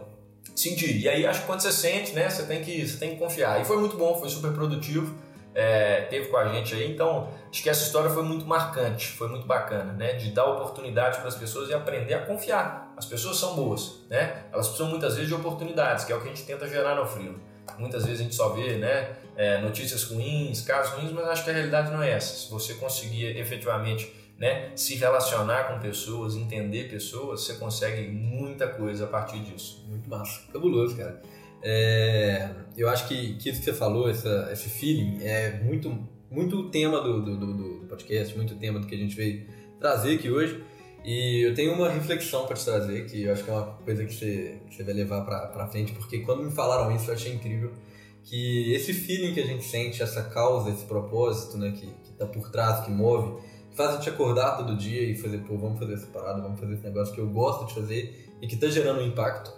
Senti. 0.53 0.99
E 0.99 1.07
aí 1.07 1.25
acho 1.25 1.41
que 1.41 1.47
quando 1.47 1.61
você 1.61 1.71
sente, 1.71 2.13
né, 2.13 2.29
você 2.29 2.43
tem 2.43 2.61
que, 2.61 2.87
você 2.87 2.97
tem 2.97 3.11
que 3.11 3.17
confiar. 3.17 3.61
E 3.61 3.65
foi 3.65 3.77
muito 3.77 3.95
bom, 3.97 4.15
foi 4.19 4.29
super 4.29 4.51
produtivo. 4.51 5.15
É, 5.53 6.01
teve 6.09 6.27
com 6.27 6.35
a 6.35 6.49
gente 6.49 6.75
aí, 6.75 6.91
então 6.91 7.29
acho 7.49 7.63
que 7.63 7.69
essa 7.69 7.81
história 7.81 8.09
foi 8.09 8.23
muito 8.23 8.45
marcante, 8.45 9.07
foi 9.07 9.29
muito 9.29 9.47
bacana, 9.47 9.93
né? 9.93 10.11
De 10.13 10.31
dar 10.31 10.45
oportunidade 10.47 11.19
para 11.19 11.29
as 11.29 11.35
pessoas 11.35 11.69
e 11.69 11.73
aprender 11.73 12.13
a 12.13 12.25
confiar. 12.25 12.93
As 12.97 13.05
pessoas 13.05 13.37
são 13.37 13.55
boas, 13.55 14.01
né? 14.09 14.43
Elas 14.51 14.67
precisam 14.67 14.89
muitas 14.89 15.13
vezes 15.13 15.29
de 15.29 15.33
oportunidades, 15.33 16.03
que 16.03 16.11
é 16.11 16.15
o 16.15 16.19
que 16.19 16.27
a 16.27 16.29
gente 16.29 16.43
tenta 16.43 16.67
gerar 16.67 16.95
no 16.95 17.05
Frio. 17.05 17.39
Muitas 17.79 18.05
vezes 18.05 18.19
a 18.19 18.23
gente 18.23 18.35
só 18.35 18.49
vê, 18.49 18.75
né? 18.75 19.15
é, 19.35 19.59
notícias 19.59 20.03
ruins, 20.03 20.61
casos 20.61 20.93
ruins, 20.93 21.11
mas 21.11 21.27
acho 21.27 21.43
que 21.43 21.49
a 21.49 21.53
realidade 21.53 21.91
não 21.91 22.01
é 22.01 22.11
essa. 22.11 22.35
Se 22.35 22.49
você 22.49 22.73
conseguir 22.75 23.37
efetivamente 23.37 24.11
né, 24.37 24.71
se 24.75 24.95
relacionar 24.95 25.65
com 25.65 25.79
pessoas, 25.79 26.35
entender 26.35 26.89
pessoas, 26.89 27.41
você 27.41 27.53
consegue 27.55 28.07
muita 28.09 28.67
coisa 28.67 29.05
a 29.05 29.07
partir 29.07 29.39
disso. 29.39 29.85
Muito 29.87 30.09
massa, 30.09 30.41
fabuloso, 30.51 30.95
cara. 30.97 31.21
É, 31.63 32.49
eu 32.77 32.89
acho 32.89 33.07
que, 33.07 33.35
que 33.35 33.49
isso 33.49 33.59
que 33.59 33.65
você 33.65 33.73
falou, 33.73 34.09
essa, 34.09 34.49
esse 34.51 34.69
feeling, 34.69 35.23
é 35.23 35.59
muito, 35.63 36.07
muito 36.29 36.69
tema 36.69 37.01
do, 37.01 37.21
do, 37.21 37.37
do, 37.37 37.53
do 37.53 37.87
podcast, 37.87 38.35
muito 38.35 38.55
tema 38.55 38.79
do 38.79 38.87
que 38.87 38.95
a 38.95 38.97
gente 38.97 39.15
veio 39.15 39.47
trazer 39.79 40.15
aqui 40.15 40.29
hoje. 40.29 40.63
E 41.03 41.41
eu 41.47 41.53
tenho 41.53 41.73
uma 41.73 41.89
reflexão 41.89 42.45
para 42.47 42.55
te 42.55 42.65
trazer, 42.65 43.05
que 43.05 43.23
eu 43.23 43.31
acho 43.31 43.43
que 43.43 43.49
é 43.49 43.53
uma 43.53 43.65
coisa 43.65 44.03
que 44.03 44.13
você, 44.13 44.59
que 44.67 44.75
você 44.75 44.83
vai 44.83 44.93
levar 44.93 45.21
para 45.21 45.67
frente, 45.67 45.93
porque 45.93 46.19
quando 46.19 46.43
me 46.43 46.51
falaram 46.51 46.93
isso 46.95 47.09
eu 47.09 47.13
achei 47.13 47.33
incrível, 47.33 47.71
que 48.23 48.73
esse 48.73 48.91
feeling 48.91 49.33
que 49.33 49.39
a 49.39 49.45
gente 49.45 49.63
sente, 49.63 50.01
essa 50.01 50.23
causa, 50.23 50.71
esse 50.71 50.83
propósito, 50.85 51.59
né, 51.59 51.71
que, 51.71 51.85
que 51.85 52.11
tá 52.17 52.25
por 52.25 52.49
trás, 52.49 52.83
que 52.83 52.91
move, 52.91 53.39
faz 53.75 53.91
a 53.91 53.93
gente 53.97 54.09
acordar 54.09 54.57
todo 54.57 54.75
dia 54.75 55.03
e 55.03 55.15
fazer, 55.15 55.39
pô, 55.39 55.57
vamos 55.57 55.77
fazer 55.77 55.93
essa 55.93 56.07
parada, 56.07 56.41
vamos 56.41 56.59
fazer 56.59 56.73
esse 56.73 56.83
negócio 56.83 57.13
que 57.13 57.19
eu 57.19 57.27
gosto 57.27 57.65
de 57.67 57.73
fazer 57.73 58.33
e 58.41 58.47
que 58.47 58.55
tá 58.55 58.67
gerando 58.67 59.01
um 59.01 59.05
impacto. 59.05 59.51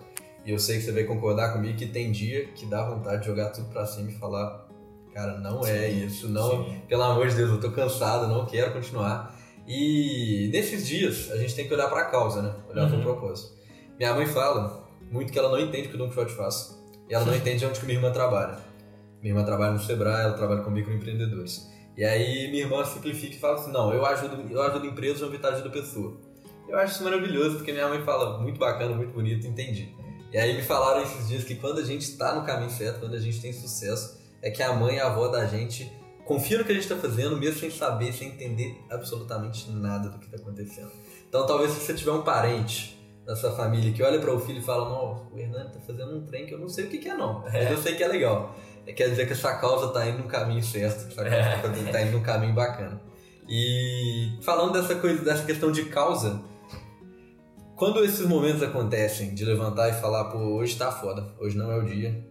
E 0.45 0.51
eu 0.51 0.59
sei 0.59 0.77
que 0.77 0.83
você 0.83 0.91
vai 0.91 1.03
concordar 1.03 1.53
comigo 1.53 1.77
que 1.77 1.85
tem 1.85 2.11
dia 2.11 2.45
que 2.47 2.65
dá 2.65 2.89
vontade 2.89 3.21
de 3.21 3.27
jogar 3.27 3.49
tudo 3.49 3.67
para 3.69 3.85
cima 3.85 4.09
e 4.09 4.13
falar, 4.13 4.67
cara, 5.13 5.37
não 5.39 5.65
é 5.65 5.89
isso, 5.89 6.29
não, 6.29 6.65
Sim. 6.65 6.81
pelo 6.87 7.03
amor 7.03 7.27
de 7.27 7.35
Deus, 7.35 7.51
eu 7.51 7.59
tô 7.59 7.71
cansado, 7.71 8.27
não 8.27 8.45
quero 8.45 8.73
continuar. 8.73 9.35
E 9.67 10.49
nesses 10.53 10.87
dias 10.87 11.29
a 11.31 11.37
gente 11.37 11.53
tem 11.53 11.67
que 11.67 11.73
olhar 11.73 11.89
para 11.89 12.01
a 12.01 12.05
causa, 12.05 12.41
né? 12.41 12.55
Olhar 12.69 12.83
uhum. 12.83 12.89
para 12.89 12.99
o 12.99 13.01
propósito. 13.01 13.57
Minha 13.99 14.13
mãe 14.13 14.25
fala 14.25 14.87
muito 15.11 15.31
que 15.31 15.37
ela 15.37 15.49
não 15.49 15.59
entende 15.59 15.87
o 15.87 15.89
que 15.89 15.95
o 15.95 15.99
Don 15.99 16.07
Quixote 16.07 16.33
faz. 16.33 16.81
E 17.09 17.13
ela 17.13 17.25
não 17.25 17.35
entende 17.35 17.65
onde 17.65 17.79
que 17.79 17.85
minha 17.85 17.97
irmã 17.97 18.11
trabalha. 18.11 18.57
Minha 19.21 19.33
irmã 19.33 19.43
trabalha 19.43 19.73
no 19.73 19.79
Sebrae, 19.79 20.23
ela 20.23 20.33
trabalha 20.33 20.61
com 20.61 20.71
microempreendedores. 20.71 21.69
E 21.97 22.05
aí 22.05 22.49
minha 22.51 22.63
irmã 22.63 22.85
simplifica 22.85 23.35
e 23.35 23.39
fala 23.39 23.55
assim, 23.55 23.71
não, 23.71 23.91
eu 23.91 24.05
ajudo, 24.05 24.53
eu 24.53 24.61
ajudo 24.61 24.85
empresas, 24.85 25.17
João 25.19 25.31
Vitor 25.31 25.51
ajuda 25.51 25.69
pessoa. 25.71 26.15
Eu 26.69 26.77
acho 26.77 26.93
isso 26.93 27.03
maravilhoso, 27.03 27.55
porque 27.55 27.71
minha 27.71 27.87
mãe 27.87 28.03
fala 28.03 28.37
muito 28.37 28.59
bacana, 28.59 28.95
muito 28.95 29.13
bonito, 29.13 29.47
entendi. 29.47 29.95
E 30.31 30.37
aí 30.37 30.55
me 30.55 30.61
falaram 30.61 31.01
esses 31.01 31.27
dias 31.27 31.43
que 31.43 31.55
quando 31.55 31.79
a 31.79 31.83
gente 31.83 32.03
está 32.03 32.35
no 32.35 32.45
caminho 32.45 32.69
certo, 32.69 32.99
quando 32.99 33.15
a 33.15 33.19
gente 33.19 33.41
tem 33.41 33.51
sucesso, 33.51 34.19
é 34.43 34.51
que 34.51 34.61
a 34.61 34.73
mãe 34.73 34.97
e 34.97 34.99
a 34.99 35.07
avó 35.07 35.29
da 35.29 35.45
gente 35.45 35.91
confia 36.23 36.59
no 36.59 36.65
que 36.65 36.71
a 36.71 36.75
gente 36.75 36.83
está 36.83 36.97
fazendo, 36.97 37.35
mesmo 37.37 37.59
sem 37.59 37.71
saber, 37.71 38.13
sem 38.13 38.27
entender 38.27 38.77
absolutamente 38.91 39.71
nada 39.71 40.09
do 40.09 40.19
que 40.19 40.25
está 40.25 40.37
acontecendo. 40.37 40.91
Então, 41.27 41.47
talvez 41.47 41.71
se 41.71 41.79
você 41.79 41.93
tiver 41.93 42.11
um 42.11 42.21
parente 42.21 42.97
da 43.25 43.35
sua 43.35 43.51
família 43.53 43.91
que 43.91 44.03
olha 44.03 44.19
para 44.19 44.33
o 44.33 44.39
filho 44.39 44.59
e 44.59 44.63
fala: 44.63 44.89
Não, 44.89 45.27
o 45.33 45.39
Hernani 45.39 45.67
está 45.67 45.79
fazendo 45.79 46.15
um 46.15 46.25
trem 46.25 46.45
que 46.45 46.53
eu 46.53 46.59
não 46.59 46.69
sei 46.69 46.85
o 46.85 46.89
que, 46.89 46.97
que 46.97 47.09
é, 47.09 47.15
não, 47.15 47.41
mas 47.41 47.55
é. 47.55 47.71
eu 47.71 47.77
sei 47.77 47.95
que 47.95 48.03
é 48.03 48.07
legal. 48.07 48.55
É, 48.87 48.93
quer 48.93 49.09
dizer 49.09 49.27
que 49.27 49.33
essa 49.33 49.53
causa 49.57 49.87
está 49.87 50.07
indo 50.07 50.19
no 50.19 50.29
caminho 50.29 50.63
certo, 50.63 51.09
está 51.09 51.27
é. 51.27 52.07
indo 52.07 52.17
no 52.17 52.23
caminho 52.23 52.53
bacana. 52.53 53.01
E 53.47 54.37
falando 54.41 54.73
dessa 54.73 54.95
coisa, 54.95 55.23
dessa 55.23 55.45
questão 55.45 55.71
de 55.71 55.85
causa, 55.85 56.41
quando 57.75 58.03
esses 58.03 58.25
momentos 58.25 58.63
acontecem, 58.63 59.35
de 59.35 59.45
levantar 59.45 59.89
e 59.89 59.93
falar, 59.93 60.25
pô, 60.25 60.37
hoje 60.37 60.75
tá 60.75 60.91
foda, 60.91 61.33
hoje 61.39 61.57
não 61.57 61.71
é 61.71 61.77
o 61.77 61.85
dia, 61.85 62.25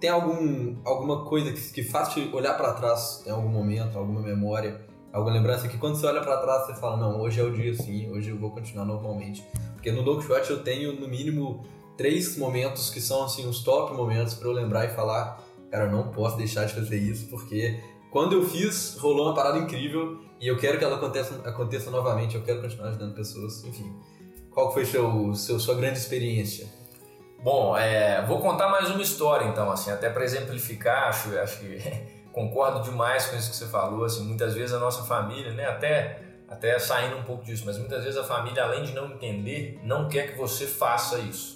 tem 0.00 0.10
algum, 0.10 0.76
alguma 0.84 1.24
coisa 1.24 1.52
que, 1.52 1.72
que 1.72 1.82
faz 1.82 2.10
te 2.10 2.30
olhar 2.32 2.54
para 2.54 2.72
trás 2.74 3.22
em 3.26 3.30
algum 3.30 3.48
momento, 3.48 3.98
alguma 3.98 4.20
memória, 4.20 4.80
alguma 5.12 5.34
lembrança 5.34 5.68
que 5.68 5.78
quando 5.78 5.96
você 5.96 6.06
olha 6.06 6.20
para 6.20 6.36
trás 6.38 6.66
você 6.66 6.74
fala, 6.74 6.96
não, 6.96 7.20
hoje 7.20 7.40
é 7.40 7.44
o 7.44 7.52
dia 7.52 7.74
sim, 7.74 8.10
hoje 8.10 8.30
eu 8.30 8.38
vou 8.38 8.50
continuar 8.50 8.84
normalmente. 8.84 9.44
Porque 9.74 9.90
no 9.90 10.02
Don 10.02 10.18
Quixote 10.18 10.50
eu 10.50 10.62
tenho 10.62 10.98
no 11.00 11.08
mínimo 11.08 11.64
três 11.96 12.36
momentos 12.36 12.90
que 12.90 13.00
são 13.00 13.24
assim 13.24 13.48
os 13.48 13.60
top 13.62 13.94
momentos 13.94 14.34
para 14.34 14.48
eu 14.48 14.52
lembrar 14.52 14.84
e 14.84 14.88
falar, 14.88 15.42
cara, 15.70 15.84
eu 15.84 15.92
não 15.92 16.08
posso 16.08 16.36
deixar 16.36 16.64
de 16.64 16.74
fazer 16.74 16.98
isso 16.98 17.28
porque 17.28 17.80
quando 18.10 18.34
eu 18.34 18.48
fiz 18.48 18.96
rolou 18.98 19.26
uma 19.26 19.34
parada 19.34 19.58
incrível 19.58 20.20
e 20.40 20.46
eu 20.46 20.56
quero 20.56 20.78
que 20.78 20.84
ela 20.84 20.96
aconteça, 20.96 21.40
aconteça 21.44 21.90
novamente, 21.90 22.34
eu 22.34 22.42
quero 22.42 22.60
continuar 22.60 22.88
ajudando 22.88 23.14
pessoas, 23.14 23.64
enfim. 23.64 23.94
Qual 24.50 24.72
foi 24.72 24.84
seu, 24.86 25.34
seu 25.34 25.60
sua 25.60 25.74
grande 25.74 25.98
experiência? 25.98 26.66
Bom, 27.42 27.76
é, 27.76 28.24
vou 28.26 28.40
contar 28.40 28.68
mais 28.68 28.90
uma 28.90 29.02
história 29.02 29.46
então, 29.46 29.70
assim, 29.70 29.90
até 29.90 30.08
para 30.08 30.24
exemplificar, 30.24 31.08
acho, 31.08 31.38
acho 31.38 31.60
que 31.60 31.78
concordo 32.32 32.82
demais 32.82 33.26
com 33.26 33.36
isso 33.36 33.50
que 33.50 33.56
você 33.56 33.66
falou, 33.66 34.04
assim, 34.04 34.24
muitas 34.24 34.54
vezes 34.54 34.74
a 34.74 34.78
nossa 34.78 35.04
família, 35.04 35.52
né, 35.52 35.66
até, 35.66 36.22
até 36.48 36.78
saindo 36.78 37.16
um 37.16 37.22
pouco 37.22 37.44
disso, 37.44 37.64
mas 37.66 37.78
muitas 37.78 38.02
vezes 38.02 38.18
a 38.18 38.24
família, 38.24 38.64
além 38.64 38.82
de 38.82 38.92
não 38.92 39.12
entender, 39.12 39.78
não 39.82 40.08
quer 40.08 40.32
que 40.32 40.38
você 40.38 40.66
faça 40.66 41.18
isso. 41.18 41.55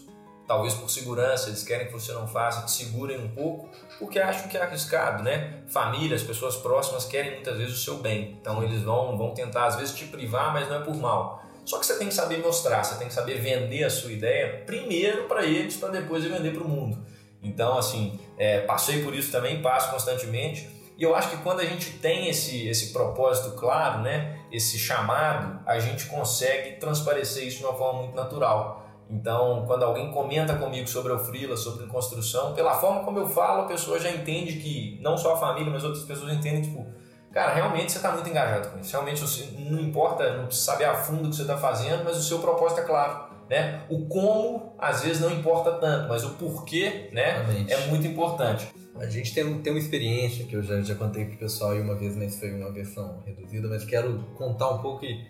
Talvez 0.50 0.74
por 0.74 0.90
segurança, 0.90 1.48
eles 1.48 1.62
querem 1.62 1.86
que 1.86 1.92
você 1.92 2.12
não 2.12 2.26
faça, 2.26 2.62
te 2.62 2.72
segurem 2.72 3.16
um 3.20 3.28
pouco, 3.28 3.68
porque 4.00 4.18
acham 4.18 4.48
que 4.48 4.56
é 4.56 4.60
arriscado, 4.60 5.22
né? 5.22 5.62
Família, 5.68 6.16
as 6.16 6.24
pessoas 6.24 6.56
próximas 6.56 7.04
querem 7.04 7.34
muitas 7.34 7.56
vezes 7.56 7.78
o 7.78 7.80
seu 7.80 7.98
bem, 7.98 8.36
então 8.40 8.60
eles 8.60 8.82
vão, 8.82 9.16
vão 9.16 9.32
tentar 9.32 9.66
às 9.66 9.76
vezes 9.76 9.94
te 9.94 10.06
privar, 10.06 10.52
mas 10.52 10.68
não 10.68 10.78
é 10.78 10.80
por 10.80 10.96
mal. 10.96 11.40
Só 11.64 11.78
que 11.78 11.86
você 11.86 11.96
tem 11.98 12.08
que 12.08 12.14
saber 12.14 12.38
mostrar, 12.38 12.82
você 12.82 12.96
tem 12.96 13.06
que 13.06 13.14
saber 13.14 13.38
vender 13.40 13.84
a 13.84 13.90
sua 13.90 14.10
ideia 14.10 14.64
primeiro 14.66 15.28
para 15.28 15.44
eles, 15.44 15.76
para 15.76 15.90
depois 15.90 16.24
vender 16.24 16.52
para 16.52 16.64
o 16.64 16.68
mundo. 16.68 16.98
Então, 17.40 17.78
assim, 17.78 18.18
é, 18.36 18.58
passei 18.62 19.04
por 19.04 19.14
isso 19.14 19.30
também, 19.30 19.62
passo 19.62 19.92
constantemente. 19.92 20.68
E 20.98 21.04
eu 21.04 21.14
acho 21.14 21.30
que 21.30 21.36
quando 21.44 21.60
a 21.60 21.64
gente 21.64 21.92
tem 21.98 22.28
esse, 22.28 22.66
esse 22.66 22.92
propósito 22.92 23.52
claro, 23.52 24.02
né, 24.02 24.40
esse 24.50 24.80
chamado, 24.80 25.60
a 25.64 25.78
gente 25.78 26.06
consegue 26.06 26.72
transparecer 26.80 27.46
isso 27.46 27.58
de 27.58 27.64
uma 27.64 27.74
forma 27.74 28.02
muito 28.02 28.16
natural. 28.16 28.79
Então, 29.10 29.64
quando 29.66 29.82
alguém 29.82 30.10
comenta 30.12 30.54
comigo 30.54 30.88
sobre 30.88 31.12
o 31.12 31.18
freela, 31.18 31.56
sobre 31.56 31.86
construção, 31.86 32.54
pela 32.54 32.74
forma 32.74 33.00
como 33.02 33.18
eu 33.18 33.28
falo, 33.28 33.62
a 33.62 33.66
pessoa 33.66 33.98
já 33.98 34.10
entende 34.10 34.54
que 34.54 34.98
não 35.02 35.18
só 35.18 35.34
a 35.34 35.36
família, 35.36 35.70
mas 35.70 35.82
outras 35.82 36.04
pessoas 36.04 36.32
entendem, 36.32 36.62
tipo, 36.62 36.86
Cara, 37.32 37.54
realmente 37.54 37.92
você 37.92 37.98
está 37.98 38.10
muito 38.10 38.28
engajado 38.28 38.70
com 38.70 38.80
isso. 38.80 38.90
Realmente 38.90 39.20
você, 39.20 39.48
não 39.56 39.80
importa, 39.80 40.36
não 40.36 40.46
precisa 40.46 40.72
saber 40.72 40.84
a 40.84 40.94
fundo 40.94 41.28
o 41.28 41.30
que 41.30 41.36
você 41.36 41.42
está 41.42 41.56
fazendo, 41.56 42.02
mas 42.04 42.16
o 42.16 42.22
seu 42.22 42.40
propósito 42.40 42.80
é 42.80 42.84
claro. 42.84 43.30
Né? 43.48 43.82
O 43.88 44.06
como 44.06 44.74
às 44.78 45.02
vezes 45.02 45.20
não 45.20 45.30
importa 45.30 45.72
tanto, 45.72 46.08
mas 46.08 46.24
o 46.24 46.30
porquê 46.30 47.08
né, 47.12 47.66
é 47.68 47.86
muito 47.86 48.06
importante. 48.06 48.68
A 48.96 49.06
gente 49.06 49.32
tem, 49.32 49.58
tem 49.60 49.72
uma 49.72 49.78
experiência 49.78 50.44
que 50.44 50.54
eu 50.54 50.62
já, 50.62 50.80
já 50.82 50.94
contei 50.94 51.24
pro 51.24 51.38
pessoal 51.38 51.74
e 51.74 51.80
uma 51.80 51.94
vez, 51.94 52.16
mas 52.16 52.38
foi 52.38 52.52
uma 52.52 52.70
versão 52.70 53.22
reduzida, 53.24 53.68
mas 53.68 53.84
quero 53.84 54.18
contar 54.36 54.68
um 54.70 54.78
pouco 54.78 55.04
e 55.04 55.26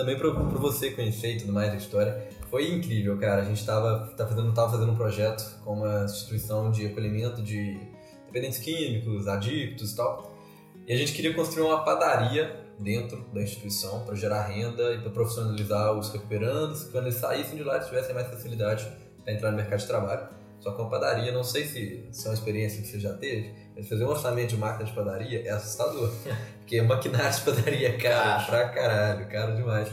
também 0.00 0.16
para 0.16 0.30
você 0.30 0.90
conhecer 0.90 1.36
e 1.36 1.38
tudo 1.40 1.52
mais 1.52 1.72
a 1.72 1.76
história. 1.76 2.26
Foi 2.50 2.70
incrível, 2.72 3.18
cara. 3.18 3.42
A 3.42 3.44
gente 3.44 3.60
estava 3.60 4.12
tá 4.16 4.26
fazendo, 4.26 4.52
tava 4.52 4.72
fazendo 4.72 4.92
um 4.92 4.96
projeto 4.96 5.60
com 5.62 5.74
uma 5.74 6.04
instituição 6.04 6.70
de 6.70 6.86
acolhimento 6.86 7.42
de 7.42 7.78
dependentes 8.26 8.58
químicos, 8.58 9.28
adictos 9.28 9.92
e 9.92 9.96
tal. 9.96 10.34
E 10.86 10.92
a 10.92 10.96
gente 10.96 11.12
queria 11.12 11.34
construir 11.34 11.64
uma 11.66 11.84
padaria 11.84 12.64
dentro 12.78 13.26
da 13.32 13.42
instituição 13.42 14.04
para 14.06 14.14
gerar 14.14 14.46
renda 14.46 14.94
e 14.94 14.98
para 15.00 15.10
profissionalizar 15.10 15.92
os 15.92 16.10
recuperandos, 16.10 16.84
quando 16.84 17.04
eles 17.04 17.16
saíssem 17.16 17.56
de 17.56 17.62
lá 17.62 17.76
eles 17.76 17.88
tivessem 17.88 18.14
mais 18.14 18.26
facilidade 18.26 18.90
para 19.22 19.34
entrar 19.34 19.50
no 19.50 19.58
mercado 19.58 19.80
de 19.80 19.86
trabalho. 19.86 20.28
Só 20.60 20.72
que 20.72 20.80
uma 20.80 20.90
padaria, 20.90 21.30
não 21.30 21.44
sei 21.44 21.64
se, 21.64 22.08
se 22.10 22.26
é 22.26 22.30
uma 22.30 22.34
experiência 22.34 22.80
que 22.80 22.88
você 22.88 22.98
já 22.98 23.12
teve, 23.12 23.54
mas 23.80 23.88
fazer 23.88 24.04
um 24.04 24.08
orçamento 24.08 24.50
de 24.50 24.56
máquina 24.58 24.84
de 24.84 24.92
padaria 24.92 25.42
é 25.42 25.50
assustador. 25.50 26.12
Porque 26.60 26.82
maquinário 26.82 27.34
de 27.34 27.40
padaria 27.40 27.88
é 27.88 27.92
caro 27.92 28.46
pra 28.46 28.68
caralho, 28.68 29.26
caro 29.28 29.56
demais. 29.56 29.88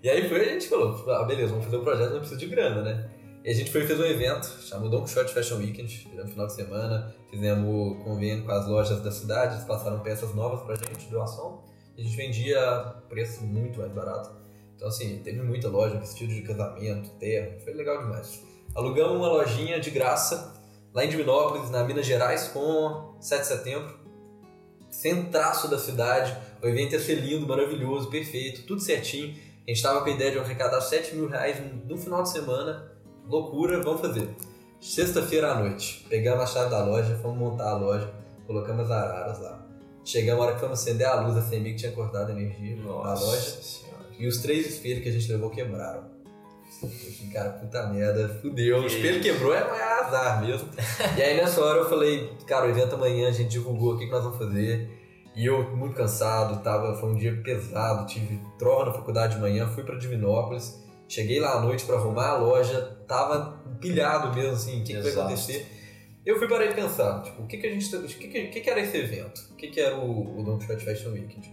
E 0.00 0.08
aí 0.08 0.28
foi, 0.28 0.40
a 0.40 0.52
gente 0.52 0.68
falou, 0.68 1.10
ah, 1.10 1.24
beleza, 1.24 1.48
vamos 1.48 1.64
fazer 1.64 1.76
um 1.76 1.84
projeto, 1.84 2.12
não 2.12 2.18
precisa 2.20 2.38
de 2.38 2.46
grana, 2.46 2.82
né? 2.82 3.10
E 3.44 3.50
a 3.50 3.54
gente 3.54 3.72
foi 3.72 3.84
fez 3.84 3.98
um 3.98 4.04
evento, 4.04 4.46
chamado 4.60 4.88
Don 4.88 5.02
Quixote 5.02 5.34
Fashion 5.34 5.56
Weekend, 5.56 6.08
no 6.14 6.28
final 6.28 6.46
de 6.46 6.52
semana, 6.52 7.12
fizemos 7.28 8.00
convênio 8.04 8.44
com 8.44 8.52
as 8.52 8.68
lojas 8.68 9.00
da 9.00 9.10
cidade, 9.10 9.54
eles 9.54 9.64
passaram 9.64 9.98
peças 9.98 10.32
novas 10.32 10.62
pra 10.62 10.76
gente, 10.76 11.10
doação, 11.10 11.60
e 11.96 12.02
a 12.02 12.04
gente 12.04 12.16
vendia 12.16 12.94
preço 13.08 13.42
muito 13.42 13.80
mais 13.80 13.90
barato. 13.92 14.30
Então 14.76 14.86
assim, 14.86 15.20
teve 15.24 15.42
muita 15.42 15.68
loja, 15.68 15.98
vestido 15.98 16.32
de 16.32 16.42
casamento, 16.42 17.10
terra, 17.18 17.58
foi 17.64 17.74
legal 17.74 17.98
demais. 18.02 18.42
Alugamos 18.76 19.16
uma 19.16 19.28
lojinha 19.28 19.80
de 19.80 19.90
graça, 19.90 20.61
lá 20.94 21.04
em 21.04 21.08
Divinópolis, 21.08 21.70
na 21.70 21.84
Minas 21.84 22.06
Gerais, 22.06 22.48
com 22.48 23.14
7 23.20 23.40
de 23.40 23.46
setembro, 23.46 23.98
centraço 24.90 25.68
da 25.68 25.78
cidade, 25.78 26.36
o 26.62 26.66
evento 26.66 26.92
ia 26.92 27.00
ser 27.00 27.14
lindo, 27.14 27.46
maravilhoso, 27.46 28.10
perfeito, 28.10 28.62
tudo 28.66 28.80
certinho. 28.80 29.30
A 29.30 29.70
gente 29.70 29.76
estava 29.76 30.00
com 30.02 30.08
a 30.08 30.12
ideia 30.12 30.32
de 30.32 30.38
arrecadar 30.38 30.80
7 30.80 31.14
mil 31.14 31.28
reais 31.28 31.56
no 31.86 31.96
final 31.96 32.22
de 32.22 32.30
semana, 32.30 32.92
loucura, 33.26 33.82
vamos 33.82 34.00
fazer. 34.00 34.28
Sexta-feira 34.80 35.52
à 35.52 35.60
noite, 35.60 36.04
pegamos 36.08 36.42
a 36.42 36.46
chave 36.46 36.70
da 36.70 36.84
loja, 36.84 37.18
fomos 37.22 37.38
montar 37.38 37.70
a 37.70 37.76
loja, 37.76 38.12
colocamos 38.46 38.84
as 38.84 38.90
araras 38.90 39.40
lá. 39.40 39.66
Chegamos 40.04 40.42
a 40.42 40.46
hora 40.46 40.54
que 40.54 40.60
fomos 40.60 40.80
acender 40.80 41.06
a 41.06 41.20
luz, 41.20 41.36
a 41.36 41.48
que 41.48 41.74
tinha 41.74 41.92
cortado 41.92 42.32
a 42.32 42.34
energia 42.34 42.76
Nossa 42.76 43.08
na 43.08 43.30
loja. 43.30 43.62
Senhora. 43.62 44.06
E 44.18 44.26
os 44.26 44.38
três 44.38 44.66
espelhos 44.66 45.02
que 45.04 45.08
a 45.08 45.12
gente 45.12 45.30
levou 45.30 45.50
quebraram. 45.50 46.11
Assim, 46.82 47.30
cara, 47.30 47.50
puta 47.50 47.86
merda, 47.86 48.28
fudeu. 48.40 48.78
O 48.78 48.86
espelho 48.86 49.22
quebrou, 49.22 49.54
é, 49.54 49.58
é 49.58 50.00
azar 50.00 50.40
mesmo. 50.44 50.68
e 51.16 51.22
aí 51.22 51.36
nessa 51.36 51.62
hora 51.62 51.80
eu 51.80 51.88
falei, 51.88 52.32
cara, 52.46 52.66
o 52.66 52.70
evento 52.70 52.94
amanhã, 52.94 53.28
a 53.28 53.32
gente 53.32 53.50
divulgou 53.50 53.94
o 53.94 53.98
que, 53.98 54.06
que 54.06 54.10
nós 54.10 54.24
vamos 54.24 54.38
fazer. 54.38 54.90
E 55.34 55.46
eu, 55.46 55.74
muito 55.76 55.94
cansado, 55.94 56.62
tava, 56.62 56.94
foi 56.96 57.10
um 57.10 57.16
dia 57.16 57.40
pesado, 57.42 58.06
tive 58.06 58.38
prova 58.58 58.86
na 58.86 58.92
faculdade 58.92 59.36
de 59.36 59.40
manhã, 59.40 59.66
fui 59.68 59.82
para 59.82 59.96
Divinópolis. 59.96 60.82
Cheguei 61.08 61.40
lá 61.40 61.54
à 61.58 61.60
noite 61.60 61.84
para 61.84 61.96
arrumar 61.96 62.28
a 62.28 62.36
loja, 62.36 62.80
tava 63.06 63.62
pilhado 63.80 64.34
mesmo, 64.34 64.52
assim, 64.52 64.80
o 64.80 64.84
que, 64.84 64.94
que, 64.94 65.00
vai 65.00 65.12
acontecer. 65.12 65.66
Eu 66.24 66.38
fui 66.38 66.46
para 66.46 66.64
aí 66.64 66.74
pensar, 66.74 67.22
tipo, 67.22 67.42
o 67.42 67.46
que 67.46 67.58
que 67.58 67.66
a 67.66 67.70
gente, 67.70 67.96
o 67.96 68.06
que 68.06 68.28
que, 68.28 68.46
que, 68.48 68.60
que 68.60 68.70
era 68.70 68.80
esse 68.80 68.96
evento? 68.96 69.40
O 69.50 69.56
que 69.56 69.68
que 69.68 69.80
era 69.80 69.96
o, 69.96 70.38
o 70.38 70.42
Don 70.44 70.58
Quixote 70.58 70.84
Fashion 70.84 71.12
Weekend? 71.12 71.52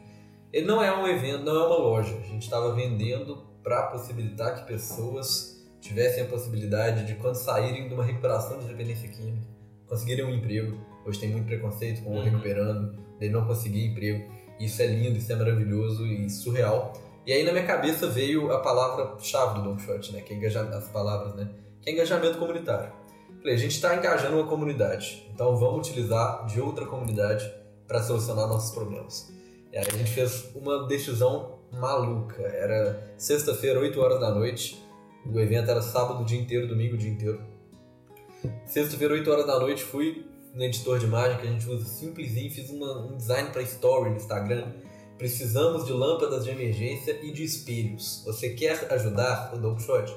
Ele 0.53 0.65
não 0.65 0.81
é 0.81 0.95
um 0.95 1.07
evento, 1.07 1.43
não 1.43 1.55
é 1.55 1.65
uma 1.67 1.77
loja. 1.77 2.15
A 2.17 2.27
gente 2.27 2.43
estava 2.43 2.73
vendendo 2.73 3.48
para 3.69 3.83
possibilitar 3.83 4.55
que 4.55 4.67
pessoas 4.67 5.63
tivessem 5.79 6.23
a 6.23 6.25
possibilidade 6.25 7.05
de, 7.05 7.13
quando 7.13 7.35
saírem 7.35 7.87
de 7.87 7.93
uma 7.93 8.03
recuperação 8.03 8.57
de 8.57 8.65
dependência 8.65 9.07
química, 9.07 9.45
conseguirem 9.87 10.25
um 10.25 10.33
emprego. 10.33 10.75
Hoje 11.05 11.19
tem 11.19 11.29
muito 11.29 11.45
preconceito 11.45 12.03
com 12.03 12.09
o 12.09 12.15
Uhum. 12.15 12.23
recuperando, 12.23 12.97
ele 13.21 13.31
não 13.31 13.45
conseguir 13.45 13.85
emprego. 13.85 14.27
Isso 14.59 14.81
é 14.81 14.87
lindo, 14.87 15.19
isso 15.19 15.31
é 15.31 15.35
maravilhoso 15.35 16.03
e 16.07 16.27
surreal. 16.31 16.93
E 17.27 17.31
aí 17.31 17.43
na 17.43 17.51
minha 17.51 17.65
cabeça 17.65 18.07
veio 18.07 18.51
a 18.51 18.59
palavra-chave 18.59 19.59
do 19.59 19.65
Don 19.65 19.75
Quixote, 19.75 20.13
né? 20.13 20.21
Que 20.21 20.33
é 20.33 20.37
engajamento, 20.37 20.75
as 20.75 20.87
palavras, 20.87 21.35
né? 21.35 21.47
Que 21.79 21.91
é 21.91 21.93
engajamento 21.93 22.39
comunitário. 22.39 22.91
Falei, 23.37 23.53
a 23.53 23.57
gente 23.57 23.75
está 23.75 23.95
engajando 23.95 24.35
uma 24.35 24.47
comunidade, 24.47 25.29
então 25.31 25.55
vamos 25.55 25.87
utilizar 25.87 26.47
de 26.47 26.59
outra 26.59 26.87
comunidade 26.87 27.53
para 27.87 28.01
solucionar 28.01 28.47
nossos 28.47 28.71
problemas. 28.71 29.31
E 29.71 29.77
aí 29.77 29.85
a 29.87 29.97
gente 29.97 30.09
fez 30.09 30.49
uma 30.55 30.87
decisão 30.87 31.58
maluca. 31.71 32.41
Era 32.43 33.13
sexta-feira, 33.17 33.79
8 33.79 33.99
horas 33.99 34.19
da 34.19 34.31
noite. 34.33 34.81
O 35.25 35.39
evento 35.39 35.69
era 35.69 35.81
sábado 35.81 36.21
o 36.21 36.25
dia 36.25 36.39
inteiro, 36.39 36.67
domingo 36.67 36.95
o 36.95 36.97
dia 36.97 37.09
inteiro. 37.09 37.41
Sexta-feira, 38.65 39.13
8 39.13 39.29
horas 39.29 39.45
da 39.45 39.59
noite, 39.59 39.83
fui 39.83 40.25
no 40.53 40.63
editor 40.63 40.97
de 40.99 41.05
imagem 41.05 41.37
que 41.39 41.47
a 41.47 41.51
gente 41.51 41.69
usa 41.69 41.85
simplesinho, 41.85 42.49
fiz 42.51 42.69
uma- 42.69 43.05
um 43.05 43.17
design 43.17 43.49
para 43.51 43.61
story 43.61 44.09
no 44.11 44.15
Instagram. 44.15 44.71
Precisamos 45.17 45.85
de 45.85 45.91
lâmpadas 45.91 46.45
de 46.45 46.49
emergência 46.51 47.19
e 47.21 47.31
de 47.31 47.43
espelhos. 47.43 48.23
Você 48.25 48.51
quer 48.51 48.91
ajudar 48.93 49.51
o 49.53 49.57
Don 49.57 49.75
Quixote? 49.75 50.15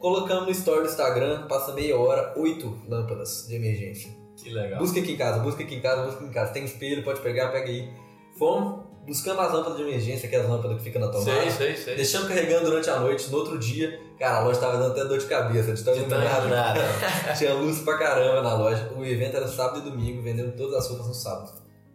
Colocamos 0.00 0.44
no 0.46 0.50
story 0.50 0.82
do 0.82 0.88
Instagram, 0.88 1.46
passa 1.46 1.72
meia 1.72 1.96
hora, 1.96 2.34
oito 2.36 2.76
lâmpadas 2.88 3.46
de 3.48 3.54
emergência. 3.54 4.10
Que 4.36 4.50
legal. 4.50 4.78
Busca 4.80 5.00
aqui 5.00 5.12
em 5.12 5.16
casa, 5.16 5.38
busca 5.40 5.62
aqui 5.62 5.74
em 5.76 5.80
casa, 5.80 6.02
busca 6.02 6.18
aqui 6.20 6.28
em 6.28 6.32
casa. 6.32 6.52
Tem 6.52 6.64
espelho, 6.64 7.02
pode 7.02 7.20
pegar, 7.20 7.48
pega 7.52 7.68
aí. 7.70 7.88
Fomos 8.36 8.84
buscando 9.06 9.40
as 9.40 9.52
lâmpadas 9.52 9.76
de 9.76 9.84
emergência, 9.84 10.28
que 10.28 10.34
é 10.34 10.40
as 10.40 10.48
lâmpadas 10.48 10.78
que 10.78 10.84
ficam 10.84 11.00
na 11.00 11.08
tomada. 11.08 11.30
Sei, 11.30 11.50
sei, 11.50 11.76
sei. 11.76 11.96
Deixamos 11.96 12.28
carregando 12.28 12.64
durante 12.64 12.90
a 12.90 12.98
noite. 12.98 13.30
No 13.30 13.38
outro 13.38 13.58
dia, 13.58 14.00
cara, 14.18 14.38
a 14.38 14.40
loja 14.40 14.58
tava 14.58 14.78
dando 14.78 14.92
até 14.92 15.04
dor 15.04 15.18
de 15.18 15.26
cabeça, 15.26 15.72
de 15.72 15.84
tão 15.84 15.96
iluminado. 15.96 16.48
Tinha 17.38 17.54
luz 17.54 17.78
pra 17.80 17.96
caramba 17.96 18.42
na 18.42 18.54
loja. 18.54 18.90
O 18.96 19.04
evento 19.04 19.36
era 19.36 19.46
sábado 19.46 19.78
e 19.78 19.90
domingo, 19.90 20.20
vendendo 20.22 20.56
todas 20.56 20.74
as 20.74 20.88
roupas 20.88 21.06
no 21.06 21.14
sábado. 21.14 21.52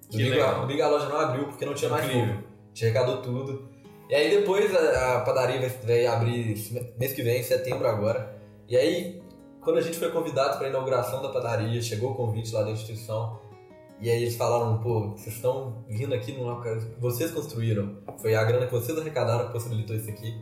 Domingo, 0.09 0.31
legal. 0.31 0.61
domingo 0.61 0.83
a 0.83 0.87
loja 0.87 1.05
não 1.07 1.19
abriu 1.19 1.45
porque 1.45 1.65
não 1.65 1.73
tinha 1.73 1.89
mais 1.91 2.05
fogo. 2.05 2.43
Tinha 2.73 2.89
arrecadou 2.89 3.21
tudo. 3.21 3.69
E 4.09 4.15
aí 4.15 4.29
depois 4.29 4.73
a, 4.75 5.17
a 5.17 5.21
padaria 5.21 5.59
vai, 5.59 5.69
vai 5.69 6.05
abrir 6.05 6.55
mês 6.97 7.13
que 7.13 7.21
vem, 7.21 7.39
em 7.39 7.43
setembro 7.43 7.87
agora. 7.87 8.37
E 8.67 8.75
aí, 8.75 9.21
quando 9.61 9.77
a 9.77 9.81
gente 9.81 9.97
foi 9.97 10.09
convidado 10.11 10.57
para 10.57 10.67
a 10.67 10.69
inauguração 10.69 11.21
da 11.21 11.29
padaria, 11.29 11.81
chegou 11.81 12.11
o 12.11 12.15
convite 12.15 12.53
lá 12.53 12.63
da 12.63 12.71
instituição. 12.71 13.39
E 14.01 14.09
aí 14.09 14.23
eles 14.23 14.35
falaram, 14.35 14.79
pô, 14.79 15.11
vocês 15.11 15.35
estão 15.35 15.85
vindo 15.87 16.13
aqui 16.15 16.31
numa 16.31 16.59
casa 16.61 16.87
que 16.87 16.99
vocês 16.99 17.29
construíram. 17.31 17.97
Foi 18.19 18.33
a 18.33 18.43
grana 18.43 18.65
que 18.65 18.71
vocês 18.71 18.97
arrecadaram 18.97 19.45
que 19.47 19.53
possibilitou 19.53 19.95
isso 19.95 20.09
aqui. 20.09 20.41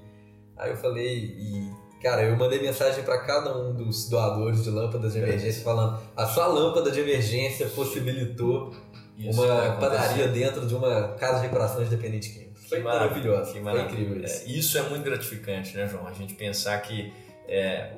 Aí 0.58 0.72
eu 0.72 0.78
falei, 0.78 1.36
e 1.38 1.70
cara, 2.02 2.24
eu 2.24 2.36
mandei 2.38 2.62
mensagem 2.62 3.04
para 3.04 3.20
cada 3.20 3.58
um 3.58 3.74
dos 3.74 4.08
doadores 4.10 4.64
de 4.64 4.70
lâmpadas 4.70 5.12
de 5.14 5.20
emergência 5.20 5.62
falando: 5.64 6.00
a 6.16 6.26
sua 6.26 6.48
lâmpada 6.48 6.90
de 6.90 7.02
emergência 7.02 7.68
possibilitou 7.68 8.74
Isso 9.18 9.42
uma 9.42 9.74
padaria 9.74 10.28
dentro 10.30 10.66
de 10.66 10.74
uma 10.74 11.10
casa 11.20 11.36
de 11.36 11.42
recuperação 11.44 11.84
de 11.84 11.90
dependente 11.90 12.30
químico. 12.30 12.50
Foi 12.70 12.78
Que 12.78 12.84
maravilhoso, 12.84 13.46
que 13.48 13.52
foi 13.54 13.62
maravilha. 13.62 13.92
incrível 13.92 14.24
isso. 14.24 14.44
É, 14.46 14.52
isso 14.52 14.78
é 14.78 14.82
muito 14.84 15.04
gratificante, 15.04 15.76
né, 15.76 15.88
João? 15.88 16.08
A 16.08 16.14
gente 16.14 16.34
pensar 16.36 16.78
que 16.82 17.12
é, 17.48 17.94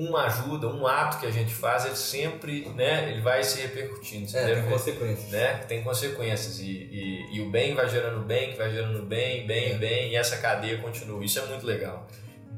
uma 0.00 0.26
ajuda, 0.26 0.68
um 0.68 0.86
ato 0.86 1.18
que 1.18 1.26
a 1.26 1.30
gente 1.30 1.52
faz, 1.52 1.84
ele 1.84 1.96
sempre, 1.96 2.68
né, 2.76 3.10
ele 3.10 3.20
vai 3.20 3.42
se 3.42 3.60
repercutindo. 3.60 4.28
Você 4.28 4.38
É, 4.38 4.44
tem 4.46 4.54
ver, 4.62 4.70
consequências. 4.70 5.30
né, 5.30 5.54
tem 5.66 5.82
consequências 5.82 6.60
e, 6.60 6.70
e, 6.70 7.36
e 7.36 7.40
o 7.40 7.50
bem 7.50 7.74
vai 7.74 7.88
gerando 7.88 8.20
bem, 8.24 8.52
que 8.52 8.56
vai 8.58 8.70
gerando 8.70 9.02
bem, 9.02 9.46
bem, 9.46 9.72
É. 9.72 9.74
bem, 9.74 10.10
e 10.12 10.16
essa 10.16 10.36
cadeia 10.36 10.78
continua. 10.78 11.24
Isso 11.24 11.38
é 11.40 11.46
muito 11.46 11.66
legal. 11.66 12.06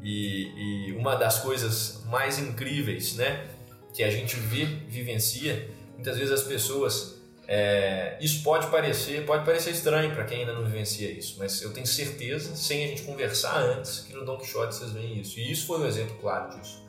E, 0.03 0.89
e 0.89 0.93
uma 0.93 1.15
das 1.17 1.39
coisas 1.39 2.03
mais 2.07 2.39
incríveis, 2.39 3.15
né, 3.17 3.47
que 3.95 4.03
a 4.03 4.11
gente 4.11 4.37
vê, 4.37 4.65
vivencia, 4.89 5.69
muitas 5.95 6.17
vezes 6.19 6.33
as 6.33 6.43
pessoas 6.43 7.19
é, 7.49 8.17
isso 8.21 8.45
pode 8.45 8.69
parecer, 8.69 9.25
pode 9.27 9.45
parecer 9.45 9.71
estranho 9.71 10.13
para 10.15 10.23
quem 10.25 10.41
ainda 10.41 10.53
não 10.53 10.65
vivencia 10.65 11.11
isso, 11.11 11.35
mas 11.39 11.61
eu 11.63 11.73
tenho 11.73 11.85
certeza, 11.87 12.55
sem 12.55 12.85
a 12.85 12.87
gente 12.89 13.03
conversar 13.03 13.57
antes, 13.59 14.01
que 14.07 14.13
no 14.15 14.25
Don 14.25 14.37
Quixote 14.39 14.73
vocês 14.75 14.93
veem 14.93 15.19
isso. 15.21 15.41
E 15.41 15.51
isso 15.51 15.67
foi 15.67 15.81
um 15.81 15.87
exemplo 15.87 16.17
claro 16.21 16.57
disso. 16.57 16.81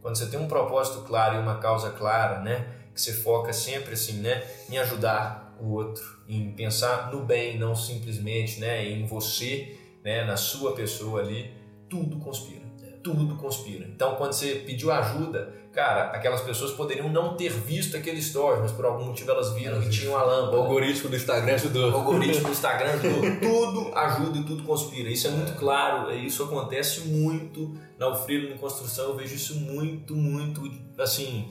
Quando 0.00 0.16
você 0.16 0.26
tem 0.26 0.38
um 0.38 0.48
propósito 0.48 1.02
claro 1.02 1.36
e 1.36 1.38
uma 1.38 1.58
causa 1.58 1.90
clara, 1.90 2.40
né, 2.40 2.68
que 2.94 3.00
você 3.00 3.12
foca 3.12 3.52
sempre 3.52 3.94
assim, 3.94 4.14
né, 4.14 4.44
em 4.70 4.78
ajudar 4.78 5.56
o 5.60 5.72
outro, 5.72 6.18
em 6.28 6.52
pensar 6.52 7.10
no 7.12 7.22
bem, 7.22 7.58
não 7.58 7.74
simplesmente, 7.74 8.60
né, 8.60 8.84
em 8.86 9.06
você, 9.06 9.76
né, 10.04 10.24
na 10.24 10.36
sua 10.36 10.74
pessoa 10.74 11.20
ali, 11.20 11.52
tudo 11.88 12.18
conspira. 12.18 12.67
Tudo 13.12 13.36
conspira. 13.36 13.86
Então, 13.86 14.14
quando 14.16 14.32
você 14.32 14.56
pediu 14.66 14.90
ajuda, 14.92 15.54
cara, 15.72 16.10
aquelas 16.10 16.40
pessoas 16.42 16.72
poderiam 16.72 17.08
não 17.08 17.36
ter 17.36 17.50
visto 17.50 17.96
aquele 17.96 18.18
story, 18.18 18.60
mas 18.60 18.72
por 18.72 18.84
algum 18.84 19.04
motivo 19.06 19.30
elas 19.30 19.52
viram 19.52 19.80
que 19.80 19.88
tinha 19.88 20.10
uma 20.10 20.22
O 20.22 20.26
lâmpada. 20.26 20.56
algoritmo 20.56 21.08
do 21.10 21.16
Instagram 21.16 21.52
O 21.52 21.54
ajudou. 21.54 21.94
algoritmo 21.94 22.44
do 22.44 22.50
Instagram 22.52 22.90
ajudou. 22.92 23.20
Tudo 23.40 23.94
ajuda 23.96 24.38
e 24.38 24.42
tudo 24.44 24.62
conspira. 24.64 25.08
Isso 25.10 25.26
é 25.26 25.30
muito 25.30 25.54
claro. 25.54 26.12
Isso 26.14 26.42
acontece 26.42 27.00
muito 27.08 27.74
na 27.98 28.06
Alfredo 28.06 28.48
em 28.52 28.58
construção. 28.58 29.06
Eu 29.10 29.16
vejo 29.16 29.34
isso 29.34 29.54
muito, 29.60 30.14
muito, 30.14 30.60
assim, 30.98 31.48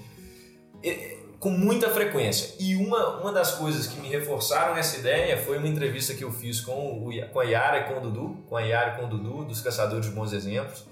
é, 0.83 1.17
com 1.39 1.49
muita 1.49 1.89
frequência. 1.89 2.55
E 2.59 2.75
uma, 2.75 3.19
uma 3.21 3.31
das 3.31 3.51
coisas 3.51 3.87
que 3.87 3.99
me 3.99 4.07
reforçaram 4.09 4.75
essa 4.75 4.97
ideia 4.99 5.37
foi 5.37 5.57
uma 5.57 5.67
entrevista 5.67 6.13
que 6.13 6.23
eu 6.23 6.31
fiz 6.31 6.61
com, 6.61 6.71
o, 7.07 7.11
com 7.31 7.39
a 7.39 7.43
Yara 7.43 7.79
e 7.79 7.83
com 7.93 7.97
o 7.99 8.01
Dudu, 8.01 8.37
com 8.49 8.57
a 8.57 8.61
Yara 8.61 8.93
e 8.93 8.99
com 8.99 9.05
o 9.05 9.09
Dudu, 9.09 9.45
dos 9.45 9.61
Caçadores 9.61 10.05
de 10.07 10.11
Bons 10.11 10.33
Exemplos. 10.33 10.83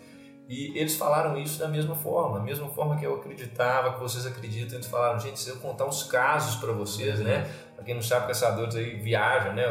E 0.48 0.78
eles 0.78 0.96
falaram 0.96 1.38
isso 1.38 1.60
da 1.60 1.68
mesma 1.68 1.96
forma, 1.96 2.38
a 2.38 2.42
mesma 2.42 2.70
forma 2.70 2.98
que 2.98 3.06
eu 3.06 3.16
acreditava, 3.16 3.94
que 3.94 4.00
vocês 4.00 4.26
acreditam. 4.26 4.78
Eles 4.78 4.88
falaram, 4.88 5.20
gente, 5.20 5.40
se 5.40 5.50
eu 5.50 5.58
contar 5.58 5.86
os 5.86 6.04
casos 6.04 6.56
para 6.58 6.72
vocês, 6.72 7.20
né? 7.20 7.50
Pra 7.76 7.84
quem 7.84 7.96
não 7.96 8.02
sabe, 8.02 8.28
caçadores 8.28 8.76
aí 8.76 8.96
viajam, 8.96 9.54
né? 9.54 9.64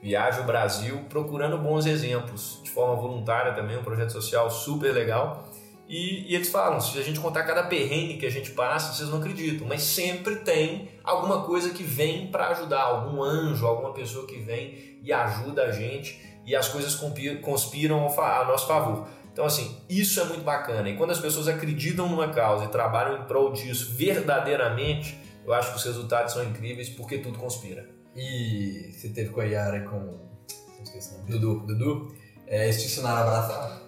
Viaja 0.00 0.40
o 0.40 0.44
Brasil 0.44 1.04
procurando 1.08 1.58
bons 1.58 1.84
exemplos, 1.84 2.60
de 2.62 2.70
forma 2.70 2.94
voluntária 2.94 3.52
também, 3.52 3.76
um 3.76 3.82
projeto 3.82 4.12
social 4.12 4.50
super 4.50 4.92
legal. 4.92 5.44
E, 5.88 6.30
e 6.30 6.34
eles 6.34 6.50
falam, 6.50 6.80
se 6.80 6.98
a 6.98 7.02
gente 7.02 7.18
contar 7.18 7.44
cada 7.44 7.64
perrengue 7.64 8.18
que 8.18 8.26
a 8.26 8.30
gente 8.30 8.50
passa, 8.50 8.92
vocês 8.92 9.08
não 9.08 9.18
acreditam, 9.18 9.66
mas 9.66 9.82
sempre 9.82 10.36
tem 10.36 10.90
alguma 11.02 11.42
coisa 11.42 11.70
que 11.70 11.82
vem 11.82 12.28
para 12.28 12.48
ajudar, 12.48 12.82
algum 12.82 13.22
anjo, 13.22 13.66
alguma 13.66 13.92
pessoa 13.92 14.26
que 14.26 14.38
vem 14.38 14.98
e 15.02 15.12
ajuda 15.12 15.64
a 15.64 15.72
gente 15.72 16.20
e 16.48 16.54
as 16.56 16.68
coisas 16.68 16.94
conspiram, 16.94 18.06
a 18.06 18.44
nosso 18.44 18.66
favor. 18.66 19.06
Então, 19.38 19.46
assim, 19.46 19.76
isso 19.88 20.20
é 20.20 20.24
muito 20.24 20.42
bacana. 20.42 20.88
E 20.90 20.96
quando 20.96 21.12
as 21.12 21.20
pessoas 21.20 21.46
acreditam 21.46 22.08
numa 22.08 22.28
causa 22.30 22.64
e 22.64 22.68
trabalham 22.68 23.22
em 23.22 23.24
prol 23.24 23.52
disso 23.52 23.94
verdadeiramente, 23.94 25.16
eu 25.46 25.52
acho 25.54 25.70
que 25.70 25.76
os 25.76 25.84
resultados 25.84 26.32
são 26.32 26.42
incríveis 26.42 26.88
porque 26.88 27.18
tudo 27.18 27.38
conspira. 27.38 27.88
E 28.16 28.92
você 28.92 29.10
teve 29.10 29.30
com 29.30 29.40
a 29.40 29.44
Yara 29.44 29.76
e 29.76 29.84
com. 29.84 29.96
Não 29.96 30.82
esqueci 30.82 31.14
o 31.14 31.18
nome. 31.18 31.30
Dudu. 31.30 31.66
Dudu. 31.68 32.14
É, 32.48 32.64
eles 32.64 32.80
te 32.80 32.86
ensinaram 32.88 33.16
a 33.18 33.20
abraçar? 33.20 33.80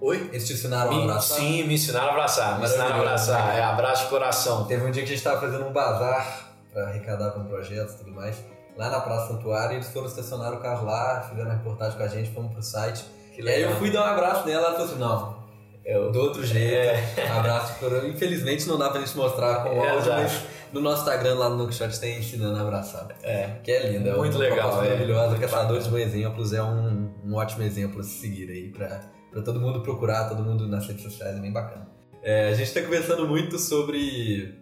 Oi? 0.00 0.28
Eles 0.32 0.46
te 0.46 0.52
ensinaram 0.52 0.92
a 0.92 0.94
Me- 0.94 1.02
abraçar? 1.02 1.36
sim, 1.38 1.64
me 1.64 1.74
ensinaram 1.74 2.06
a 2.06 2.10
abraçar. 2.10 2.58
Me 2.60 2.64
ensinaram 2.64 2.94
a 2.94 2.98
abraçar. 2.98 3.58
É 3.58 3.60
abraço 3.64 4.04
de 4.04 4.08
coração. 4.10 4.66
Teve 4.66 4.86
um 4.86 4.90
dia 4.92 5.02
que 5.02 5.10
a 5.12 5.14
gente 5.16 5.24
tava 5.24 5.40
fazendo 5.40 5.66
um 5.66 5.72
bazar 5.72 6.52
pra 6.72 6.84
arrecadar 6.86 7.32
com 7.32 7.42
projetos 7.46 7.94
e 7.94 7.98
tudo 7.98 8.12
mais. 8.12 8.36
Lá 8.76 8.88
na 8.88 9.00
Praça 9.00 9.32
Santuário, 9.32 9.74
eles 9.74 9.88
foram 9.88 10.06
estacionar 10.06 10.52
o 10.54 10.60
carro 10.60 10.86
lá, 10.86 11.22
fizeram 11.28 11.50
uma 11.50 11.56
reportagem 11.56 11.98
com 11.98 12.04
a 12.04 12.08
gente, 12.08 12.30
fomos 12.30 12.52
pro 12.52 12.62
site. 12.62 13.04
E 13.42 13.48
aí 13.48 13.62
eu 13.62 13.72
fui 13.76 13.90
dar 13.90 14.02
um 14.02 14.12
abraço 14.12 14.46
nela, 14.46 14.66
ela 14.66 14.72
falou 14.74 14.86
assim, 14.86 14.98
não, 14.98 15.42
Eu, 15.84 16.12
do 16.12 16.20
outro 16.20 16.44
jeito, 16.44 16.98
abraço 17.36 17.78
por... 17.78 18.04
Infelizmente 18.06 18.66
não 18.68 18.78
dá 18.78 18.90
pra 18.90 19.00
gente 19.00 19.16
mostrar 19.16 19.62
com 19.64 19.70
É, 19.70 19.88
áudio, 19.90 20.12
mas 20.12 20.44
no 20.72 20.80
nosso 20.80 21.00
Instagram 21.02 21.34
lá 21.34 21.50
no 21.50 21.66
Quixote 21.66 21.98
tem 22.00 22.18
ensinando 22.18 22.56
a 22.56 22.62
abraçar. 22.62 23.08
é. 23.22 23.58
Que 23.62 23.70
é 23.72 23.90
lindo, 23.90 24.08
é 24.08 24.14
Muito 24.16 24.36
uma 24.36 24.40
legal, 24.44 24.72
é. 24.82 24.88
maravilhosa. 24.88 25.38
Caçadores 25.38 25.84
bacana. 25.86 26.04
Bons 26.04 26.14
Exemplos 26.14 26.52
é 26.52 26.62
um, 26.62 27.10
um 27.24 27.34
ótimo 27.34 27.62
exemplo 27.64 28.00
a 28.00 28.02
se 28.02 28.20
seguir 28.20 28.48
aí 28.50 28.68
pra, 28.70 29.00
pra 29.30 29.42
todo 29.42 29.60
mundo 29.60 29.80
procurar, 29.80 30.28
todo 30.28 30.42
mundo 30.42 30.66
nas 30.68 30.86
redes 30.86 31.02
sociais, 31.02 31.36
é 31.36 31.40
bem 31.40 31.52
bacana. 31.52 31.88
É, 32.22 32.48
a 32.50 32.54
gente 32.54 32.72
tá 32.72 32.80
conversando 32.82 33.26
muito 33.26 33.58
sobre 33.58 34.54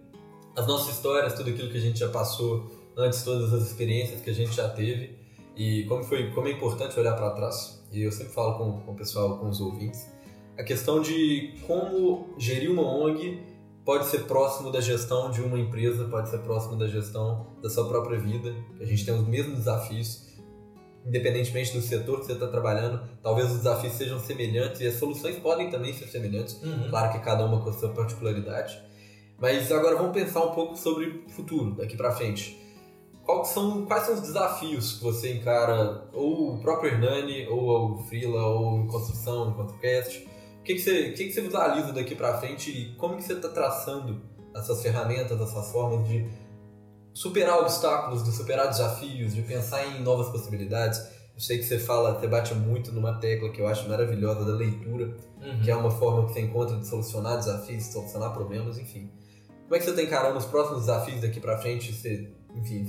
as 0.56 0.66
nossas 0.66 0.94
histórias, 0.94 1.34
tudo 1.34 1.50
aquilo 1.50 1.70
que 1.70 1.76
a 1.76 1.80
gente 1.80 1.98
já 1.98 2.08
passou 2.08 2.70
antes, 2.96 3.22
todas 3.22 3.52
as 3.52 3.62
experiências 3.62 4.20
que 4.20 4.30
a 4.30 4.34
gente 4.34 4.54
já 4.54 4.68
teve 4.68 5.18
e 5.56 5.84
como, 5.84 6.02
foi, 6.02 6.30
como 6.30 6.48
é 6.48 6.52
importante 6.52 6.98
olhar 6.98 7.14
para 7.14 7.30
trás. 7.30 7.79
E 7.90 8.02
eu 8.02 8.12
sempre 8.12 8.32
falo 8.32 8.58
com, 8.58 8.80
com 8.80 8.92
o 8.92 8.94
pessoal, 8.94 9.38
com 9.38 9.48
os 9.48 9.60
ouvintes, 9.60 10.08
a 10.60 10.62
questão 10.62 11.00
de 11.00 11.54
como 11.66 12.34
gerir 12.38 12.70
uma 12.70 12.82
ONG 12.82 13.40
pode 13.84 14.06
ser 14.06 14.24
próximo 14.24 14.70
da 14.70 14.80
gestão 14.80 15.30
de 15.30 15.40
uma 15.40 15.58
empresa, 15.58 16.04
pode 16.04 16.28
ser 16.28 16.38
próximo 16.40 16.76
da 16.76 16.86
gestão 16.86 17.46
da 17.62 17.70
sua 17.70 17.88
própria 17.88 18.18
vida. 18.18 18.54
A 18.78 18.84
gente 18.84 19.04
tem 19.04 19.14
os 19.14 19.26
mesmos 19.26 19.60
desafios, 19.60 20.28
independentemente 21.06 21.72
do 21.72 21.80
setor 21.80 22.20
que 22.20 22.26
você 22.26 22.32
está 22.34 22.46
trabalhando. 22.46 23.08
Talvez 23.22 23.50
os 23.50 23.56
desafios 23.56 23.94
sejam 23.94 24.20
semelhantes 24.20 24.82
e 24.82 24.86
as 24.86 24.96
soluções 24.96 25.36
podem 25.36 25.70
também 25.70 25.94
ser 25.94 26.06
semelhantes. 26.08 26.62
Uhum. 26.62 26.90
Claro 26.90 27.12
que 27.12 27.18
cada 27.20 27.44
uma 27.46 27.62
com 27.62 27.70
a 27.70 27.72
sua 27.72 27.88
particularidade. 27.88 28.78
Mas 29.38 29.72
agora 29.72 29.96
vamos 29.96 30.12
pensar 30.12 30.44
um 30.44 30.52
pouco 30.52 30.76
sobre 30.76 31.24
o 31.26 31.30
futuro, 31.30 31.74
daqui 31.74 31.96
para 31.96 32.12
frente. 32.12 32.59
Qual 33.24 33.44
são, 33.44 33.86
quais 33.86 34.04
são 34.04 34.14
os 34.14 34.20
desafios 34.22 34.94
que 34.94 35.04
você 35.04 35.34
encara, 35.34 36.08
ou 36.12 36.54
o 36.54 36.60
próprio 36.60 36.92
Hernani, 36.92 37.46
ou 37.48 37.92
o 37.92 37.98
Freela, 38.04 38.46
ou 38.46 38.78
em 38.78 38.86
construção, 38.86 39.50
enquanto 39.50 39.78
cast? 39.78 40.28
O 40.60 40.62
que, 40.62 40.74
que, 40.74 40.80
você, 40.80 41.10
o 41.10 41.14
que, 41.14 41.24
que 41.24 41.32
você 41.32 41.40
visualiza 41.40 41.92
daqui 41.92 42.14
para 42.14 42.38
frente 42.38 42.70
e 42.70 42.94
como 42.96 43.16
que 43.16 43.22
você 43.22 43.34
está 43.34 43.48
traçando 43.48 44.20
essas 44.54 44.82
ferramentas, 44.82 45.40
essas 45.40 45.70
formas 45.70 46.06
de 46.08 46.28
superar 47.14 47.58
obstáculos, 47.58 48.24
de 48.24 48.32
superar 48.32 48.68
desafios, 48.68 49.34
de 49.34 49.42
pensar 49.42 49.86
em 49.86 50.02
novas 50.02 50.28
possibilidades? 50.28 50.98
Eu 51.34 51.40
sei 51.40 51.58
que 51.58 51.64
você 51.64 51.78
fala, 51.78 52.18
você 52.18 52.26
bate 52.26 52.54
muito 52.54 52.92
numa 52.92 53.14
tecla 53.18 53.50
que 53.50 53.60
eu 53.60 53.66
acho 53.66 53.88
maravilhosa 53.88 54.44
da 54.44 54.52
leitura, 54.52 55.16
uhum. 55.40 55.60
que 55.62 55.70
é 55.70 55.76
uma 55.76 55.90
forma 55.90 56.26
que 56.26 56.34
você 56.34 56.40
encontra 56.40 56.76
de 56.76 56.86
solucionar 56.86 57.38
desafios, 57.38 57.84
de 57.84 57.92
solucionar 57.92 58.32
problemas, 58.32 58.76
enfim. 58.76 59.10
Como 59.62 59.74
é 59.74 59.78
que 59.78 59.84
você 59.84 59.90
está 59.90 60.02
encarando 60.02 60.36
os 60.36 60.44
próximos 60.44 60.80
desafios 60.80 61.22
daqui 61.22 61.40
para 61.40 61.56
frente? 61.56 61.92
Você, 61.92 62.30
enfim, 62.54 62.86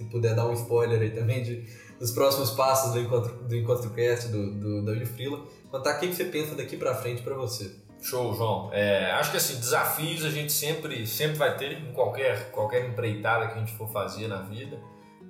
se 0.00 0.04
puder 0.04 0.34
dar 0.34 0.46
um 0.46 0.54
spoiler 0.54 1.00
aí 1.00 1.10
também 1.10 1.42
de, 1.42 1.66
dos 1.98 2.10
próximos 2.10 2.50
passos 2.50 2.92
do 2.92 3.00
Encontro, 3.00 3.34
do 3.44 3.54
Encontro 3.54 3.90
Cast, 3.90 4.28
do, 4.28 4.54
do, 4.54 4.84
da 4.84 4.92
Unifrila, 4.92 5.44
contar 5.70 5.96
o 5.96 6.00
que 6.00 6.12
você 6.12 6.24
pensa 6.24 6.54
daqui 6.54 6.76
para 6.76 6.94
frente 6.94 7.22
para 7.22 7.34
você. 7.34 7.76
Show, 8.00 8.34
João. 8.34 8.70
É, 8.72 9.10
acho 9.12 9.30
que 9.30 9.36
assim, 9.36 9.56
desafios 9.56 10.24
a 10.24 10.30
gente 10.30 10.52
sempre, 10.52 11.06
sempre 11.06 11.36
vai 11.36 11.54
ter 11.56 11.72
em 11.72 11.92
qualquer, 11.92 12.50
qualquer 12.50 12.88
empreitada 12.88 13.48
que 13.48 13.54
a 13.54 13.58
gente 13.58 13.72
for 13.74 13.88
fazer 13.88 14.26
na 14.26 14.40
vida, 14.40 14.80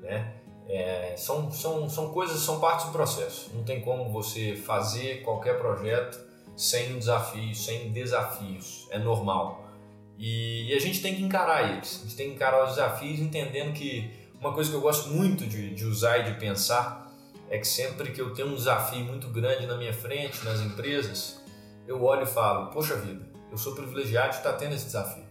né? 0.01 0.35
É, 0.69 1.15
são, 1.17 1.51
são, 1.51 1.89
são 1.91 2.11
coisas, 2.13 2.39
são 2.41 2.61
partes 2.61 2.87
do 2.87 2.93
processo. 2.93 3.51
Não 3.53 3.65
tem 3.65 3.81
como 3.81 4.09
você 4.13 4.55
fazer 4.55 5.25
qualquer 5.25 5.59
projeto 5.59 6.17
sem 6.57 6.95
um 6.95 6.99
desafio, 7.01 7.53
sem 7.57 7.91
desafios. 7.91 8.87
É 8.91 8.99
normal. 9.01 9.69
E, 10.17 10.71
e, 10.71 10.75
a 10.75 10.79
gente 10.79 11.03
tem 11.03 11.17
que 11.17 11.23
encarar 11.23 11.73
eles. 11.73 12.01
A 12.01 12.03
gente 12.05 12.17
tem 12.17 12.29
que 12.29 12.35
encarar 12.35 12.65
os 12.65 12.77
desafios 12.77 13.19
entendendo 13.19 13.73
que 13.73 14.20
uma 14.41 14.55
coisa 14.55 14.71
que 14.71 14.77
eu 14.77 14.81
gosto 14.81 15.11
muito 15.11 15.47
de, 15.47 15.75
de 15.75 15.85
usar 15.85 16.19
e 16.19 16.33
de 16.33 16.41
pensar 16.41 17.13
é 17.51 17.59
que 17.59 17.67
sempre 17.67 18.11
que 18.11 18.21
eu 18.21 18.33
tenho 18.33 18.49
um 18.49 18.55
desafio 18.55 19.05
muito 19.05 19.29
grande 19.29 19.67
na 19.67 19.77
minha 19.77 19.93
frente, 19.93 20.43
nas 20.45 20.61
empresas, 20.61 21.41
eu 21.87 22.03
olho 22.03 22.23
e 22.23 22.27
falo: 22.27 22.71
Poxa 22.71 22.97
vida, 22.97 23.29
eu 23.51 23.59
sou 23.59 23.75
privilegiado 23.75 24.31
de 24.31 24.37
estar 24.37 24.55
tendo 24.55 24.75
esse 24.75 24.87
desafio. 24.87 25.25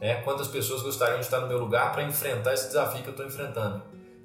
Né? 0.00 0.16
Quantas 0.22 0.48
pessoas 0.48 0.82
gostariam 0.82 1.20
de 1.20 1.24
estar 1.24 1.40
no 1.40 1.46
meu 1.46 1.58
lugar 1.58 1.92
para 1.92 2.02
enfrentar 2.02 2.52
esse 2.54 2.66
desafio 2.66 3.02
que 3.02 3.08
eu 3.08 3.12
estou 3.12 3.26
enfrentando? 3.26 3.82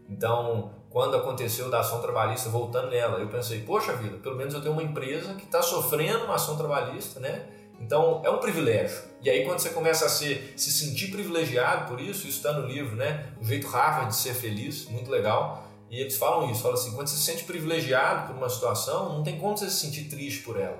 Então, 0.09 0.71
quando 0.89 1.15
aconteceu 1.15 1.69
da 1.69 1.81
ação 1.81 2.01
trabalhista, 2.01 2.49
voltando 2.49 2.89
nela, 2.89 3.19
eu 3.19 3.27
pensei: 3.27 3.61
Poxa 3.61 3.93
vida, 3.93 4.17
pelo 4.17 4.35
menos 4.35 4.53
eu 4.53 4.61
tenho 4.61 4.73
uma 4.73 4.83
empresa 4.83 5.35
que 5.35 5.43
está 5.43 5.61
sofrendo 5.61 6.25
uma 6.25 6.35
ação 6.35 6.57
trabalhista, 6.57 7.19
né? 7.19 7.45
Então, 7.79 8.21
é 8.25 8.29
um 8.29 8.39
privilégio. 8.39 8.97
E 9.21 9.29
aí, 9.29 9.45
quando 9.45 9.59
você 9.59 9.69
começa 9.69 10.05
a 10.05 10.09
ser, 10.09 10.53
se 10.55 10.71
sentir 10.71 11.11
privilegiado 11.11 11.87
por 11.87 11.99
isso, 11.99 12.27
isso 12.27 12.37
está 12.37 12.53
no 12.53 12.67
livro, 12.67 12.95
né? 12.95 13.27
O 13.41 13.45
jeito 13.45 13.67
Harvard 13.67 14.09
de 14.09 14.15
ser 14.15 14.33
feliz, 14.33 14.85
muito 14.85 15.09
legal. 15.09 15.67
E 15.89 16.01
eles 16.01 16.17
falam 16.17 16.51
isso, 16.51 16.61
falam 16.61 16.77
assim, 16.77 16.91
quando 16.91 17.07
você 17.07 17.15
se 17.15 17.23
sente 17.23 17.43
privilegiado 17.45 18.27
por 18.27 18.35
uma 18.35 18.49
situação, 18.49 19.13
não 19.13 19.23
tem 19.23 19.39
como 19.39 19.57
você 19.57 19.69
se 19.69 19.77
sentir 19.77 20.05
triste 20.05 20.43
por 20.43 20.59
ela. 20.59 20.77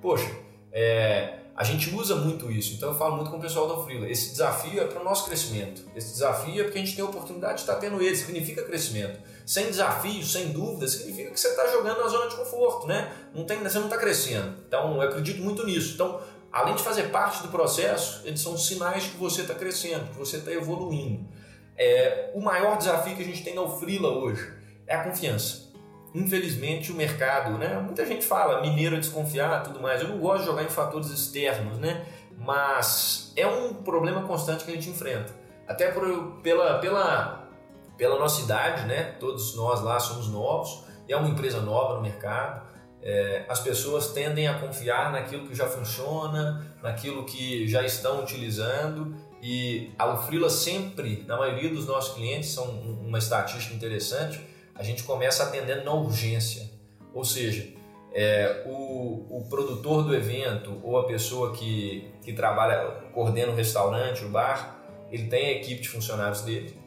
Poxa, 0.00 0.28
é, 0.72 1.40
a 1.60 1.62
gente 1.62 1.94
usa 1.94 2.16
muito 2.16 2.50
isso, 2.50 2.74
então 2.74 2.88
eu 2.88 2.94
falo 2.94 3.16
muito 3.16 3.30
com 3.30 3.36
o 3.36 3.40
pessoal 3.40 3.68
do 3.68 3.84
Freela. 3.84 4.08
Esse 4.08 4.30
desafio 4.30 4.80
é 4.80 4.86
para 4.86 5.00
o 5.00 5.04
nosso 5.04 5.26
crescimento. 5.26 5.82
Esse 5.94 6.12
desafio 6.12 6.58
é 6.58 6.64
porque 6.64 6.78
a 6.78 6.80
gente 6.80 6.96
tem 6.96 7.04
a 7.04 7.08
oportunidade 7.08 7.56
de 7.56 7.60
estar 7.60 7.74
tendo 7.76 8.00
ele, 8.00 8.16
significa 8.16 8.62
crescimento. 8.62 9.20
Sem 9.44 9.66
desafio, 9.66 10.24
sem 10.24 10.48
dúvida, 10.48 10.88
significa 10.88 11.30
que 11.30 11.38
você 11.38 11.48
está 11.48 11.66
jogando 11.70 11.98
na 11.98 12.08
zona 12.08 12.28
de 12.28 12.36
conforto, 12.36 12.86
né? 12.86 13.12
Não 13.34 13.44
tem, 13.44 13.58
você 13.58 13.78
não 13.78 13.86
está 13.86 13.98
crescendo. 13.98 14.56
Então 14.66 14.94
eu 14.94 15.02
acredito 15.02 15.42
muito 15.42 15.66
nisso. 15.66 15.94
Então, 15.94 16.20
além 16.52 16.74
de 16.74 16.82
fazer 16.82 17.04
parte 17.10 17.42
do 17.42 17.48
processo, 17.48 18.26
eles 18.26 18.40
são 18.40 18.56
sinais 18.56 19.04
que 19.04 19.16
você 19.16 19.42
está 19.42 19.54
crescendo, 19.54 20.08
que 20.10 20.18
você 20.18 20.38
está 20.38 20.50
evoluindo. 20.52 21.28
É, 21.76 22.30
o 22.34 22.40
maior 22.40 22.76
desafio 22.76 23.16
que 23.16 23.22
a 23.22 23.26
gente 23.26 23.42
tem 23.42 23.54
no 23.54 23.68
Freela 23.78 24.08
hoje 24.08 24.52
é 24.86 24.94
a 24.94 25.04
confiança 25.04 25.70
infelizmente 26.14 26.90
o 26.90 26.94
mercado, 26.94 27.56
né? 27.56 27.80
Muita 27.80 28.04
gente 28.04 28.24
fala 28.24 28.60
mineiro 28.60 28.96
é 28.96 28.98
desconfiar, 28.98 29.62
tudo 29.62 29.80
mais. 29.80 30.02
Eu 30.02 30.08
não 30.08 30.18
gosto 30.18 30.40
de 30.40 30.46
jogar 30.46 30.62
em 30.62 30.68
fatores 30.68 31.08
externos, 31.10 31.78
né? 31.78 32.04
Mas 32.36 33.32
é 33.36 33.46
um 33.46 33.74
problema 33.74 34.22
constante 34.22 34.64
que 34.64 34.70
a 34.70 34.74
gente 34.74 34.90
enfrenta. 34.90 35.32
Até 35.68 35.90
por, 35.90 36.40
pela, 36.42 36.78
pela, 36.78 37.48
pela 37.96 38.18
nossa 38.18 38.42
idade, 38.42 38.86
né? 38.86 39.14
Todos 39.20 39.54
nós 39.54 39.80
lá 39.82 40.00
somos 40.00 40.28
novos. 40.28 40.84
É 41.08 41.16
uma 41.16 41.28
empresa 41.28 41.60
nova 41.60 41.94
no 41.94 42.02
mercado. 42.02 42.69
É, 43.02 43.44
as 43.48 43.60
pessoas 43.60 44.08
tendem 44.12 44.46
a 44.46 44.58
confiar 44.58 45.10
naquilo 45.10 45.46
que 45.48 45.54
já 45.54 45.66
funciona, 45.66 46.74
naquilo 46.82 47.24
que 47.24 47.66
já 47.66 47.82
estão 47.82 48.20
utilizando 48.20 49.14
e 49.42 49.90
a 49.98 50.12
Ufrila 50.12 50.50
sempre, 50.50 51.24
na 51.26 51.36
maioria 51.36 51.70
dos 51.70 51.86
nossos 51.86 52.14
clientes, 52.14 52.50
são 52.50 52.66
uma 52.66 53.18
estatística 53.18 53.74
interessante, 53.74 54.40
a 54.74 54.82
gente 54.82 55.02
começa 55.02 55.44
atendendo 55.44 55.84
na 55.84 55.94
urgência. 55.94 56.70
Ou 57.14 57.24
seja, 57.24 57.66
é, 58.12 58.64
o, 58.66 59.38
o 59.38 59.46
produtor 59.48 60.04
do 60.04 60.14
evento 60.14 60.78
ou 60.82 60.98
a 60.98 61.06
pessoa 61.06 61.52
que, 61.52 62.12
que 62.22 62.32
trabalha, 62.32 62.86
coordena 63.12 63.52
o 63.52 63.54
restaurante, 63.54 64.24
o 64.24 64.28
bar, 64.28 64.78
ele 65.10 65.26
tem 65.26 65.46
a 65.46 65.52
equipe 65.52 65.80
de 65.80 65.88
funcionários 65.88 66.42
dele. 66.42 66.78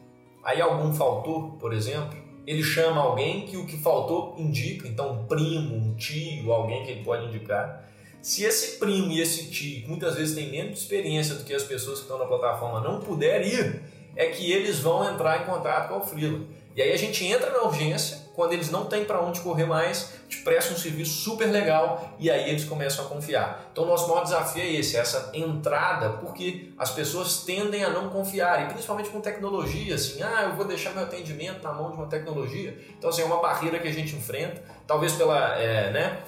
Aí 0.44 0.62
algum 0.62 0.94
faltou, 0.94 1.54
por 1.54 1.74
exemplo, 1.74 2.18
ele 2.46 2.64
chama 2.64 3.02
alguém 3.02 3.46
que 3.46 3.58
o 3.58 3.66
que 3.66 3.78
faltou 3.78 4.36
indica, 4.38 4.88
então 4.88 5.14
um 5.14 5.26
primo, 5.26 5.76
um 5.76 5.96
tio, 5.96 6.52
alguém 6.52 6.84
que 6.84 6.92
ele 6.92 7.04
pode 7.04 7.26
indicar. 7.26 7.90
Se 8.22 8.44
esse 8.44 8.78
primo 8.80 9.12
e 9.12 9.22
esse 9.22 9.50
tio, 9.50 9.88
muitas 9.88 10.16
vezes 10.16 10.36
tem 10.36 10.50
menos 10.50 10.80
experiência 10.80 11.36
do 11.36 11.44
que 11.44 11.54
as 11.54 11.64
pessoas 11.64 12.00
que 12.00 12.06
estão 12.06 12.18
na 12.18 12.26
plataforma, 12.26 12.82
não 12.82 13.00
puder 13.00 13.46
ir, 13.46 13.82
é 14.16 14.28
que 14.28 14.52
eles 14.52 14.80
vão 14.80 15.10
entrar 15.10 15.42
em 15.42 15.46
contato 15.46 15.90
com 15.90 15.98
o 15.98 16.02
Freela. 16.02 16.42
E 16.76 16.82
aí 16.82 16.92
a 16.92 16.98
gente 16.98 17.26
entra 17.26 17.52
na 17.52 17.64
urgência, 17.64 18.23
quando 18.34 18.54
eles 18.54 18.72
não 18.72 18.86
têm 18.86 19.06
para 19.06 19.22
onde 19.22 19.40
correr 19.42 19.66
mais, 19.66 20.14
te 20.28 20.38
presta 20.38 20.74
um 20.74 20.78
serviço 20.78 21.22
super 21.22 21.46
legal 21.46 22.16
e 22.18 22.32
aí 22.32 22.50
eles 22.50 22.66
começam 22.66 23.06
a 23.06 23.08
confiar. 23.08 23.70
Então, 23.72 23.86
nosso 23.86 24.08
maior 24.10 24.24
desafio 24.24 24.64
é 24.64 24.72
esse, 24.72 24.98
essa 24.98 25.30
entrada, 25.34 26.10
porque 26.10 26.74
as 26.78 26.90
pessoas 26.90 27.44
tendem 27.44 27.84
a 27.84 27.90
não 27.90 28.10
confiar, 28.10 28.64
e 28.64 28.74
principalmente 28.74 29.10
com 29.10 29.22
tecnologia, 29.22 29.96
assim, 29.96 30.22
ah, 30.24 30.44
eu 30.50 30.56
vou 30.56 30.66
deixar 30.66 30.92
meu 30.92 31.04
atendimento 31.04 31.64
na 31.64 31.72
mão 31.72 31.92
de 31.92 31.98
uma 31.98 32.08
tecnologia. 32.08 32.78
Então, 32.98 33.10
assim, 33.10 33.22
é 33.22 33.26
uma 33.26 33.42
barreira 33.42 33.78
que 33.80 33.88
a 33.88 33.94
gente 33.94 34.16
enfrenta, 34.16 34.64
talvez 34.88 35.14
pela, 35.14 35.56
é, 35.60 35.92
né, 35.92 36.24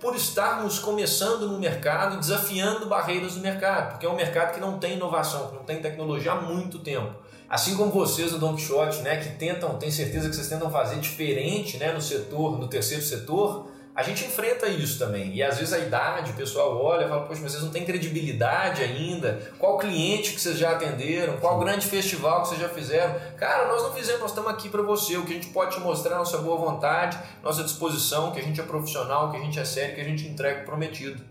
por 0.00 0.16
estarmos 0.16 0.78
começando 0.78 1.46
no 1.48 1.58
mercado, 1.58 2.18
desafiando 2.18 2.86
barreiras 2.86 3.34
do 3.34 3.40
mercado, 3.40 3.92
porque 3.92 4.06
é 4.06 4.08
um 4.08 4.16
mercado 4.16 4.54
que 4.54 4.60
não 4.60 4.78
tem 4.78 4.94
inovação, 4.94 5.48
que 5.48 5.54
não 5.54 5.64
tem 5.64 5.80
tecnologia 5.80 6.32
há 6.32 6.40
muito 6.40 6.78
tempo. 6.78 7.21
Assim 7.52 7.76
como 7.76 7.92
vocês 7.92 8.32
no 8.32 8.38
Don 8.38 8.56
Quixote, 8.56 9.02
né, 9.02 9.18
que 9.18 9.28
tentam, 9.36 9.76
tenho 9.76 9.92
certeza 9.92 10.26
que 10.26 10.34
vocês 10.34 10.48
tentam 10.48 10.70
fazer 10.70 10.98
diferente 11.00 11.76
né, 11.76 11.92
no 11.92 12.00
setor, 12.00 12.58
no 12.58 12.66
terceiro 12.66 13.02
setor, 13.02 13.70
a 13.94 14.02
gente 14.02 14.24
enfrenta 14.24 14.68
isso 14.68 14.98
também. 14.98 15.34
E 15.34 15.42
às 15.42 15.58
vezes 15.58 15.74
a 15.74 15.78
idade, 15.78 16.30
o 16.30 16.34
pessoal 16.34 16.82
olha 16.82 17.04
e 17.04 17.08
fala, 17.10 17.26
poxa, 17.26 17.42
mas 17.42 17.52
vocês 17.52 17.62
não 17.62 17.70
têm 17.70 17.84
credibilidade 17.84 18.82
ainda. 18.82 19.52
Qual 19.58 19.76
cliente 19.76 20.32
que 20.32 20.40
vocês 20.40 20.56
já 20.56 20.70
atenderam? 20.70 21.36
Qual 21.36 21.58
grande 21.58 21.86
festival 21.86 22.40
que 22.40 22.48
vocês 22.48 22.60
já 22.62 22.70
fizeram? 22.70 23.16
Cara, 23.36 23.68
nós 23.68 23.82
não 23.82 23.92
fizemos, 23.92 24.22
nós 24.22 24.30
estamos 24.30 24.50
aqui 24.50 24.70
para 24.70 24.80
você. 24.80 25.18
O 25.18 25.26
que 25.26 25.32
a 25.32 25.34
gente 25.34 25.48
pode 25.48 25.74
te 25.74 25.80
mostrar 25.82 26.14
é 26.14 26.18
nossa 26.20 26.38
boa 26.38 26.56
vontade, 26.56 27.18
nossa 27.42 27.62
disposição, 27.62 28.32
que 28.32 28.40
a 28.40 28.42
gente 28.42 28.62
é 28.62 28.64
profissional, 28.64 29.30
que 29.30 29.36
a 29.36 29.40
gente 29.40 29.60
é 29.60 29.64
sério, 29.66 29.94
que 29.94 30.00
a 30.00 30.04
gente 30.04 30.26
entrega 30.26 30.62
o 30.62 30.64
prometido. 30.64 31.22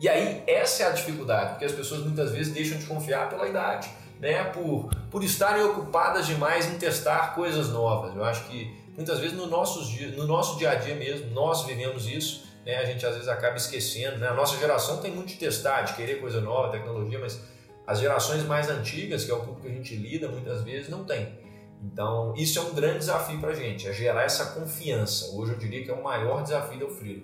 E 0.00 0.08
aí, 0.08 0.42
essa 0.46 0.84
é 0.84 0.86
a 0.86 0.90
dificuldade, 0.90 1.50
porque 1.50 1.66
as 1.66 1.72
pessoas 1.72 2.00
muitas 2.00 2.30
vezes 2.30 2.50
deixam 2.54 2.78
de 2.78 2.86
confiar 2.86 3.28
pela 3.28 3.46
idade 3.46 3.90
né, 4.20 4.44
por, 4.44 4.90
por 5.10 5.22
estarem 5.22 5.62
ocupadas 5.62 6.26
demais 6.26 6.66
em 6.66 6.78
testar 6.78 7.34
coisas 7.34 7.68
novas. 7.70 8.14
Eu 8.14 8.24
acho 8.24 8.44
que 8.48 8.74
muitas 8.94 9.18
vezes 9.18 9.36
no 9.36 9.46
nosso, 9.46 9.80
no 10.16 10.26
nosso 10.26 10.58
dia 10.58 10.70
a 10.70 10.74
dia 10.74 10.94
mesmo, 10.94 11.30
nós 11.30 11.64
vivemos 11.64 12.08
isso, 12.08 12.46
né, 12.64 12.78
a 12.78 12.84
gente 12.84 13.04
às 13.04 13.14
vezes 13.14 13.28
acaba 13.28 13.56
esquecendo. 13.56 14.18
Né? 14.18 14.28
A 14.28 14.34
nossa 14.34 14.58
geração 14.58 14.98
tem 14.98 15.12
muito 15.12 15.28
de 15.28 15.36
testar, 15.36 15.82
de 15.82 15.94
querer 15.94 16.20
coisa 16.20 16.40
nova, 16.40 16.72
tecnologia, 16.72 17.18
mas 17.18 17.40
as 17.86 18.00
gerações 18.00 18.42
mais 18.42 18.68
antigas, 18.68 19.24
que 19.24 19.30
é 19.30 19.34
o 19.34 19.40
público 19.40 19.62
que 19.62 19.68
a 19.68 19.72
gente 19.72 19.94
lida 19.94 20.28
muitas 20.28 20.62
vezes, 20.62 20.88
não 20.88 21.04
tem. 21.04 21.38
Então, 21.82 22.34
isso 22.36 22.58
é 22.58 22.62
um 22.62 22.74
grande 22.74 22.98
desafio 22.98 23.38
para 23.38 23.50
a 23.50 23.54
gente, 23.54 23.86
é 23.86 23.92
gerar 23.92 24.22
essa 24.22 24.46
confiança. 24.46 25.36
Hoje 25.36 25.52
eu 25.52 25.58
diria 25.58 25.84
que 25.84 25.90
é 25.90 25.94
o 25.94 26.02
maior 26.02 26.42
desafio 26.42 26.78
do 26.80 26.88
Freelo. 26.88 27.22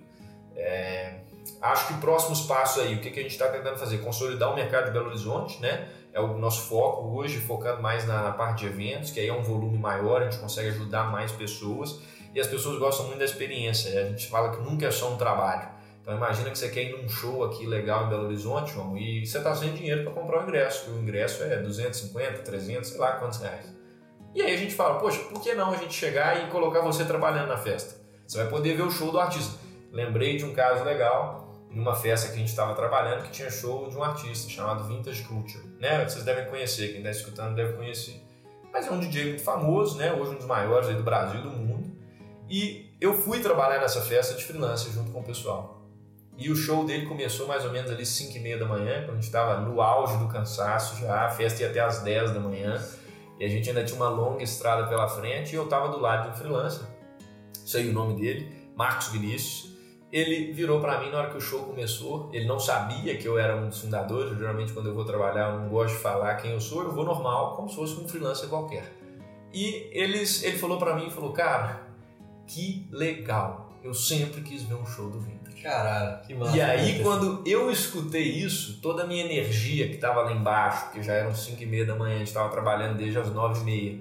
É, 0.55 1.20
acho 1.61 1.88
que 1.88 1.94
próximos 1.94 2.42
passos 2.42 2.83
aí, 2.83 2.94
o 2.94 3.00
que, 3.00 3.11
que 3.11 3.20
a 3.20 3.22
gente 3.22 3.33
está 3.33 3.48
tentando 3.48 3.78
fazer? 3.78 3.98
Consolidar 3.98 4.52
o 4.52 4.55
mercado 4.55 4.87
de 4.87 4.90
Belo 4.92 5.07
Horizonte, 5.07 5.61
né? 5.61 5.88
é 6.12 6.20
o 6.20 6.38
nosso 6.38 6.68
foco 6.68 7.16
hoje, 7.16 7.38
focando 7.38 7.81
mais 7.81 8.07
na, 8.07 8.22
na, 8.22 8.33
parte 8.33 8.61
de 8.61 8.66
eventos, 8.66 9.11
que 9.11 9.18
aí 9.18 9.28
é 9.28 9.33
um 9.33 9.42
volume 9.42 9.78
maior, 9.78 10.20
a 10.20 10.24
gente 10.24 10.38
consegue 10.38 10.68
ajudar 10.68 11.11
mais 11.11 11.33
pessoas 11.33 12.00
e 12.35 12.40
as 12.40 12.46
pessoas 12.46 12.78
gostam 12.78 13.07
muito 13.07 13.18
da 13.18 13.24
experiência. 13.24 13.98
A 13.98 14.09
gente 14.09 14.28
fala 14.28 14.55
que 14.55 14.62
nunca 14.62 14.87
é 14.87 14.90
só 14.90 15.11
um 15.11 15.16
trabalho. 15.16 15.68
Então 16.02 16.14
imagina 16.14 16.50
que 16.50 16.59
você 16.59 16.68
quer 16.68 16.83
ir 16.83 17.00
num 17.00 17.09
show 17.09 17.44
aqui 17.44 17.64
legal 17.64 18.07
em 18.07 18.09
Belo 18.11 18.24
Horizonte, 18.24 18.72
João, 18.72 18.96
e 18.96 19.24
você 19.24 19.38
está 19.38 19.55
sem 19.55 19.72
dinheiro 19.72 20.02
para 20.02 20.12
comprar 20.12 20.40
o 20.40 20.48
ingresso, 20.48 20.85
que 20.85 20.90
o 20.90 20.98
ingresso 21.00 21.42
é 21.44 21.57
250, 21.59 22.42
300, 22.42 22.90
sei 22.90 23.00
lá 23.00 23.12
quantos 23.12 23.38
reais. 23.38 23.72
E 24.35 24.42
aí 24.42 24.55
a 24.55 24.57
gente 24.57 24.74
fala, 24.74 24.98
poxa, 24.98 25.20
por 25.24 25.40
que 25.40 25.55
não 25.55 25.72
a 25.72 25.76
gente 25.76 25.94
chegar 25.94 26.42
e 26.44 26.50
colocar 26.50 26.81
você 26.81 27.05
trabalhando 27.05 27.48
na 27.48 27.57
festa? 27.57 28.00
Você 28.26 28.38
vai 28.38 28.48
poder 28.48 28.76
ver 28.76 28.83
o 28.83 28.90
show 28.90 29.12
do 29.12 29.20
artista. 29.20 29.59
Lembrei 29.92 30.38
de 30.38 30.44
um 30.46 30.55
caso 30.55 30.83
legal 30.85 31.52
numa 31.70 31.94
festa 31.94 32.28
que 32.28 32.35
a 32.35 32.38
gente 32.38 32.48
estava 32.48 32.74
trabalhando 32.74 33.24
que 33.24 33.31
tinha 33.31 33.50
show 33.50 33.90
de 33.90 33.96
um 33.96 34.02
artista 34.02 34.48
chamado 34.50 34.85
Vintage 34.85 35.22
Culture. 35.24 35.62
Né? 35.78 36.02
Vocês 36.09 36.24
devem 36.24 36.46
conhecer, 36.46 36.88
quem 36.88 36.98
está 36.98 37.11
escutando 37.11 37.55
deve 37.55 37.74
conhecer. 37.74 38.22
mas 38.72 38.87
é 38.87 38.90
um 38.90 38.98
DJ 38.98 39.28
muito 39.28 39.42
famoso, 39.42 39.98
né? 39.98 40.11
Hoje 40.12 40.31
um 40.31 40.37
dos 40.37 40.46
maiores 40.46 40.88
do 40.88 41.02
Brasil 41.02 41.40
e 41.40 41.42
do 41.42 41.50
mundo. 41.50 41.92
E 42.48 42.90
eu 43.00 43.12
fui 43.12 43.40
trabalhar 43.40 43.81
nessa 43.81 44.00
festa 44.00 44.35
de 44.35 44.44
freelancer 44.44 44.92
junto 44.92 45.11
com 45.11 45.20
o 45.20 45.22
pessoal. 45.22 45.83
E 46.38 46.50
o 46.50 46.57
show 46.57 46.87
dele 46.87 47.05
começou 47.05 47.46
mais 47.46 47.62
ou 47.64 47.70
menos 47.70 47.90
ali 47.90 48.07
5 48.07 48.35
e 48.35 48.40
meia 48.40 48.59
da 48.59 48.64
manhã, 48.64 49.02
quando 49.05 49.11
a 49.11 49.14
gente 49.14 49.24
estava 49.24 49.61
no 49.61 49.83
auge 49.83 50.16
do 50.16 50.26
cansaço 50.26 50.98
já, 51.02 51.26
a 51.26 51.28
festa 51.28 51.62
ia 51.62 51.68
até 51.68 51.81
as 51.81 52.00
10 52.00 52.31
da 52.31 52.40
manhã. 52.40 52.83
E 53.38 53.44
a 53.44 53.48
gente 53.48 53.68
ainda 53.68 53.85
tinha 53.85 53.96
uma 53.96 54.09
longa 54.09 54.42
estrada 54.42 54.87
pela 54.87 55.07
frente 55.07 55.52
e 55.52 55.57
eu 55.57 55.64
estava 55.64 55.88
do 55.88 56.00
lado 56.00 56.24
de 56.24 56.28
um 56.31 56.35
freelancer. 56.35 56.87
Sei 57.52 57.90
o 57.90 57.92
nome 57.92 58.18
dele, 58.18 58.50
Marcos 58.74 59.09
Vinícius 59.09 59.71
ele 60.12 60.53
virou 60.53 60.79
para 60.79 61.01
mim 61.01 61.11
na 61.11 61.18
hora 61.18 61.31
que 61.31 61.38
o 61.38 61.40
show 61.40 61.61
começou. 61.61 62.29
Ele 62.35 62.44
não 62.44 62.61
sabia 62.61 63.16
que 63.16 63.27
eu 63.27 63.38
era 63.38 63.57
um 63.57 63.68
dos 63.68 63.81
fundadores. 63.81 64.38
Geralmente, 64.38 64.72
quando 64.75 64.88
eu 64.88 64.94
vou 64.94 65.07
trabalhar, 65.07 65.53
eu 65.53 65.61
não 65.61 65.68
gosto 65.70 65.94
de 65.94 66.03
falar 66.03 66.35
quem 66.35 66.53
eu 66.53 66.61
sou. 66.61 66.83
Eu 66.83 66.92
vou 66.92 67.03
normal, 67.03 67.57
como 67.57 67.66
se 67.66 67.77
fosse 67.77 67.98
um 67.98 68.07
freelancer 68.07 68.46
qualquer. 68.51 68.92
E 69.55 69.88
eles, 69.90 70.42
ele 70.42 70.59
falou 70.59 70.79
para 70.79 70.94
mim, 70.94 71.09
falou, 71.09 71.33
cara, 71.33 71.87
que 72.46 72.87
legal. 72.92 73.72
Eu 73.83 73.94
sempre 73.94 74.42
quis 74.42 74.62
ver 74.64 74.75
um 74.75 74.85
show 74.85 75.09
do 75.09 75.18
Vintage. 75.18 75.62
Caralho, 75.62 76.20
que 76.27 76.35
massa. 76.35 76.57
E 76.57 76.61
aí, 76.61 77.03
quando 77.03 77.42
eu 77.46 77.70
escutei 77.70 78.22
isso, 78.22 78.81
toda 78.83 79.05
a 79.05 79.07
minha 79.07 79.25
energia 79.25 79.88
que 79.88 79.94
estava 79.94 80.20
lá 80.20 80.33
embaixo, 80.33 80.85
porque 80.87 81.03
já 81.03 81.14
eram 81.14 81.35
5 81.35 81.62
e 81.62 81.66
meia 81.66 81.87
da 81.87 81.94
manhã, 81.94 82.16
a 82.16 82.18
gente 82.18 82.29
estava 82.29 82.51
trabalhando 82.51 82.98
desde 82.98 83.18
as 83.18 83.33
9 83.33 83.61
e 83.61 83.64
meia. 83.64 83.98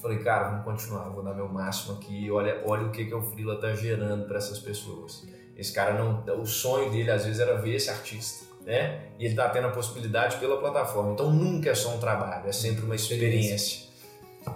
Falei, 0.00 0.18
cara, 0.20 0.48
vamos 0.48 0.64
continuar, 0.64 1.10
vou 1.10 1.22
dar 1.22 1.34
meu 1.34 1.48
máximo 1.48 1.96
aqui. 1.96 2.30
Olha, 2.30 2.62
olha 2.64 2.86
o 2.86 2.90
que, 2.90 3.04
que 3.04 3.14
o 3.14 3.20
Freela 3.20 3.56
tá 3.56 3.74
gerando 3.74 4.26
para 4.26 4.38
essas 4.38 4.58
pessoas. 4.58 5.26
Esse 5.60 5.72
cara 5.72 5.92
não, 5.92 6.24
o 6.40 6.46
sonho 6.46 6.90
dele 6.90 7.10
às 7.10 7.26
vezes 7.26 7.38
era 7.38 7.54
ver 7.56 7.74
esse 7.74 7.90
artista, 7.90 8.46
né? 8.64 9.02
E 9.18 9.26
ele 9.26 9.34
está 9.34 9.46
tendo 9.50 9.66
a 9.66 9.70
possibilidade 9.70 10.38
pela 10.38 10.56
plataforma. 10.56 11.12
Então 11.12 11.30
nunca 11.30 11.68
é 11.68 11.74
só 11.74 11.94
um 11.94 11.98
trabalho, 11.98 12.48
é 12.48 12.52
sempre 12.52 12.82
uma 12.82 12.94
experiência. 12.94 13.90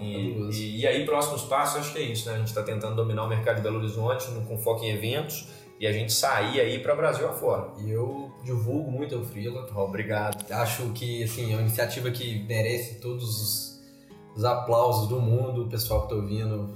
E, 0.01 0.31
e, 0.51 0.81
e, 0.81 0.87
aí, 0.87 1.05
próximos 1.05 1.43
passos, 1.43 1.81
acho 1.81 1.93
que 1.93 1.99
é 1.99 2.03
isso, 2.03 2.27
né? 2.27 2.37
A 2.37 2.38
gente 2.38 2.49
está 2.49 2.62
tentando 2.62 2.97
dominar 2.97 3.25
o 3.25 3.29
mercado 3.29 3.57
de 3.57 3.62
Belo 3.62 3.77
Horizonte 3.77 4.27
com 4.49 4.57
foco 4.57 4.83
em 4.83 4.93
eventos 4.93 5.47
e 5.79 5.87
a 5.87 5.93
gente 5.93 6.11
sair 6.11 6.59
aí 6.59 6.79
para 6.79 6.97
Brasil 6.97 7.29
afora. 7.29 7.69
E 7.79 7.90
eu 7.90 8.33
divulgo 8.43 8.90
muito 8.90 9.14
o 9.19 9.25
Freela. 9.25 9.69
Obrigado. 9.77 10.43
Acho 10.51 10.88
que 10.93 11.23
assim, 11.23 11.53
é 11.53 11.57
uma 11.57 11.61
iniciativa 11.61 12.11
que 12.11 12.43
merece 12.45 12.95
todos 12.95 13.25
os, 13.25 13.83
os 14.35 14.43
aplausos 14.43 15.07
do 15.07 15.21
mundo. 15.21 15.64
O 15.64 15.69
pessoal 15.69 16.07
que 16.07 16.14
está 16.14 16.17
ouvindo, 16.17 16.71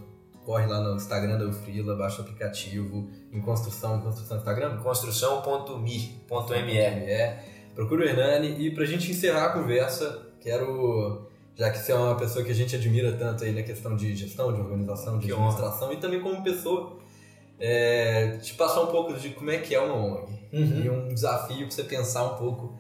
corre 0.49 0.67
lá 0.67 0.81
no 0.81 0.97
Instagram 0.97 1.37
da 1.37 1.53
Freela, 1.53 1.95
baixa 1.95 2.23
o 2.23 2.25
aplicativo 2.25 3.11
em 3.31 3.39
construção, 3.39 3.99
em 3.99 4.01
construção 4.01 4.39
Instagram? 4.39 4.79
Construção.me.me. 4.79 6.23
Procura 7.75 8.07
o 8.07 8.09
Hernani 8.09 8.59
e 8.59 8.71
pra 8.71 8.87
gente 8.87 9.11
encerrar 9.11 9.45
a 9.45 9.51
conversa, 9.51 10.27
quero, 10.41 11.29
já 11.55 11.69
que 11.69 11.77
você 11.77 11.93
é 11.93 11.95
uma 11.95 12.17
pessoa 12.17 12.43
que 12.43 12.51
a 12.51 12.55
gente 12.55 12.75
admira 12.75 13.13
tanto 13.13 13.45
aí 13.45 13.53
na 13.53 13.63
questão 13.63 13.95
de 13.95 14.17
gestão, 14.17 14.51
de 14.55 14.59
organização, 14.59 15.19
de 15.19 15.27
que 15.27 15.33
administração 15.35 15.89
honra. 15.89 15.99
e 15.99 16.01
também 16.01 16.23
como 16.23 16.43
pessoa, 16.43 16.97
é, 17.61 18.39
te 18.39 18.55
passar 18.55 18.81
um 18.81 18.87
pouco 18.87 19.13
de 19.13 19.29
como 19.29 19.51
é 19.51 19.59
que 19.59 19.75
é 19.75 19.81
uma 19.81 19.97
ONG 19.97 20.33
uhum. 20.51 20.83
e 20.83 20.89
um 20.89 21.09
desafio 21.09 21.67
pra 21.67 21.71
você 21.71 21.85
pensar 21.85 22.25
um 22.25 22.37
pouco. 22.37 22.75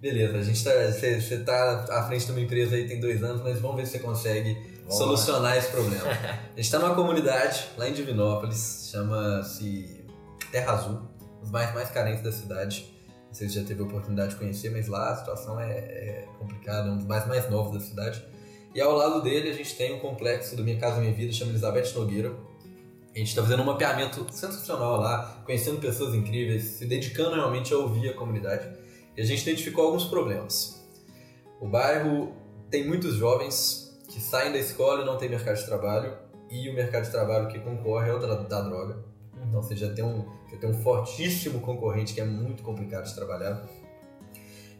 Beleza, 0.00 0.38
a 0.38 0.42
gente 0.42 0.64
tá, 0.64 0.72
você, 0.72 1.20
você 1.20 1.38
tá 1.38 1.86
à 1.88 2.02
frente 2.02 2.26
de 2.26 2.32
uma 2.32 2.40
empresa 2.40 2.74
aí 2.74 2.88
tem 2.88 2.98
dois 2.98 3.22
anos, 3.22 3.40
mas 3.44 3.60
vamos 3.60 3.76
ver 3.76 3.86
se 3.86 3.92
você 3.92 4.00
consegue 4.00 4.71
Vamos 4.82 4.96
solucionar 4.96 5.42
lá. 5.42 5.56
esse 5.56 5.70
problema. 5.70 6.08
A 6.08 6.56
gente 6.56 6.60
está 6.60 6.78
numa 6.78 6.94
comunidade 6.94 7.68
lá 7.76 7.88
em 7.88 7.92
Divinópolis, 7.92 8.88
chama-se 8.90 10.04
Terra 10.50 10.72
Azul, 10.72 11.00
os 11.42 11.50
mais, 11.50 11.72
mais 11.74 11.90
carentes 11.90 12.22
da 12.22 12.32
cidade. 12.32 12.92
Não 13.26 13.34
sei 13.34 13.48
se 13.48 13.54
já 13.54 13.64
teve 13.64 13.80
a 13.82 13.84
oportunidade 13.84 14.32
de 14.32 14.36
conhecer, 14.36 14.70
mas 14.70 14.88
lá 14.88 15.10
a 15.10 15.16
situação 15.16 15.58
é, 15.58 15.70
é 15.70 16.28
complicada, 16.38 16.88
é 16.88 16.92
um 16.92 16.98
dos 16.98 17.06
mais, 17.06 17.26
mais 17.26 17.50
novos 17.50 17.72
da 17.72 17.80
cidade. 17.80 18.22
E 18.74 18.80
ao 18.80 18.94
lado 18.94 19.22
dele 19.22 19.50
a 19.50 19.52
gente 19.52 19.74
tem 19.74 19.94
um 19.94 19.98
complexo 19.98 20.56
do 20.56 20.62
Minha 20.62 20.78
Casa 20.78 21.00
Minha 21.00 21.12
Vida, 21.12 21.32
chama 21.32 21.50
Elizabeth 21.50 21.92
Nogueira. 21.94 22.34
A 23.14 23.18
gente 23.18 23.28
está 23.28 23.42
fazendo 23.42 23.62
um 23.62 23.66
mapeamento 23.66 24.26
sensacional 24.30 24.98
lá, 24.98 25.42
conhecendo 25.44 25.78
pessoas 25.78 26.14
incríveis, 26.14 26.64
se 26.64 26.86
dedicando 26.86 27.34
realmente 27.34 27.72
a 27.72 27.76
ouvir 27.76 28.08
a 28.08 28.14
comunidade. 28.14 28.66
E 29.16 29.20
a 29.20 29.24
gente 29.24 29.42
identificou 29.42 29.86
alguns 29.86 30.04
problemas. 30.04 30.82
O 31.60 31.68
bairro 31.68 32.34
tem 32.70 32.86
muitos 32.86 33.14
jovens 33.16 33.81
que 34.12 34.20
saem 34.20 34.52
da 34.52 34.58
escola 34.58 35.02
e 35.02 35.04
não 35.06 35.16
tem 35.16 35.28
mercado 35.28 35.56
de 35.56 35.64
trabalho, 35.64 36.12
e 36.50 36.68
o 36.68 36.74
mercado 36.74 37.04
de 37.04 37.10
trabalho 37.10 37.48
que 37.48 37.58
concorre 37.58 38.10
é 38.10 38.12
o 38.12 38.18
da, 38.18 38.34
da 38.34 38.60
droga. 38.60 38.94
Uhum. 39.34 39.48
Então 39.48 39.62
você 39.62 39.74
já 39.74 39.92
tem, 39.92 40.04
um, 40.04 40.26
já 40.50 40.58
tem 40.58 40.68
um 40.68 40.74
fortíssimo 40.82 41.60
concorrente 41.60 42.12
que 42.12 42.20
é 42.20 42.24
muito 42.24 42.62
complicado 42.62 43.04
de 43.04 43.14
trabalhar. 43.14 43.66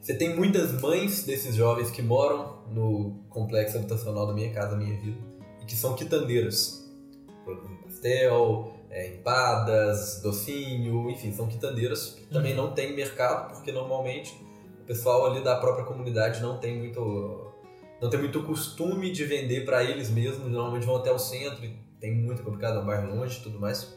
Você 0.00 0.14
tem 0.14 0.36
muitas 0.36 0.72
mães 0.80 1.24
desses 1.24 1.54
jovens 1.54 1.90
que 1.90 2.02
moram 2.02 2.58
no 2.68 3.22
complexo 3.30 3.78
habitacional 3.78 4.26
da 4.26 4.34
Minha 4.34 4.52
Casa 4.52 4.76
Minha 4.76 5.00
Vida 5.00 5.18
e 5.62 5.64
que 5.64 5.74
são 5.74 5.94
quitandeiras. 5.94 6.82
Produzem 7.44 7.76
pastel, 7.76 8.74
é, 8.90 9.14
empadas, 9.14 10.20
docinho, 10.22 11.08
enfim, 11.08 11.32
são 11.32 11.46
quitandeiras 11.46 12.10
que 12.10 12.22
uhum. 12.22 12.28
também 12.28 12.54
não 12.54 12.72
tem 12.72 12.94
mercado 12.94 13.54
porque 13.54 13.72
normalmente 13.72 14.36
o 14.82 14.84
pessoal 14.84 15.30
ali 15.30 15.42
da 15.42 15.56
própria 15.56 15.84
comunidade 15.86 16.42
não 16.42 16.58
tem 16.58 16.76
muito 16.78 17.41
não 18.02 18.10
tem 18.10 18.18
muito 18.18 18.42
costume 18.42 19.12
de 19.12 19.24
vender 19.24 19.64
para 19.64 19.84
eles 19.84 20.10
mesmos, 20.10 20.50
normalmente 20.50 20.84
vão 20.84 20.96
até 20.96 21.12
o 21.12 21.18
centro 21.20 21.64
e 21.64 21.72
tem 22.00 22.12
muito 22.12 22.42
complicado, 22.42 22.80
é 22.80 22.82
um 22.82 22.84
bairro 22.84 23.14
longe 23.14 23.38
e 23.38 23.42
tudo 23.42 23.60
mais. 23.60 23.96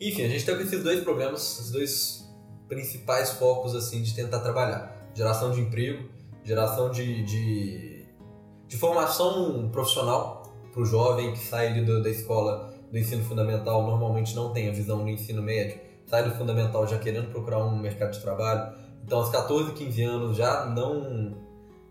Enfim, 0.00 0.22
a 0.22 0.28
gente 0.28 0.46
tem 0.46 0.54
esses 0.60 0.84
dois 0.84 1.00
problemas, 1.02 1.58
os 1.58 1.72
dois 1.72 2.32
principais 2.68 3.30
focos 3.30 3.74
assim 3.74 4.02
de 4.02 4.14
tentar 4.14 4.38
trabalhar: 4.38 5.10
geração 5.14 5.50
de 5.50 5.60
emprego, 5.60 6.08
geração 6.44 6.92
de, 6.92 7.24
de, 7.24 8.06
de 8.68 8.76
formação 8.76 9.68
profissional 9.72 10.54
para 10.72 10.82
o 10.82 10.86
jovem 10.86 11.32
que 11.32 11.40
sai 11.40 11.84
do, 11.84 12.00
da 12.04 12.08
escola 12.08 12.72
do 12.90 12.96
ensino 12.96 13.24
fundamental, 13.24 13.82
normalmente 13.84 14.36
não 14.36 14.52
tem 14.52 14.68
a 14.68 14.72
visão 14.72 15.02
do 15.02 15.10
ensino 15.10 15.42
médio, 15.42 15.80
sai 16.06 16.22
do 16.22 16.36
fundamental 16.36 16.86
já 16.86 16.98
querendo 16.98 17.32
procurar 17.32 17.64
um 17.64 17.76
mercado 17.76 18.12
de 18.12 18.20
trabalho. 18.20 18.74
Então, 19.04 19.18
aos 19.18 19.30
14, 19.30 19.72
15 19.72 20.02
anos 20.04 20.36
já 20.36 20.66
não 20.66 21.41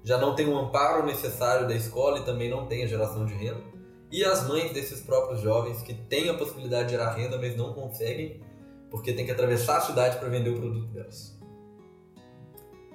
já 0.04 0.18
não 0.18 0.36
tem 0.36 0.48
o 0.48 0.58
amparo 0.58 1.06
necessário 1.06 1.68
da 1.68 1.76
escola 1.76 2.20
e 2.20 2.26
também 2.26 2.50
não 2.50 2.66
tem 2.66 2.84
a 2.84 2.88
geração 2.88 3.26
de 3.26 3.34
renda. 3.34 3.62
E 4.12 4.26
as 4.26 4.48
mães 4.48 4.74
desses 4.74 5.02
próprios 5.02 5.42
jovens 5.42 5.82
que 5.82 5.94
têm 5.94 6.30
a 6.30 6.34
possibilidade 6.34 6.86
de 6.86 6.92
gerar 6.92 7.14
renda, 7.14 7.38
mas 7.38 7.56
não 7.56 7.74
conseguem, 7.74 8.42
porque 8.90 9.14
tem 9.14 9.26
que 9.26 9.32
atravessar 9.32 9.78
a 9.78 9.82
cidade 9.82 10.18
para 10.18 10.28
vender 10.28 10.50
o 10.50 10.60
produto 10.60 10.88
delas. 10.88 11.40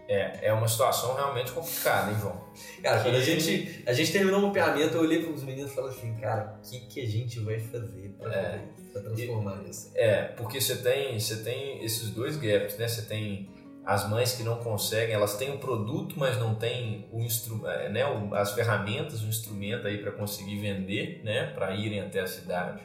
É, 0.08 0.48
é 0.48 0.52
uma 0.52 0.68
situação 0.68 1.14
realmente 1.14 1.50
complicada, 1.50 2.12
hein, 2.12 2.18
João? 2.20 2.44
Cara, 2.80 3.02
quando 3.02 3.16
a 3.16 3.20
gente, 3.20 3.82
a 3.86 3.92
gente 3.92 4.12
terminou 4.12 4.40
o 4.40 4.46
mapeamento, 4.46 4.94
eu 4.94 5.00
olhei 5.00 5.20
para 5.20 5.32
os 5.32 5.42
meninos 5.42 5.72
e 5.72 5.74
falei 5.74 5.90
assim, 5.90 6.14
cara, 6.16 6.60
o 6.62 6.68
que, 6.68 6.80
que 6.86 7.00
a 7.00 7.06
gente 7.06 7.40
vai 7.40 7.58
fazer 7.58 8.14
para 8.16 8.32
é, 8.32 8.64
transformar 8.92 9.62
e, 9.64 9.70
isso? 9.70 9.90
É, 9.96 10.22
porque 10.22 10.60
você 10.60 10.76
tem, 10.76 11.18
você 11.18 11.42
tem 11.42 11.84
esses 11.84 12.10
dois 12.10 12.36
gaps, 12.36 12.76
né? 12.78 12.86
Você 12.86 13.02
tem 13.02 13.50
as 13.86 14.08
mães 14.08 14.32
que 14.32 14.42
não 14.42 14.56
conseguem, 14.56 15.14
elas 15.14 15.36
têm 15.36 15.54
o 15.54 15.58
produto, 15.58 16.16
mas 16.18 16.36
não 16.38 16.56
têm 16.56 17.06
o 17.12 17.24
é, 17.68 17.88
né, 17.88 18.02
as 18.32 18.52
ferramentas, 18.52 19.22
o 19.22 19.28
instrumento 19.28 19.86
aí 19.86 19.98
para 19.98 20.10
conseguir 20.10 20.58
vender, 20.58 21.20
né, 21.22 21.52
para 21.54 21.72
irem 21.72 22.00
até 22.00 22.18
a 22.18 22.26
cidade. 22.26 22.82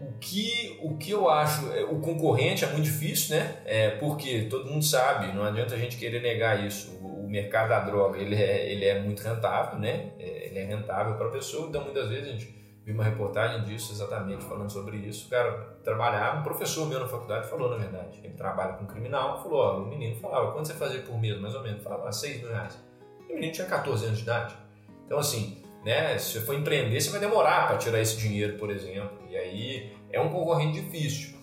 O 0.00 0.12
que, 0.18 0.78
o 0.80 0.96
que 0.96 1.10
eu 1.10 1.28
acho, 1.28 1.70
é, 1.72 1.84
o 1.84 2.00
concorrente 2.00 2.64
é 2.64 2.68
muito 2.68 2.84
difícil, 2.84 3.36
né? 3.36 3.56
É, 3.66 3.90
porque 3.90 4.42
todo 4.42 4.70
mundo 4.70 4.84
sabe, 4.84 5.34
não 5.34 5.42
adianta 5.42 5.74
a 5.74 5.78
gente 5.78 5.96
querer 5.96 6.22
negar 6.22 6.64
isso. 6.64 6.96
O, 7.02 7.24
o 7.24 7.28
mercado 7.28 7.70
da 7.70 7.80
droga 7.80 8.16
ele 8.16 8.36
é, 8.36 8.70
ele 8.70 8.84
é 8.84 9.00
muito 9.00 9.20
rentável, 9.20 9.76
né? 9.78 10.12
É, 10.20 10.46
ele 10.46 10.60
é 10.60 10.64
rentável 10.64 11.16
para 11.16 11.26
a 11.26 11.30
pessoa, 11.32 11.68
então 11.68 11.82
muitas 11.82 12.08
vezes 12.08 12.28
a 12.28 12.30
gente 12.30 12.57
vi 12.88 12.94
uma 12.94 13.04
reportagem 13.04 13.64
disso 13.64 13.92
exatamente, 13.92 14.42
falando 14.46 14.70
sobre 14.70 14.96
isso. 14.96 15.28
Cara 15.28 15.76
trabalhava, 15.84 16.40
um 16.40 16.42
professor 16.42 16.88
meu 16.88 16.98
na 16.98 17.06
faculdade 17.06 17.46
falou, 17.46 17.68
na 17.68 17.76
verdade, 17.76 18.18
ele 18.24 18.32
trabalha 18.32 18.72
com 18.72 18.86
criminal, 18.86 19.42
falou, 19.42 19.60
ó, 19.60 19.76
o 19.80 19.86
menino 19.86 20.16
falava, 20.16 20.52
quanto 20.52 20.68
você 20.68 20.72
fazia 20.74 21.02
por 21.02 21.20
mês, 21.20 21.38
mais 21.38 21.54
ou 21.54 21.62
menos? 21.62 21.82
Falava, 21.82 22.10
6 22.10 22.40
mil 22.40 22.48
reais. 22.48 22.82
E 23.28 23.32
o 23.32 23.34
menino 23.34 23.52
tinha 23.52 23.66
14 23.66 24.06
anos 24.06 24.16
de 24.16 24.24
idade. 24.24 24.56
Então, 25.04 25.18
assim, 25.18 25.62
né, 25.84 26.16
se 26.16 26.32
você 26.32 26.40
for 26.40 26.54
empreender, 26.54 26.98
você 26.98 27.10
vai 27.10 27.20
demorar 27.20 27.68
para 27.68 27.76
tirar 27.76 28.00
esse 28.00 28.16
dinheiro, 28.16 28.56
por 28.56 28.70
exemplo. 28.70 29.18
E 29.28 29.36
aí 29.36 29.94
é 30.10 30.18
um 30.18 30.30
concorrente 30.30 30.80
difícil. 30.80 31.36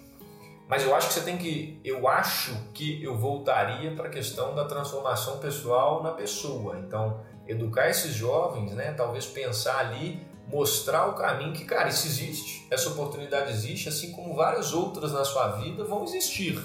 Mas 0.67 0.83
eu 0.83 0.95
acho 0.95 1.09
que 1.09 1.13
você 1.13 1.21
tem 1.21 1.37
que. 1.37 1.79
Eu 1.85 2.07
acho 2.07 2.55
que 2.73 3.03
eu 3.03 3.15
voltaria 3.15 3.91
para 3.91 4.07
a 4.07 4.09
questão 4.09 4.55
da 4.55 4.65
transformação 4.65 5.37
pessoal 5.37 6.01
na 6.01 6.09
pessoa. 6.09 6.79
Então, 6.79 7.23
educar 7.47 7.87
esses 7.87 8.15
jovens, 8.15 8.71
né? 8.71 8.93
Talvez 8.93 9.27
pensar 9.27 9.77
ali 9.77 10.25
mostrar 10.55 11.07
o 11.07 11.15
caminho 11.15 11.51
que, 11.51 11.65
cara, 11.65 11.89
isso 11.89 12.07
existe, 12.07 12.65
essa 12.71 12.87
oportunidade 12.87 13.51
existe, 13.51 13.89
assim 13.89 14.13
como 14.13 14.33
várias 14.33 14.71
outras 14.71 15.11
na 15.11 15.25
sua 15.25 15.49
vida 15.57 15.83
vão 15.83 16.05
existir. 16.05 16.57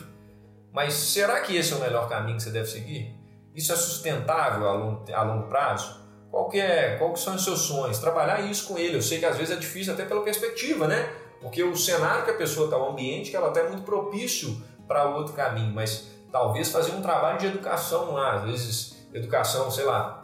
Mas 0.73 0.95
será 0.95 1.41
que 1.41 1.57
esse 1.57 1.73
é 1.73 1.77
o 1.77 1.81
melhor 1.81 2.09
caminho 2.09 2.37
que 2.37 2.45
você 2.45 2.51
deve 2.51 2.69
seguir? 2.69 3.13
Isso 3.53 3.73
é 3.73 3.77
sustentável 3.77 4.69
a 4.69 4.73
longo, 4.73 5.13
a 5.13 5.23
longo 5.25 5.49
prazo? 5.49 6.01
Qual 6.31 6.49
que 6.49 6.61
é, 6.61 6.95
qual 6.99 7.13
que 7.13 7.19
são 7.19 7.35
os 7.35 7.43
seus 7.43 7.63
sonhos? 7.63 7.99
Trabalhar 7.99 8.41
isso 8.49 8.69
com 8.69 8.79
ele. 8.79 8.97
Eu 8.97 9.03
sei 9.03 9.19
que 9.19 9.27
às 9.27 9.37
vezes 9.37 9.57
é 9.57 9.59
difícil 9.59 9.93
até 9.93 10.05
pela 10.05 10.23
perspectiva, 10.23 10.87
né? 10.87 11.13
Porque 11.43 11.61
o 11.65 11.77
cenário 11.77 12.25
que 12.25 12.31
a 12.31 12.37
pessoa 12.37 12.67
está, 12.67 12.79
o 12.79 12.91
ambiente 12.91 13.31
que 13.31 13.37
ela 13.37 13.49
está 13.49 13.61
é 13.61 13.69
muito 13.69 13.83
propício 13.83 14.63
para 14.87 15.09
outro 15.09 15.33
caminho, 15.33 15.75
mas 15.75 16.07
talvez 16.31 16.71
fazer 16.71 16.93
um 16.93 17.03
trabalho 17.03 17.41
de 17.41 17.47
educação 17.47 18.13
lá, 18.13 18.35
às 18.35 18.45
vezes 18.45 19.09
educação, 19.13 19.69
sei 19.69 19.85
lá, 19.85 20.20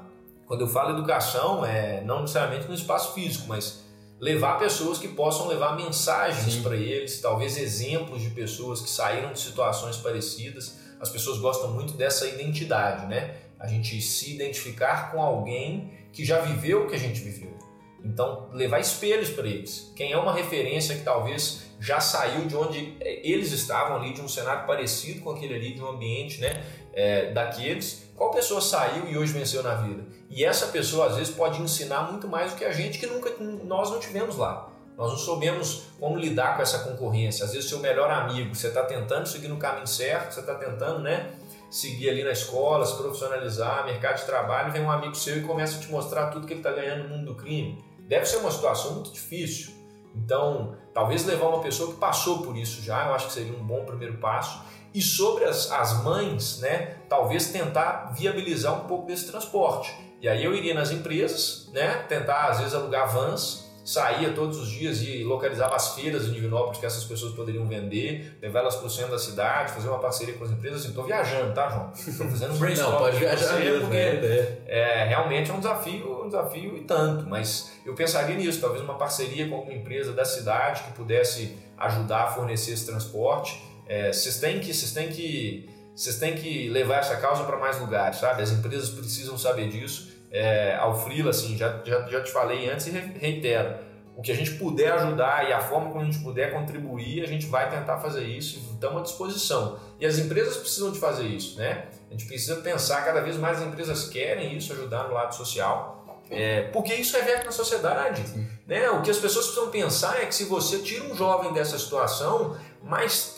Quando 0.47 0.61
eu 0.61 0.69
falo 0.69 0.91
educação, 0.91 1.65
é 1.65 2.01
não 2.03 2.21
necessariamente 2.21 2.69
no 2.69 2.75
espaço 2.75 3.15
físico, 3.15 3.47
mas 3.49 3.85
levar 4.21 4.59
pessoas 4.59 4.99
que 4.99 5.09
possam 5.09 5.49
levar 5.49 5.77
mensagens 5.77 6.57
para 6.57 6.77
eles, 6.77 7.21
talvez 7.21 7.57
exemplos 7.57 8.23
de 8.23 8.31
pessoas 8.31 8.81
que 8.81 8.89
saíram 8.89 9.33
de 9.33 9.41
situações 9.41 9.97
parecidas. 9.97 10.79
As 11.01 11.11
pessoas 11.11 11.39
gostam 11.39 11.73
muito 11.73 11.95
dessa 11.95 12.27
identidade, 12.27 13.07
né? 13.07 13.35
A 13.59 13.67
gente 13.67 14.01
se 14.01 14.35
identificar 14.35 15.11
com 15.11 15.21
alguém 15.21 15.93
que 16.13 16.25
já 16.25 16.41
viveu 16.41 16.85
o 16.85 16.87
que 16.89 16.95
a 16.95 16.99
gente 16.99 17.21
viveu. 17.21 17.57
Então, 18.05 18.49
levar 18.53 18.79
espelhos 18.79 19.31
para 19.31 19.47
eles. 19.47 19.93
Quem 19.97 20.13
é 20.13 20.17
uma 20.17 20.33
referência 20.33 20.95
que 20.95 21.03
talvez 21.03 21.67
já 21.81 21.99
saiu 22.01 22.47
de 22.47 22.57
onde 22.57 22.97
eles 23.01 23.53
estavam 23.53 23.97
ali, 23.97 24.13
de 24.13 24.21
um 24.21 24.29
cenário 24.29 24.67
parecido 24.67 25.21
com 25.21 25.31
aquele 25.31 25.55
ali, 25.55 25.75
de 25.75 25.83
um 25.83 25.89
ambiente 25.89 26.41
né, 26.41 26.65
é, 26.93 27.33
daqueles. 27.33 28.07
Qual 28.15 28.31
pessoa 28.31 28.61
saiu 28.61 29.11
e 29.11 29.19
hoje 29.19 29.33
venceu 29.33 29.63
na 29.63 29.75
vida? 29.75 30.05
E 30.29 30.45
essa 30.45 30.67
pessoa, 30.67 31.07
às 31.07 31.17
vezes, 31.17 31.35
pode 31.35 31.61
ensinar 31.61 32.11
muito 32.11 32.27
mais 32.29 32.53
do 32.53 32.59
que 32.59 32.65
a 32.65 32.73
gente 32.73 32.99
que 32.99 33.07
nunca 33.07 33.33
nós 33.65 33.91
não 33.91 34.01
tivemos 34.01 34.37
lá. 34.37 34.69
Nós 34.97 35.11
não 35.11 35.19
soubemos 35.19 35.85
como 36.01 36.17
lidar 36.17 36.57
com 36.57 36.63
essa 36.63 36.81
concorrência. 36.81 37.45
Às 37.45 37.53
vezes, 37.53 37.69
seu 37.69 37.79
melhor 37.79 38.11
amigo, 38.11 38.55
você 38.55 38.69
está 38.69 38.85
tentando 38.85 39.29
seguir 39.29 39.49
no 39.49 39.59
caminho 39.59 39.87
certo, 39.87 40.33
você 40.33 40.41
está 40.41 40.55
tentando, 40.55 41.01
né? 41.01 41.33
seguir 41.71 42.11
ali 42.11 42.25
na 42.25 42.31
escola, 42.31 42.87
se 42.87 42.97
profissionalizar, 42.97 43.85
mercado 43.85 44.19
de 44.19 44.25
trabalho, 44.25 44.73
vem 44.73 44.83
um 44.83 44.91
amigo 44.91 45.15
seu 45.15 45.39
e 45.39 45.43
começa 45.43 45.77
a 45.77 45.81
te 45.81 45.91
mostrar 45.91 46.31
tudo 46.31 46.47
que 46.47 46.53
ele 46.53 46.61
está 46.61 46.73
ganhando 46.73 47.05
no 47.05 47.17
mundo 47.17 47.27
do 47.27 47.35
crime. 47.35 47.85
Deve 48.01 48.27
ser 48.27 48.37
uma 48.39 48.51
situação 48.51 48.95
muito 48.95 49.13
difícil. 49.13 49.75
Então, 50.15 50.77
talvez 50.95 51.27
levar 51.27 51.49
uma 51.49 51.61
pessoa 51.61 51.93
que 51.93 51.99
passou 51.99 52.43
por 52.43 52.57
isso 52.57 52.83
já, 52.83 53.09
eu 53.09 53.15
acho 53.15 53.27
que 53.27 53.33
seria 53.33 53.53
um 53.53 53.63
bom 53.63 53.85
primeiro 53.85 54.17
passo. 54.19 54.63
E 54.95 55.03
sobre 55.03 55.45
as, 55.45 55.71
as 55.71 56.03
mães, 56.03 56.61
né, 56.61 56.97
talvez 57.09 57.49
tentar 57.49 58.13
viabilizar 58.15 58.73
um 58.75 58.87
pouco 58.87 59.07
desse 59.07 59.27
transporte. 59.27 59.95
E 60.21 60.29
aí 60.29 60.45
eu 60.45 60.55
iria 60.55 60.75
nas 60.75 60.91
empresas, 60.91 61.69
né, 61.73 62.05
tentar 62.09 62.47
às 62.47 62.59
vezes 62.59 62.75
alugar 62.75 63.13
vans 63.13 63.67
saía 63.87 64.33
todos 64.33 64.59
os 64.59 64.69
dias 64.69 65.01
e 65.01 65.23
localizava 65.23 65.77
as 65.77 65.95
feiras 65.95 66.27
em 66.27 66.33
Divinópolis 66.33 66.81
que 66.81 66.85
essas 66.85 67.05
pessoas 67.05 67.33
poderiam 67.37 67.65
vender, 67.69 68.37
levar 68.43 68.59
elas 68.59 68.75
para 68.75 68.87
o 68.87 68.91
centro 68.91 69.13
da 69.13 69.19
cidade, 69.19 69.71
fazer 69.71 69.89
uma 69.89 70.01
parceria 70.01 70.35
com 70.35 70.43
as 70.43 70.51
empresas. 70.51 70.81
Assim, 70.81 70.89
estou 70.89 71.05
viajando, 71.05 71.55
tá, 71.55 71.69
João? 71.69 71.93
Estou 71.95 72.29
fazendo 72.29 72.55
um 72.55 72.59
brainstorm. 72.59 72.91
Não, 72.91 72.99
pode 72.99 73.17
viajar 73.17 73.61
mesmo, 73.61 73.83
porque 73.83 73.97
é, 73.97 74.65
é, 74.67 75.05
realmente 75.05 75.53
é 75.53 75.55
um 75.55 75.59
desafio, 75.59 76.25
um 76.25 76.27
desafio 76.27 76.77
e 76.77 76.81
tanto. 76.81 77.29
Mas 77.29 77.71
eu 77.87 77.95
pensaria 77.95 78.35
nisso, 78.35 78.61
talvez 78.61 78.83
uma 78.83 78.95
parceria 78.95 79.49
com 79.49 79.55
alguma 79.55 79.75
empresa 79.75 80.13
da 80.13 80.25
cidade 80.25 80.83
que 80.83 80.91
pudesse 80.91 81.57
ajudar 81.79 82.25
a 82.25 82.27
fornecer 82.27 82.73
esse 82.73 82.87
transporte. 82.87 83.63
É, 83.87 84.13
vocês 84.13 84.41
têm 84.41 84.59
que, 84.59 84.75
vocês 84.75 84.91
têm 84.91 85.11
que, 85.11 85.71
vocês 85.97 86.19
têm 86.19 86.35
que 86.35 86.69
levar 86.69 86.99
essa 86.99 87.17
causa 87.17 87.43
para 87.45 87.57
mais 87.57 87.81
lugares, 87.81 88.19
sabe? 88.19 88.43
As 88.43 88.51
empresas 88.51 88.91
precisam 88.91 89.39
saber 89.39 89.71
disso 89.71 90.15
é, 90.31 90.77
ao 90.77 91.03
Frila, 91.03 91.31
assim, 91.31 91.57
já, 91.57 91.81
já, 91.83 92.07
já 92.07 92.23
te 92.23 92.31
falei 92.31 92.69
antes 92.69 92.87
e 92.87 92.91
reitero. 92.91 93.75
O 94.15 94.21
que 94.23 94.31
a 94.31 94.35
gente 94.35 94.53
puder 94.53 94.93
ajudar 94.93 95.49
e 95.49 95.53
a 95.53 95.61
forma 95.61 95.91
como 95.91 96.01
a 96.01 96.05
gente 96.05 96.19
puder 96.19 96.53
contribuir, 96.53 97.23
a 97.23 97.27
gente 97.27 97.47
vai 97.47 97.71
tentar 97.71 97.99
fazer 97.99 98.25
isso 98.25 98.59
e 98.59 98.75
estamos 98.75 98.99
à 98.99 99.03
disposição. 99.03 99.79
E 99.99 100.07
as 100.07 100.19
empresas 100.19 100.57
precisam 100.57 100.93
de 100.93 100.99
fazer 100.99 101.25
isso, 101.25 101.59
né? 101.59 101.87
A 102.09 102.13
gente 102.13 102.27
precisa 102.27 102.57
pensar, 102.57 103.05
cada 103.05 103.21
vez 103.21 103.37
mais 103.37 103.59
as 103.59 103.67
empresas 103.67 104.09
querem 104.09 104.55
isso, 104.57 104.73
ajudar 104.73 105.09
no 105.09 105.15
lado 105.15 105.35
social, 105.35 106.23
é, 106.31 106.63
porque 106.73 106.95
isso 106.95 107.17
reverte 107.17 107.47
na 107.47 107.53
sociedade. 107.53 108.23
Né? 108.67 108.91
O 108.91 109.03
que 109.03 109.11
as 109.11 109.19
pessoas 109.19 109.47
precisam 109.47 109.71
pensar 109.71 110.23
é 110.23 110.27
que 110.27 110.35
se 110.35 110.45
você 110.45 110.79
tira 110.79 111.05
um 111.05 111.15
jovem 111.15 111.53
dessa 111.53 111.79
situação, 111.79 112.57
mais 112.83 113.36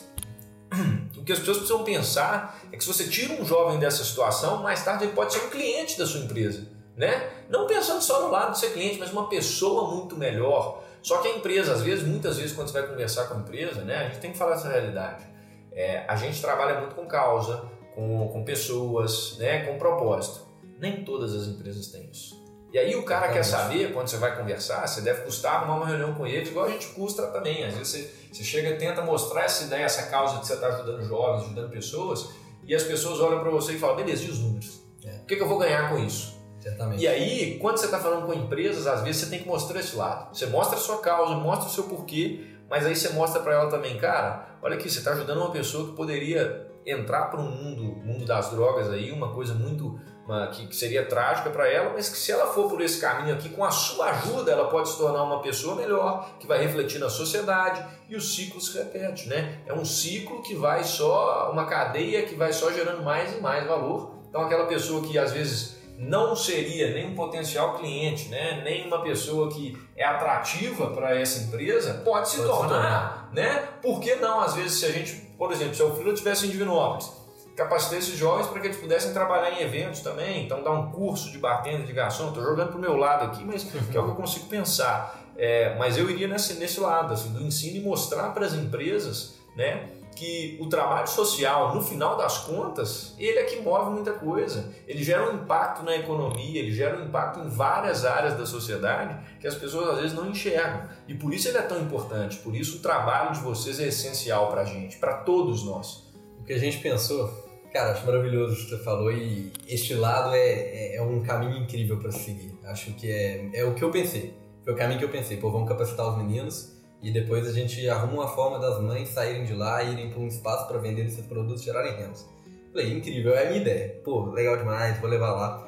que 1.29 1.33
as 1.33 1.39
pessoas 1.39 1.57
precisam 1.57 1.83
pensar 1.83 2.59
é 2.71 2.77
que 2.77 2.83
se 2.83 2.91
você 2.91 3.07
tira 3.07 3.33
um 3.33 3.45
jovem 3.45 3.79
dessa 3.79 4.03
situação, 4.03 4.63
mais 4.63 4.83
tarde 4.83 5.05
ele 5.05 5.13
pode 5.13 5.33
ser 5.33 5.45
um 5.45 5.49
cliente 5.49 5.97
da 5.97 6.05
sua 6.05 6.21
empresa 6.21 6.79
né? 6.99 7.31
Não 7.47 7.65
pensando 7.65 8.01
só 8.01 8.23
no 8.23 8.29
lado 8.29 8.51
de 8.51 8.59
ser 8.59 8.73
cliente, 8.73 8.99
mas 8.99 9.09
uma 9.13 9.29
pessoa 9.29 9.95
muito 9.95 10.17
melhor. 10.17 10.83
Só 11.01 11.19
que 11.19 11.29
a 11.29 11.37
empresa, 11.37 11.71
às 11.71 11.81
vezes, 11.81 12.05
muitas 12.05 12.37
vezes, 12.37 12.53
quando 12.53 12.67
você 12.67 12.81
vai 12.81 12.89
conversar 12.89 13.27
com 13.27 13.35
a 13.35 13.37
empresa, 13.37 13.85
né, 13.85 13.95
a 13.95 14.03
gente 14.09 14.19
tem 14.19 14.33
que 14.33 14.37
falar 14.37 14.55
essa 14.55 14.67
realidade. 14.67 15.23
É, 15.71 16.03
a 16.09 16.17
gente 16.17 16.41
trabalha 16.41 16.81
muito 16.81 16.95
com 16.95 17.05
causa, 17.05 17.63
com, 17.95 18.27
com 18.27 18.43
pessoas, 18.43 19.37
né, 19.37 19.65
com 19.65 19.77
propósito. 19.77 20.45
Nem 20.77 21.05
todas 21.05 21.33
as 21.33 21.47
empresas 21.47 21.87
têm 21.87 22.09
isso. 22.11 22.38
E 22.71 22.77
aí 22.77 22.95
o 22.95 23.03
cara 23.03 23.29
quer 23.29 23.43
saber, 23.43 23.91
quando 23.93 24.07
você 24.07 24.17
vai 24.17 24.35
conversar, 24.37 24.87
você 24.87 25.01
deve 25.01 25.21
custar 25.21 25.55
arrumar 25.55 25.77
uma 25.77 25.87
reunião 25.87 26.13
com 26.13 26.27
ele, 26.27 26.47
igual 26.47 26.65
a 26.65 26.69
gente 26.69 26.87
custa 26.87 27.25
também. 27.27 27.63
Às 27.63 27.73
vezes 27.73 27.87
você, 27.87 28.13
você 28.31 28.43
chega 28.43 28.69
e 28.69 28.77
tenta 28.77 29.01
mostrar 29.01 29.45
essa 29.45 29.63
ideia, 29.63 29.83
essa 29.83 30.03
causa 30.03 30.37
de 30.37 30.47
você 30.47 30.53
estar 30.53 30.67
ajudando 30.67 31.03
jovens, 31.03 31.45
ajudando 31.45 31.71
pessoas, 31.71 32.29
e 32.63 32.75
as 32.75 32.83
pessoas 32.83 33.19
olham 33.19 33.39
para 33.39 33.49
você 33.49 33.73
e 33.73 33.79
falam, 33.79 33.95
beleza, 33.95 34.23
e 34.25 34.29
os 34.29 34.39
números? 34.39 34.81
É. 35.03 35.15
O 35.15 35.25
que, 35.25 35.35
que 35.35 35.41
eu 35.41 35.47
vou 35.47 35.57
ganhar 35.57 35.89
com 35.89 35.97
isso? 35.97 36.37
Certamente. 36.59 37.01
E 37.01 37.07
aí, 37.07 37.57
quando 37.59 37.77
você 37.77 37.85
está 37.85 37.99
falando 37.99 38.27
com 38.27 38.33
empresas, 38.33 38.85
às 38.85 39.01
vezes 39.01 39.21
você 39.21 39.29
tem 39.31 39.39
que 39.39 39.47
mostrar 39.47 39.79
esse 39.79 39.95
lado. 39.95 40.35
Você 40.35 40.45
mostra 40.45 40.77
a 40.77 40.79
sua 40.79 40.99
causa, 40.99 41.33
mostra 41.35 41.67
o 41.67 41.71
seu 41.71 41.85
porquê, 41.85 42.45
mas 42.69 42.85
aí 42.85 42.95
você 42.95 43.09
mostra 43.09 43.41
para 43.41 43.53
ela 43.53 43.69
também, 43.69 43.97
cara, 43.97 44.57
olha 44.61 44.75
aqui, 44.75 44.89
você 44.89 44.99
está 44.99 45.11
ajudando 45.11 45.37
uma 45.37 45.51
pessoa 45.51 45.87
que 45.89 45.95
poderia 45.95 46.68
entrar 46.85 47.25
para 47.25 47.39
um 47.39 47.49
mundo, 47.49 47.83
mundo 48.03 48.25
das 48.25 48.49
drogas 48.51 48.89
aí, 48.89 49.11
uma 49.11 49.33
coisa 49.33 49.53
muito 49.53 49.99
uma, 50.25 50.47
que, 50.47 50.67
que, 50.67 50.75
seria 50.75 51.05
trágica 51.05 51.49
para 51.49 51.67
ela, 51.67 51.91
mas 51.91 52.07
que 52.07 52.17
se 52.17 52.31
ela 52.31 52.45
for 52.53 52.69
por 52.69 52.81
esse 52.81 53.01
caminho 53.01 53.33
aqui, 53.33 53.49
com 53.49 53.65
a 53.65 53.71
sua 53.71 54.11
ajuda, 54.11 54.51
ela 54.51 54.67
pode 54.67 54.89
se 54.89 54.97
tornar 54.97 55.23
uma 55.23 55.41
pessoa 55.41 55.75
melhor, 55.75 56.29
que 56.39 56.45
vai 56.45 56.59
refletir 56.59 56.99
na 56.99 57.09
sociedade 57.09 57.83
e 58.07 58.15
o 58.15 58.21
ciclo 58.21 58.61
se 58.61 58.77
repete, 58.77 59.27
né? 59.27 59.59
É 59.65 59.73
um 59.73 59.83
ciclo 59.83 60.43
que 60.43 60.53
vai 60.53 60.83
só, 60.83 61.49
uma 61.51 61.65
cadeia 61.65 62.23
que 62.23 62.35
vai 62.35 62.53
só 62.53 62.71
gerando 62.71 63.01
mais 63.01 63.35
e 63.35 63.41
mais 63.41 63.65
valor. 63.65 64.11
Então 64.29 64.41
aquela 64.41 64.67
pessoa 64.67 65.01
que 65.01 65.17
às 65.17 65.31
vezes 65.31 65.79
não 65.97 66.33
seria 66.33 66.93
nem 66.93 67.07
um 67.07 67.15
potencial 67.15 67.77
cliente, 67.77 68.29
né, 68.29 68.61
nem 68.63 68.87
uma 68.87 69.01
pessoa 69.01 69.51
que 69.51 69.77
é 69.97 70.05
atrativa 70.05 70.91
para 70.91 71.13
essa 71.19 71.43
empresa, 71.43 72.01
pode 72.05 72.29
se 72.29 72.37
pode 72.37 72.47
tornar, 72.47 72.67
se 72.67 72.73
tornar, 72.73 73.29
né? 73.33 73.67
Por 73.81 73.99
que 73.99 74.15
não, 74.15 74.39
às 74.39 74.53
vezes, 74.53 74.79
se 74.79 74.85
a 74.85 74.91
gente, 74.91 75.28
por 75.39 75.53
exemplo, 75.53 75.73
se 75.73 75.81
o 75.81 75.95
filho 75.95 76.11
estivesse 76.11 76.45
em 76.45 76.49
Divinópolis, 76.49 77.11
capacitar 77.55 77.97
esses 77.97 78.17
jovens 78.17 78.47
para 78.47 78.59
que 78.59 78.67
eles 78.67 78.77
pudessem 78.77 79.13
trabalhar 79.13 79.51
em 79.51 79.63
eventos 79.63 80.01
também, 80.01 80.45
então 80.45 80.61
dar 80.61 80.71
um 80.71 80.91
curso 80.91 81.31
de 81.31 81.37
bartender, 81.37 81.85
de 81.85 81.93
garçom, 81.93 82.27
estou 82.27 82.43
jogando 82.43 82.69
para 82.69 82.77
o 82.77 82.81
meu 82.81 82.97
lado 82.97 83.25
aqui, 83.25 83.45
mas 83.45 83.63
que 83.63 83.77
é 83.77 83.81
o 83.81 83.85
que 83.85 83.97
eu 83.97 84.15
consigo 84.15 84.47
pensar. 84.47 85.17
É, 85.37 85.75
mas 85.77 85.97
eu 85.97 86.09
iria 86.09 86.27
nesse, 86.27 86.55
nesse 86.55 86.81
lado, 86.81 87.13
assim, 87.13 87.31
do 87.31 87.41
ensino 87.41 87.77
e 87.77 87.79
mostrar 87.79 88.33
para 88.33 88.45
as 88.45 88.53
empresas, 88.53 89.35
né, 89.55 89.87
que 90.19 90.57
o 90.59 90.67
trabalho 90.67 91.07
social, 91.07 91.73
no 91.73 91.81
final 91.81 92.17
das 92.17 92.39
contas, 92.39 93.15
ele 93.17 93.39
é 93.39 93.43
que 93.45 93.61
move 93.61 93.91
muita 93.91 94.11
coisa. 94.11 94.69
Ele 94.85 95.01
gera 95.01 95.31
um 95.31 95.35
impacto 95.35 95.81
na 95.81 95.95
economia, 95.95 96.59
ele 96.59 96.73
gera 96.73 96.99
um 96.99 97.05
impacto 97.05 97.39
em 97.39 97.47
várias 97.47 98.03
áreas 98.03 98.37
da 98.37 98.45
sociedade 98.45 99.17
que 99.39 99.47
as 99.47 99.55
pessoas 99.55 99.91
às 99.91 100.01
vezes 100.01 100.13
não 100.13 100.29
enxergam. 100.29 100.89
E 101.07 101.13
por 101.13 101.33
isso 101.33 101.47
ele 101.47 101.57
é 101.57 101.61
tão 101.61 101.81
importante, 101.81 102.35
por 102.39 102.53
isso 102.53 102.77
o 102.77 102.81
trabalho 102.81 103.31
de 103.31 103.39
vocês 103.39 103.79
é 103.79 103.87
essencial 103.87 104.49
para 104.49 104.61
a 104.61 104.65
gente, 104.65 104.97
para 104.97 105.13
todos 105.13 105.63
nós. 105.63 106.11
O 106.37 106.43
que 106.43 106.51
a 106.51 106.59
gente 106.59 106.79
pensou, 106.79 107.29
cara, 107.71 107.93
acho 107.93 108.05
maravilhoso 108.05 108.53
o 108.53 108.55
que 108.57 108.69
você 108.71 108.83
falou 108.83 109.09
e 109.13 109.53
este 109.69 109.93
lado 109.93 110.35
é, 110.35 110.49
é, 110.49 110.95
é 110.97 111.01
um 111.01 111.23
caminho 111.23 111.55
incrível 111.63 111.97
para 111.97 112.11
seguir. 112.11 112.53
Acho 112.65 112.91
que 112.93 113.09
é, 113.09 113.49
é 113.53 113.63
o 113.63 113.73
que 113.73 113.83
eu 113.83 113.89
pensei. 113.89 114.33
Foi 114.65 114.73
o 114.73 114.75
caminho 114.75 114.99
que 114.99 115.05
eu 115.05 115.09
pensei. 115.09 115.37
Pô, 115.37 115.49
vamos 115.49 115.69
capacitar 115.69 116.09
os 116.09 116.17
meninos 116.17 116.77
e 117.01 117.11
depois 117.11 117.47
a 117.47 117.53
gente 117.53 117.87
arruma 117.87 118.23
uma 118.23 118.27
forma 118.27 118.59
das 118.59 118.81
mães 118.81 119.09
saírem 119.09 119.45
de 119.45 119.53
lá 119.53 119.83
e 119.83 119.93
irem 119.93 120.09
para 120.09 120.19
um 120.19 120.27
espaço 120.27 120.67
para 120.67 120.77
vender 120.79 121.05
esses 121.05 121.25
produtos 121.25 121.63
gerarem 121.63 121.95
rendas. 121.95 122.27
Falei, 122.71 122.93
incrível, 122.93 123.33
é 123.33 123.43
a 123.43 123.49
minha 123.49 123.61
ideia. 123.61 124.01
Pô, 124.03 124.25
legal 124.31 124.57
demais, 124.57 124.99
vou 124.99 125.09
levar 125.09 125.31
lá. 125.31 125.67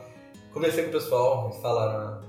Conversei 0.54 0.84
com 0.84 0.90
o 0.90 0.94
pessoal, 0.94 1.50
eles 1.50 1.62
falaram, 1.62 2.00
ah, 2.00 2.22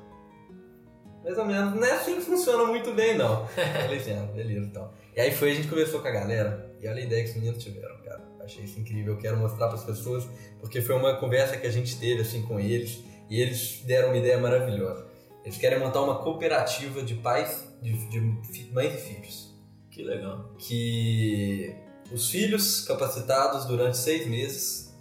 mais 1.24 1.36
ou 1.36 1.44
menos, 1.44 1.74
não 1.74 1.84
é 1.84 1.92
assim 1.92 2.16
que 2.16 2.22
funciona 2.22 2.64
muito 2.64 2.92
bem, 2.92 3.16
não. 3.16 3.46
Falei 3.54 3.98
assim, 3.98 4.12
ah, 4.12 4.26
beleza, 4.32 4.66
então. 4.66 4.90
E 5.14 5.20
aí 5.20 5.32
foi, 5.32 5.50
a 5.50 5.54
gente 5.54 5.68
conversou 5.68 6.00
com 6.00 6.08
a 6.08 6.12
galera, 6.12 6.72
e 6.80 6.88
olha 6.88 7.00
a 7.00 7.04
ideia 7.04 7.24
que 7.24 7.30
os 7.30 7.36
meninos 7.36 7.62
tiveram, 7.62 7.96
cara. 7.98 8.22
Achei 8.42 8.64
isso 8.64 8.78
incrível, 8.80 9.14
eu 9.14 9.18
quero 9.18 9.36
mostrar 9.36 9.66
para 9.66 9.76
as 9.76 9.84
pessoas, 9.84 10.26
porque 10.60 10.80
foi 10.80 10.96
uma 10.96 11.16
conversa 11.16 11.56
que 11.56 11.66
a 11.66 11.70
gente 11.70 11.98
teve, 11.98 12.22
assim, 12.22 12.42
com 12.42 12.58
eles, 12.58 13.02
e 13.28 13.40
eles 13.40 13.82
deram 13.84 14.08
uma 14.08 14.16
ideia 14.16 14.38
maravilhosa. 14.38 15.06
Eles 15.44 15.58
querem 15.58 15.78
montar 15.78 16.02
uma 16.02 16.18
cooperativa 16.18 17.02
de 17.02 17.14
pais, 17.14 17.71
de, 17.82 17.92
de 18.08 18.72
mães 18.72 18.94
e 18.94 18.98
filhos. 18.98 19.54
Que 19.90 20.02
legal. 20.02 20.54
Que 20.58 21.74
os 22.10 22.30
filhos 22.30 22.84
capacitados 22.84 23.66
durante 23.66 23.96
seis 23.96 24.26
meses 24.26 24.92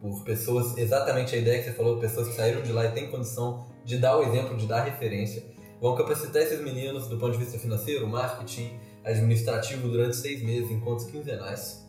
por 0.00 0.22
pessoas, 0.22 0.76
exatamente 0.76 1.34
a 1.34 1.38
ideia 1.38 1.62
que 1.62 1.70
você 1.70 1.72
falou, 1.74 1.98
pessoas 1.98 2.28
que 2.28 2.34
saíram 2.34 2.60
de 2.60 2.72
lá 2.72 2.84
e 2.84 2.92
têm 2.92 3.10
condição 3.10 3.66
de 3.84 3.96
dar 3.96 4.18
o 4.18 4.22
exemplo, 4.22 4.56
de 4.56 4.66
dar 4.66 4.82
referência, 4.82 5.42
vão 5.80 5.96
capacitar 5.96 6.42
esses 6.42 6.60
meninos 6.60 7.08
do 7.08 7.16
ponto 7.16 7.32
de 7.32 7.38
vista 7.38 7.58
financeiro, 7.58 8.06
marketing, 8.06 8.78
administrativo 9.02 9.88
durante 9.88 10.16
seis 10.16 10.42
meses, 10.42 10.70
encontros 10.70 11.10
quinzenais. 11.10 11.82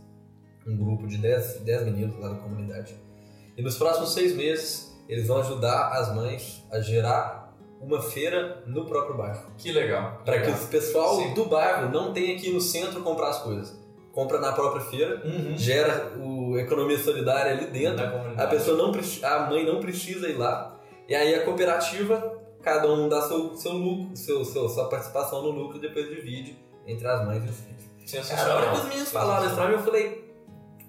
Um 0.66 0.78
grupo 0.78 1.08
de 1.08 1.18
dez, 1.18 1.60
dez 1.62 1.84
meninos 1.84 2.18
lá 2.20 2.30
da 2.30 2.36
comunidade. 2.36 2.96
E 3.58 3.62
nos 3.62 3.78
próximos 3.78 4.14
seis 4.14 4.34
meses, 4.34 4.94
eles 5.08 5.28
vão 5.28 5.38
ajudar 5.38 5.90
as 5.90 6.16
mães 6.16 6.64
a 6.72 6.80
gerar 6.80 7.45
uma 7.80 8.02
feira 8.02 8.64
no 8.66 8.86
próprio 8.86 9.16
bairro. 9.16 9.52
Que 9.58 9.72
legal. 9.72 10.22
Para 10.26 10.42
que 10.42 10.50
o 10.50 10.68
pessoal 10.68 11.18
Sim. 11.18 11.34
do 11.34 11.46
bairro 11.46 11.92
não 11.92 12.14
tenha 12.14 12.38
que 12.38 12.50
ir 12.50 12.54
no 12.54 12.62
centro 12.62 13.02
comprar 13.02 13.30
as 13.30 13.42
coisas. 13.42 13.80
Compra 14.12 14.40
na 14.40 14.54
própria 14.54 14.82
feira, 14.82 15.22
uhum. 15.26 15.58
gera 15.58 16.14
o 16.18 16.58
economia 16.58 16.98
solidária 16.98 17.52
ali 17.52 17.68
dentro. 17.68 18.06
A 18.38 18.48
pessoa 18.48 18.78
não 18.78 18.94
a 19.24 19.40
mãe 19.50 19.66
não 19.66 19.80
precisa 19.80 20.30
ir 20.30 20.38
lá. 20.38 20.80
E 21.08 21.14
aí 21.14 21.36
a 21.36 21.44
cooperativa, 21.44 22.42
cada 22.62 22.92
um 22.92 23.10
dá 23.10 23.22
seu, 23.22 23.56
seu 23.56 23.74
lucro, 23.74 24.16
seu, 24.16 24.44
seu, 24.46 24.70
sua 24.70 24.90
participação 24.90 25.42
no 25.42 25.52
lucro 25.52 25.80
depois 25.80 26.10
divide 26.10 26.58
entre 26.88 27.06
as 27.06 27.26
mães 27.26 27.44
e 27.44 27.50
os 27.50 27.60
filhos. 27.60 27.86
Sensacional. 28.06 28.46
Cara, 28.46 28.54
a 28.54 28.62
hora 28.62 28.72
que 28.72 28.78
os 28.78 28.90
meninos 28.90 29.12
falaram 29.12 29.46
isso 29.48 29.56
pra 29.56 29.68
mim, 29.68 29.74
eu 29.74 29.84
falei, 29.84 30.26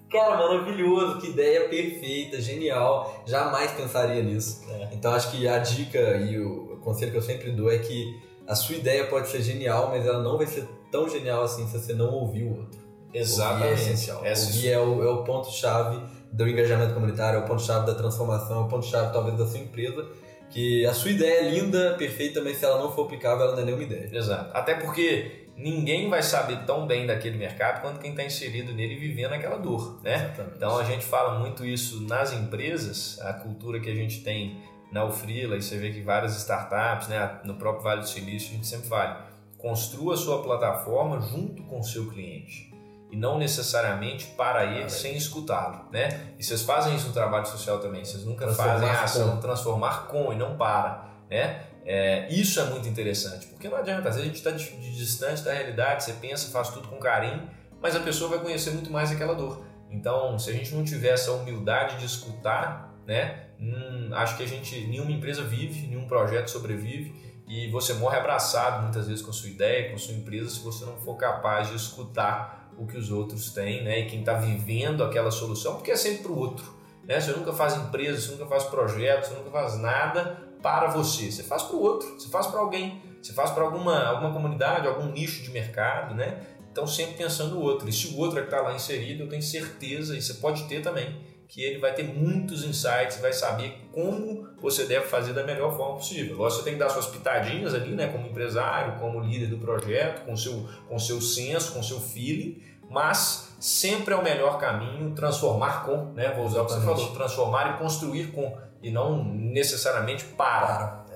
cara, 0.09 0.37
maravilhoso, 0.37 1.19
que 1.19 1.27
ideia 1.27 1.67
perfeita, 1.67 2.39
genial, 2.41 3.23
jamais 3.25 3.71
pensaria 3.71 4.23
nisso. 4.23 4.63
É. 4.69 4.89
Então 4.93 5.13
acho 5.13 5.31
que 5.31 5.47
a 5.47 5.57
dica 5.57 6.17
e 6.17 6.39
o 6.39 6.66
conselho 6.87 7.11
que 7.11 7.17
eu 7.17 7.21
sempre 7.21 7.51
dou 7.51 7.69
é 7.69 7.77
que 7.77 8.17
a 8.47 8.55
sua 8.55 8.75
ideia 8.75 9.05
pode 9.07 9.27
ser 9.27 9.41
genial, 9.41 9.89
mas 9.89 10.05
ela 10.05 10.23
não 10.23 10.37
vai 10.37 10.47
ser 10.47 10.65
tão 10.89 11.09
genial 11.09 11.43
assim 11.43 11.67
se 11.67 11.77
você 11.77 11.93
não 11.93 12.09
ouvir 12.13 12.43
o 12.43 12.57
outro. 12.59 12.79
Ouvir 12.79 13.17
é 13.17 13.19
Exatamente. 13.19 13.73
essencial. 13.73 14.21
Essa 14.23 14.47
Ouvir 14.47 14.69
é 14.69 14.79
o, 14.79 15.03
é 15.03 15.09
o 15.09 15.23
ponto-chave 15.23 16.01
do 16.31 16.47
engajamento 16.47 16.93
comunitário, 16.93 17.39
é 17.39 17.43
o 17.43 17.45
ponto-chave 17.45 17.85
da 17.85 17.93
transformação, 17.93 18.61
é 18.61 18.65
o 18.65 18.67
ponto-chave 18.67 19.11
talvez 19.11 19.37
da 19.37 19.45
sua 19.45 19.59
empresa. 19.59 20.05
Que 20.49 20.85
a 20.85 20.93
sua 20.93 21.11
ideia 21.11 21.41
é 21.41 21.49
linda, 21.49 21.95
perfeita, 21.97 22.41
mas 22.41 22.57
se 22.57 22.63
ela 22.63 22.79
não 22.81 22.89
for 22.89 23.05
aplicável, 23.05 23.47
ela 23.47 23.55
não 23.55 23.63
é 23.63 23.65
nenhuma 23.65 23.83
ideia. 23.83 24.09
Exato. 24.13 24.49
Até 24.55 24.75
porque 24.75 25.49
ninguém 25.57 26.09
vai 26.09 26.23
saber 26.23 26.63
tão 26.65 26.87
bem 26.87 27.05
daquele 27.05 27.37
mercado 27.37 27.81
quanto 27.81 27.99
quem 27.99 28.11
está 28.11 28.23
inserido 28.23 28.73
nele 28.73 28.93
e 28.93 28.97
vivendo 28.97 29.33
aquela 29.33 29.57
dor, 29.57 29.99
né? 30.01 30.15
Exatamente. 30.15 30.55
Então 30.55 30.77
a 30.77 30.83
gente 30.85 31.03
fala 31.03 31.37
muito 31.37 31.65
isso 31.65 32.07
nas 32.07 32.31
empresas, 32.31 33.19
a 33.19 33.33
cultura 33.33 33.81
que 33.81 33.89
a 33.89 33.95
gente 33.95 34.23
tem 34.23 34.57
na 34.91 35.03
Ufrila, 35.03 35.55
e 35.57 35.61
você 35.61 35.77
vê 35.77 35.91
que 35.91 36.01
várias 36.01 36.35
startups, 36.37 37.07
né, 37.07 37.39
no 37.43 37.55
próprio 37.55 37.83
Vale 37.83 38.01
do 38.01 38.07
Silício, 38.07 38.51
a 38.51 38.53
gente 38.53 38.67
sempre 38.67 38.87
fala, 38.87 39.27
construa 39.57 40.13
a 40.13 40.17
sua 40.17 40.41
plataforma 40.41 41.19
junto 41.19 41.63
com 41.63 41.79
o 41.79 41.83
seu 41.83 42.09
cliente. 42.09 42.73
E 43.09 43.15
não 43.15 43.37
necessariamente 43.37 44.25
para 44.37 44.65
ele 44.65 44.81
Para 44.81 44.89
sem 44.89 45.15
escutá-lo, 45.15 45.89
né? 45.91 46.33
E 46.37 46.43
vocês 46.43 46.63
fazem 46.63 46.93
isso 46.93 47.07
no 47.07 47.13
trabalho 47.13 47.45
social 47.45 47.79
também, 47.79 48.03
vocês 48.03 48.25
nunca 48.25 48.51
fazem 48.53 48.89
a 48.89 49.03
ação 49.03 49.35
com. 49.35 49.37
transformar 49.39 50.07
com 50.07 50.33
e 50.33 50.35
não 50.35 50.57
para, 50.57 51.07
né? 51.29 51.63
É, 51.85 52.27
isso 52.29 52.59
é 52.59 52.65
muito 52.65 52.89
interessante, 52.89 53.47
porque 53.47 53.69
não 53.69 53.77
adianta, 53.77 54.09
às 54.09 54.15
vezes 54.15 54.23
a 54.23 54.25
gente 54.25 54.35
está 54.35 54.51
de, 54.51 54.65
de 54.77 54.97
distante 54.97 55.41
da 55.41 55.53
realidade, 55.53 56.03
você 56.03 56.11
pensa, 56.13 56.51
faz 56.51 56.67
tudo 56.67 56.89
com 56.89 56.97
carinho, 56.97 57.49
mas 57.81 57.95
a 57.95 58.01
pessoa 58.01 58.29
vai 58.29 58.39
conhecer 58.39 58.71
muito 58.71 58.91
mais 58.91 59.09
aquela 59.09 59.33
dor. 59.33 59.65
Então, 59.89 60.37
se 60.37 60.49
a 60.49 60.53
gente 60.53 60.75
não 60.75 60.83
tiver 60.83 61.13
essa 61.13 61.31
humildade 61.31 61.97
de 61.97 62.05
escutar, 62.05 62.93
né, 63.05 63.46
hum, 63.59 64.09
acho 64.13 64.37
que 64.37 64.43
a 64.43 64.47
gente, 64.47 64.87
nenhuma 64.87 65.11
empresa 65.11 65.43
vive, 65.43 65.87
nenhum 65.87 66.07
projeto 66.07 66.49
sobrevive 66.49 67.13
e 67.47 67.69
você 67.69 67.93
morre 67.93 68.17
abraçado 68.17 68.83
muitas 68.83 69.07
vezes 69.07 69.21
com 69.21 69.31
a 69.31 69.33
sua 69.33 69.49
ideia, 69.49 69.89
com 69.89 69.95
a 69.95 69.99
sua 69.99 70.13
empresa, 70.13 70.49
se 70.49 70.59
você 70.59 70.85
não 70.85 70.97
for 70.97 71.15
capaz 71.15 71.69
de 71.69 71.75
escutar 71.75 72.71
o 72.77 72.85
que 72.85 72.97
os 72.97 73.09
outros 73.09 73.51
têm, 73.51 73.83
né, 73.83 73.99
e 74.01 74.05
quem 74.05 74.19
está 74.19 74.33
vivendo 74.33 75.03
aquela 75.03 75.31
solução, 75.31 75.75
porque 75.75 75.91
é 75.91 75.95
sempre 75.95 76.23
para 76.23 76.31
o 76.31 76.37
outro. 76.37 76.77
Né? 77.03 77.19
Você 77.19 77.31
nunca 77.31 77.53
faz 77.53 77.75
empresa, 77.75 78.21
você 78.21 78.31
nunca 78.33 78.45
faz 78.45 78.65
projeto, 78.65 79.25
você 79.27 79.33
nunca 79.33 79.49
faz 79.49 79.79
nada 79.79 80.47
para 80.61 80.89
você, 80.89 81.31
você 81.31 81.41
faz 81.41 81.63
para 81.63 81.75
o 81.75 81.81
outro, 81.81 82.19
você 82.19 82.27
faz 82.27 82.47
para 82.47 82.59
alguém, 82.59 83.01
você 83.21 83.33
faz 83.33 83.49
para 83.51 83.63
alguma, 83.63 84.05
alguma 84.05 84.33
comunidade, 84.33 84.87
algum 84.87 85.11
nicho 85.11 85.41
de 85.41 85.49
mercado, 85.49 86.13
né? 86.13 86.45
Então 86.71 86.85
sempre 86.85 87.15
pensando 87.15 87.55
no 87.55 87.61
outro. 87.61 87.89
E 87.89 87.93
se 87.93 88.13
o 88.13 88.17
outro 88.17 88.37
é 88.37 88.41
que 88.41 88.49
está 88.49 88.61
lá 88.61 88.73
inserido, 88.73 89.23
eu 89.23 89.29
tenho 89.29 89.41
certeza, 89.41 90.15
e 90.15 90.21
você 90.21 90.35
pode 90.35 90.65
ter 90.65 90.81
também, 90.81 91.19
que 91.47 91.63
ele 91.63 91.79
vai 91.79 91.93
ter 91.93 92.03
muitos 92.03 92.63
insights, 92.63 93.19
vai 93.21 93.31
saber 93.31 93.89
como 93.93 94.47
você 94.61 94.85
deve 94.85 95.05
fazer 95.05 95.33
da 95.33 95.43
melhor 95.43 95.75
forma 95.75 95.95
possível. 95.95 96.35
Lógico, 96.35 96.59
você 96.59 96.65
tem 96.65 96.73
que 96.73 96.79
dar 96.79 96.89
suas 96.89 97.07
pitadinhas 97.07 97.73
ali, 97.73 97.95
né, 97.95 98.07
como 98.07 98.27
empresário, 98.27 98.99
como 98.99 99.19
líder 99.21 99.47
do 99.47 99.57
projeto, 99.57 100.25
com 100.25 100.35
seu, 100.35 100.67
com 100.87 100.99
seu 100.99 101.21
senso, 101.21 101.73
com 101.73 101.81
seu 101.81 101.99
feeling, 101.99 102.61
mas 102.89 103.55
sempre 103.59 104.13
é 104.13 104.17
o 104.17 104.23
melhor 104.23 104.59
caminho 104.59 105.13
transformar 105.13 105.85
com, 105.85 106.13
né? 106.13 106.33
Vou 106.33 106.45
usar 106.45 106.61
o 106.61 106.65
que 106.65 106.73
você 106.73 106.81
falou, 106.81 107.13
transformar 107.13 107.75
e 107.75 107.77
construir 107.79 108.31
com, 108.31 108.57
e 108.81 108.89
não 108.89 109.23
necessariamente 109.23 110.23
para. 110.23 110.67
Para. 110.67 111.07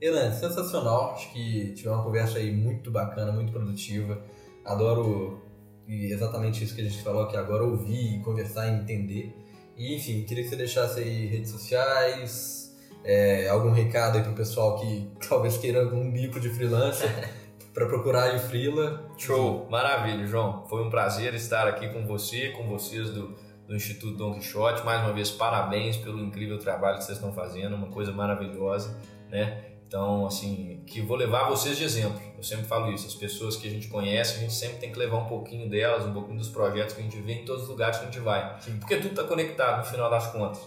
Elan, 0.00 0.32
sensacional. 0.32 1.12
Acho 1.12 1.30
que 1.32 1.72
tivemos 1.74 1.98
uma 1.98 2.04
conversa 2.04 2.38
aí 2.38 2.50
muito 2.50 2.90
bacana, 2.90 3.32
muito 3.32 3.52
produtiva. 3.52 4.18
Adoro 4.64 5.42
e 5.86 6.12
exatamente 6.12 6.64
isso 6.64 6.74
que 6.74 6.80
a 6.80 6.84
gente 6.84 7.02
falou 7.02 7.24
aqui 7.24 7.36
agora, 7.36 7.64
ouvir, 7.64 8.22
conversar 8.22 8.68
e 8.68 8.80
entender. 8.80 9.36
E, 9.80 9.96
enfim, 9.96 10.24
queria 10.24 10.44
que 10.44 10.50
você 10.50 10.56
deixasse 10.56 11.00
aí 11.00 11.24
redes 11.24 11.50
sociais, 11.50 12.78
é, 13.02 13.48
algum 13.48 13.70
recado 13.70 14.18
aí 14.18 14.22
pro 14.22 14.34
pessoal 14.34 14.78
que 14.78 15.08
talvez 15.26 15.56
queira 15.56 15.80
algum 15.80 16.10
bico 16.12 16.38
de 16.38 16.50
freelancer 16.50 17.08
para 17.72 17.86
procurar 17.86 18.24
aí 18.24 18.36
o 18.36 18.40
Freela. 18.40 19.10
Show, 19.16 19.66
maravilha, 19.70 20.26
João. 20.26 20.66
Foi 20.68 20.84
um 20.84 20.90
prazer 20.90 21.32
estar 21.32 21.66
aqui 21.66 21.88
com 21.88 22.06
você, 22.06 22.50
com 22.50 22.68
vocês 22.68 23.08
do, 23.08 23.34
do 23.66 23.74
Instituto 23.74 24.18
Dom 24.18 24.34
Quixote. 24.34 24.84
Mais 24.84 25.00
uma 25.00 25.14
vez, 25.14 25.30
parabéns 25.30 25.96
pelo 25.96 26.20
incrível 26.20 26.58
trabalho 26.58 26.98
que 26.98 27.04
vocês 27.04 27.16
estão 27.16 27.32
fazendo, 27.32 27.74
uma 27.74 27.88
coisa 27.88 28.12
maravilhosa, 28.12 28.94
né? 29.30 29.64
Então, 29.90 30.24
assim, 30.24 30.84
que 30.86 31.00
vou 31.00 31.16
levar 31.16 31.48
vocês 31.48 31.76
de 31.76 31.82
exemplo. 31.82 32.20
Eu 32.36 32.44
sempre 32.44 32.64
falo 32.64 32.92
isso, 32.92 33.08
as 33.08 33.14
pessoas 33.14 33.56
que 33.56 33.66
a 33.66 33.70
gente 33.70 33.88
conhece, 33.88 34.36
a 34.36 34.38
gente 34.38 34.52
sempre 34.52 34.76
tem 34.76 34.92
que 34.92 34.96
levar 34.96 35.16
um 35.16 35.24
pouquinho 35.24 35.68
delas, 35.68 36.06
um 36.06 36.12
pouquinho 36.12 36.38
dos 36.38 36.48
projetos 36.48 36.94
que 36.94 37.00
a 37.00 37.02
gente 37.02 37.20
vê 37.20 37.32
em 37.32 37.44
todos 37.44 37.64
os 37.64 37.68
lugares 37.68 37.98
que 37.98 38.04
a 38.04 38.06
gente 38.06 38.20
vai. 38.20 38.56
Porque 38.78 38.98
tudo 38.98 39.08
está 39.08 39.24
conectado 39.24 39.78
no 39.78 39.84
final 39.84 40.08
das 40.08 40.28
contas. 40.28 40.60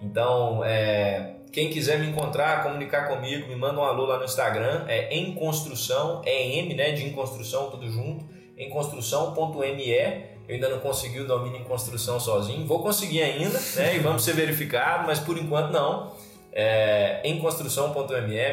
Então, 0.00 0.64
é, 0.64 1.34
quem 1.52 1.68
quiser 1.68 1.98
me 1.98 2.06
encontrar, 2.06 2.62
comunicar 2.62 3.08
comigo, 3.08 3.46
me 3.46 3.56
manda 3.56 3.78
um 3.78 3.84
alô 3.84 4.06
lá 4.06 4.16
no 4.16 4.24
Instagram, 4.24 4.86
é 4.88 5.14
em 5.14 5.34
construção, 5.34 6.22
é 6.24 6.56
M, 6.56 6.72
né, 6.72 6.92
de 6.92 7.04
em 7.04 7.12
construção, 7.12 7.68
tudo 7.68 7.90
junto, 7.90 8.24
em 8.56 8.70
construção.me. 8.70 9.90
Eu 10.48 10.54
ainda 10.54 10.70
não 10.70 10.78
consegui 10.78 11.20
o 11.20 11.26
domínio 11.26 11.60
em 11.60 11.64
construção 11.64 12.18
sozinho, 12.18 12.66
vou 12.66 12.82
conseguir 12.82 13.20
ainda, 13.20 13.60
né, 13.76 13.96
e 13.96 13.98
vamos 13.98 14.24
ser 14.24 14.32
verificados, 14.32 15.06
mas 15.06 15.18
por 15.18 15.36
enquanto 15.36 15.70
não. 15.72 16.31
É, 16.52 17.20
em 17.24 17.40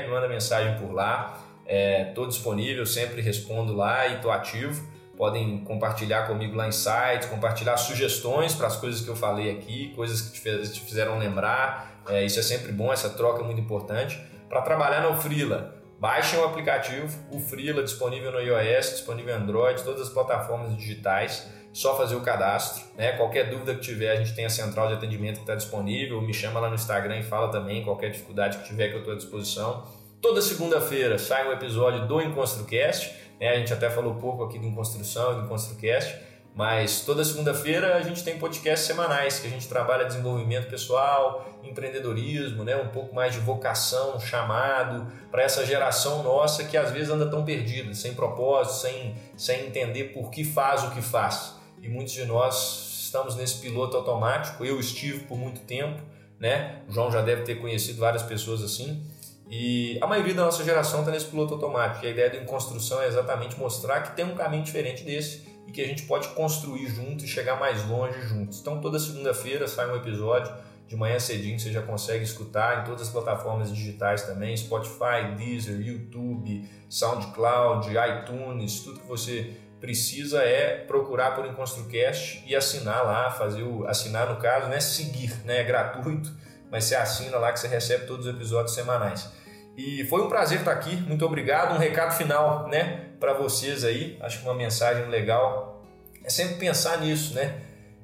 manda 0.10 0.28
mensagem 0.28 0.78
por 0.80 0.94
lá, 0.94 1.40
estou 1.68 2.28
disponível, 2.28 2.86
sempre 2.86 3.22
respondo 3.22 3.76
lá 3.76 4.08
e 4.08 4.16
estou 4.16 4.32
ativo. 4.32 4.88
Podem 5.18 5.60
compartilhar 5.66 6.28
comigo 6.28 6.56
lá 6.56 6.68
em 6.68 6.72
sites, 6.72 7.28
compartilhar 7.28 7.76
sugestões 7.76 8.56
para 8.56 8.68
as 8.68 8.78
coisas 8.78 9.02
que 9.02 9.10
eu 9.10 9.18
falei 9.18 9.52
aqui, 9.52 9.92
coisas 9.94 10.22
que 10.22 10.32
te 10.32 10.72
te 10.72 10.80
fizeram 10.80 11.20
lembrar. 11.20 12.02
É, 12.08 12.24
isso 12.24 12.40
é 12.40 12.42
sempre 12.42 12.72
bom, 12.72 12.92
essa 12.92 13.10
troca 13.10 13.42
é 13.42 13.46
muito 13.46 13.60
importante. 13.60 14.18
Para 14.48 14.62
trabalhar 14.62 15.02
no 15.02 15.20
Freela, 15.22 15.76
baixem 16.00 16.40
o 16.40 16.46
aplicativo, 16.46 17.08
o 17.32 17.40
Freela 17.40 17.84
disponível 17.84 18.32
no 18.32 18.40
iOS, 18.40 18.92
disponível 18.92 19.38
no 19.38 19.44
Android, 19.44 19.84
todas 19.84 20.02
as 20.02 20.10
plataformas 20.10 20.76
digitais. 20.76 21.48
Só 21.72 21.96
fazer 21.96 22.16
o 22.16 22.22
cadastro, 22.22 22.84
né? 22.98 23.12
Qualquer 23.14 23.50
dúvida 23.50 23.76
que 23.76 23.82
tiver, 23.82 24.12
a 24.12 24.16
gente 24.16 24.34
tem 24.34 24.46
a 24.46 24.50
central 24.50 24.88
de 24.88 24.96
atendimento 24.96 25.36
que 25.36 25.42
está 25.42 25.56
disponível. 25.56 26.22
Me 26.22 26.34
chama 26.34 26.60
lá 26.60 26.68
no 26.68 26.76
Instagram 26.76 27.20
e 27.20 27.24
fala 27.24 27.52
também 27.52 27.84
qualquer 27.84 28.10
dificuldade 28.10 28.58
que 28.58 28.68
tiver 28.68 28.90
que 28.90 28.96
eu 28.96 29.00
estou 29.00 29.14
à 29.14 29.18
disposição. 29.18 29.86
Toda 30.22 30.42
segunda-feira 30.42 31.18
sai 31.18 31.48
um 31.48 31.54
episódio 31.54 32.06
do 32.08 32.20
EnconstruCast. 32.20 33.14
Né? 33.40 33.50
A 33.50 33.56
gente 33.56 33.72
até 33.72 33.90
falou 33.90 34.16
pouco 34.16 34.44
aqui 34.44 34.60
do 34.60 34.68
Enconstrução 34.68 35.32
e 35.32 35.36
do 35.36 35.46
EnconstruCast, 35.46 36.18
mas 36.54 37.02
toda 37.02 37.24
segunda-feira 37.24 37.96
a 37.96 38.02
gente 38.02 38.24
tem 38.24 38.38
podcasts 38.38 38.86
semanais 38.86 39.40
que 39.40 39.48
a 39.48 39.50
gente 39.50 39.68
trabalha 39.70 40.04
desenvolvimento 40.04 40.70
pessoal, 40.70 41.48
empreendedorismo, 41.64 42.66
né? 42.66 42.76
um 42.76 42.90
pouco 42.90 43.16
mais 43.16 43.34
de 43.34 43.40
vocação, 43.40 44.20
chamado 44.20 45.08
para 45.32 45.44
essa 45.44 45.66
geração 45.66 46.22
nossa 46.22 46.66
que 46.66 46.76
às 46.76 46.92
vezes 46.92 47.10
anda 47.10 47.28
tão 47.28 47.46
perdida, 47.46 47.94
sem 47.94 48.14
propósito, 48.14 48.76
sem, 48.82 49.16
sem 49.38 49.68
entender 49.68 50.06
por 50.06 50.30
que 50.30 50.44
faz 50.44 50.84
o 50.84 50.92
que 50.92 51.02
faz. 51.02 51.59
E 51.82 51.90
muitos 51.90 52.14
de 52.14 52.26
nós 52.26 53.04
estamos 53.06 53.36
nesse 53.36 53.56
piloto 53.56 53.98
automático. 53.98 54.64
Eu 54.64 54.80
estive 54.80 55.20
por 55.22 55.38
muito 55.38 55.62
tempo, 55.62 56.02
né? 56.40 56.82
O 56.88 56.92
João 56.92 57.12
já 57.12 57.22
deve 57.22 57.44
ter 57.44 57.56
conhecido 57.56 58.00
várias 58.00 58.24
pessoas 58.24 58.64
assim. 58.64 59.04
E 59.50 59.98
a 60.00 60.06
maioria 60.06 60.34
da 60.36 60.46
nossa 60.46 60.64
geração 60.64 61.00
está 61.00 61.12
nesse 61.12 61.26
piloto 61.26 61.56
automático. 61.56 62.06
E 62.06 62.08
a 62.08 62.12
ideia 62.12 62.30
da 62.30 62.46
construção 62.46 63.02
é 63.02 63.08
exatamente 63.08 63.58
mostrar 63.58 64.02
que 64.02 64.16
tem 64.16 64.26
um 64.26 64.36
caminho 64.36 64.64
diferente 64.64 65.04
desse 65.04 65.42
e 65.68 65.72
que 65.72 65.82
a 65.82 65.88
gente 65.88 66.04
pode 66.04 66.28
construir 66.30 66.88
junto 66.88 67.26
e 67.26 67.28
chegar 67.28 67.60
mais 67.60 67.88
longe 67.88 68.22
juntos. 68.22 68.60
Então, 68.60 68.80
toda 68.80 69.00
segunda-feira 69.00 69.68
sai 69.68 69.92
um 69.92 69.96
episódio. 69.96 70.54
De 70.88 70.96
manhã 70.96 71.20
cedinho 71.20 71.60
você 71.60 71.72
já 71.72 71.84
consegue 71.84 72.24
escutar 72.24 72.82
em 72.82 72.84
todas 72.84 73.04
as 73.04 73.10
plataformas 73.10 73.72
digitais 73.72 74.24
também: 74.24 74.58
Spotify, 74.58 75.36
Deezer, 75.38 75.80
YouTube, 75.80 76.68
SoundCloud, 76.90 77.90
iTunes. 77.90 78.80
Tudo 78.80 79.00
que 79.00 79.08
você 79.08 79.54
precisa 79.80 80.44
é 80.44 80.76
procurar 80.86 81.36
por 81.36 81.46
EnconstruCast 81.46 82.44
e 82.46 82.56
assinar 82.56 83.06
lá, 83.06 83.32
fazer 83.32 83.64
o 83.64 83.88
assinar 83.88 84.30
no 84.30 84.38
caso, 84.38 84.68
né, 84.68 84.80
seguir, 84.80 85.34
né, 85.46 85.62
é 85.62 85.64
gratuito, 85.64 86.32
mas 86.72 86.86
você 86.86 86.96
assina 86.96 87.38
lá 87.38 87.52
que 87.52 87.60
você 87.60 87.68
recebe 87.68 88.06
todos 88.06 88.26
os 88.26 88.36
episódios 88.36 88.74
semanais. 88.74 89.30
E 89.78 90.04
foi 90.06 90.22
um 90.22 90.28
prazer 90.28 90.60
estar 90.60 90.74
aqui, 90.74 90.96
muito 90.98 91.26
obrigado. 91.26 91.74
Um 91.74 91.78
recado 91.78 92.14
final, 92.14 92.68
né, 92.68 93.06
para 93.20 93.34
vocês 93.34 93.86
aí. 93.86 94.18
Acho 94.20 94.40
que 94.40 94.44
uma 94.44 94.54
mensagem 94.54 95.06
legal 95.08 95.86
é 96.24 96.30
sempre 96.30 96.56
pensar 96.56 97.00
nisso, 97.00 97.34
né? 97.34 97.62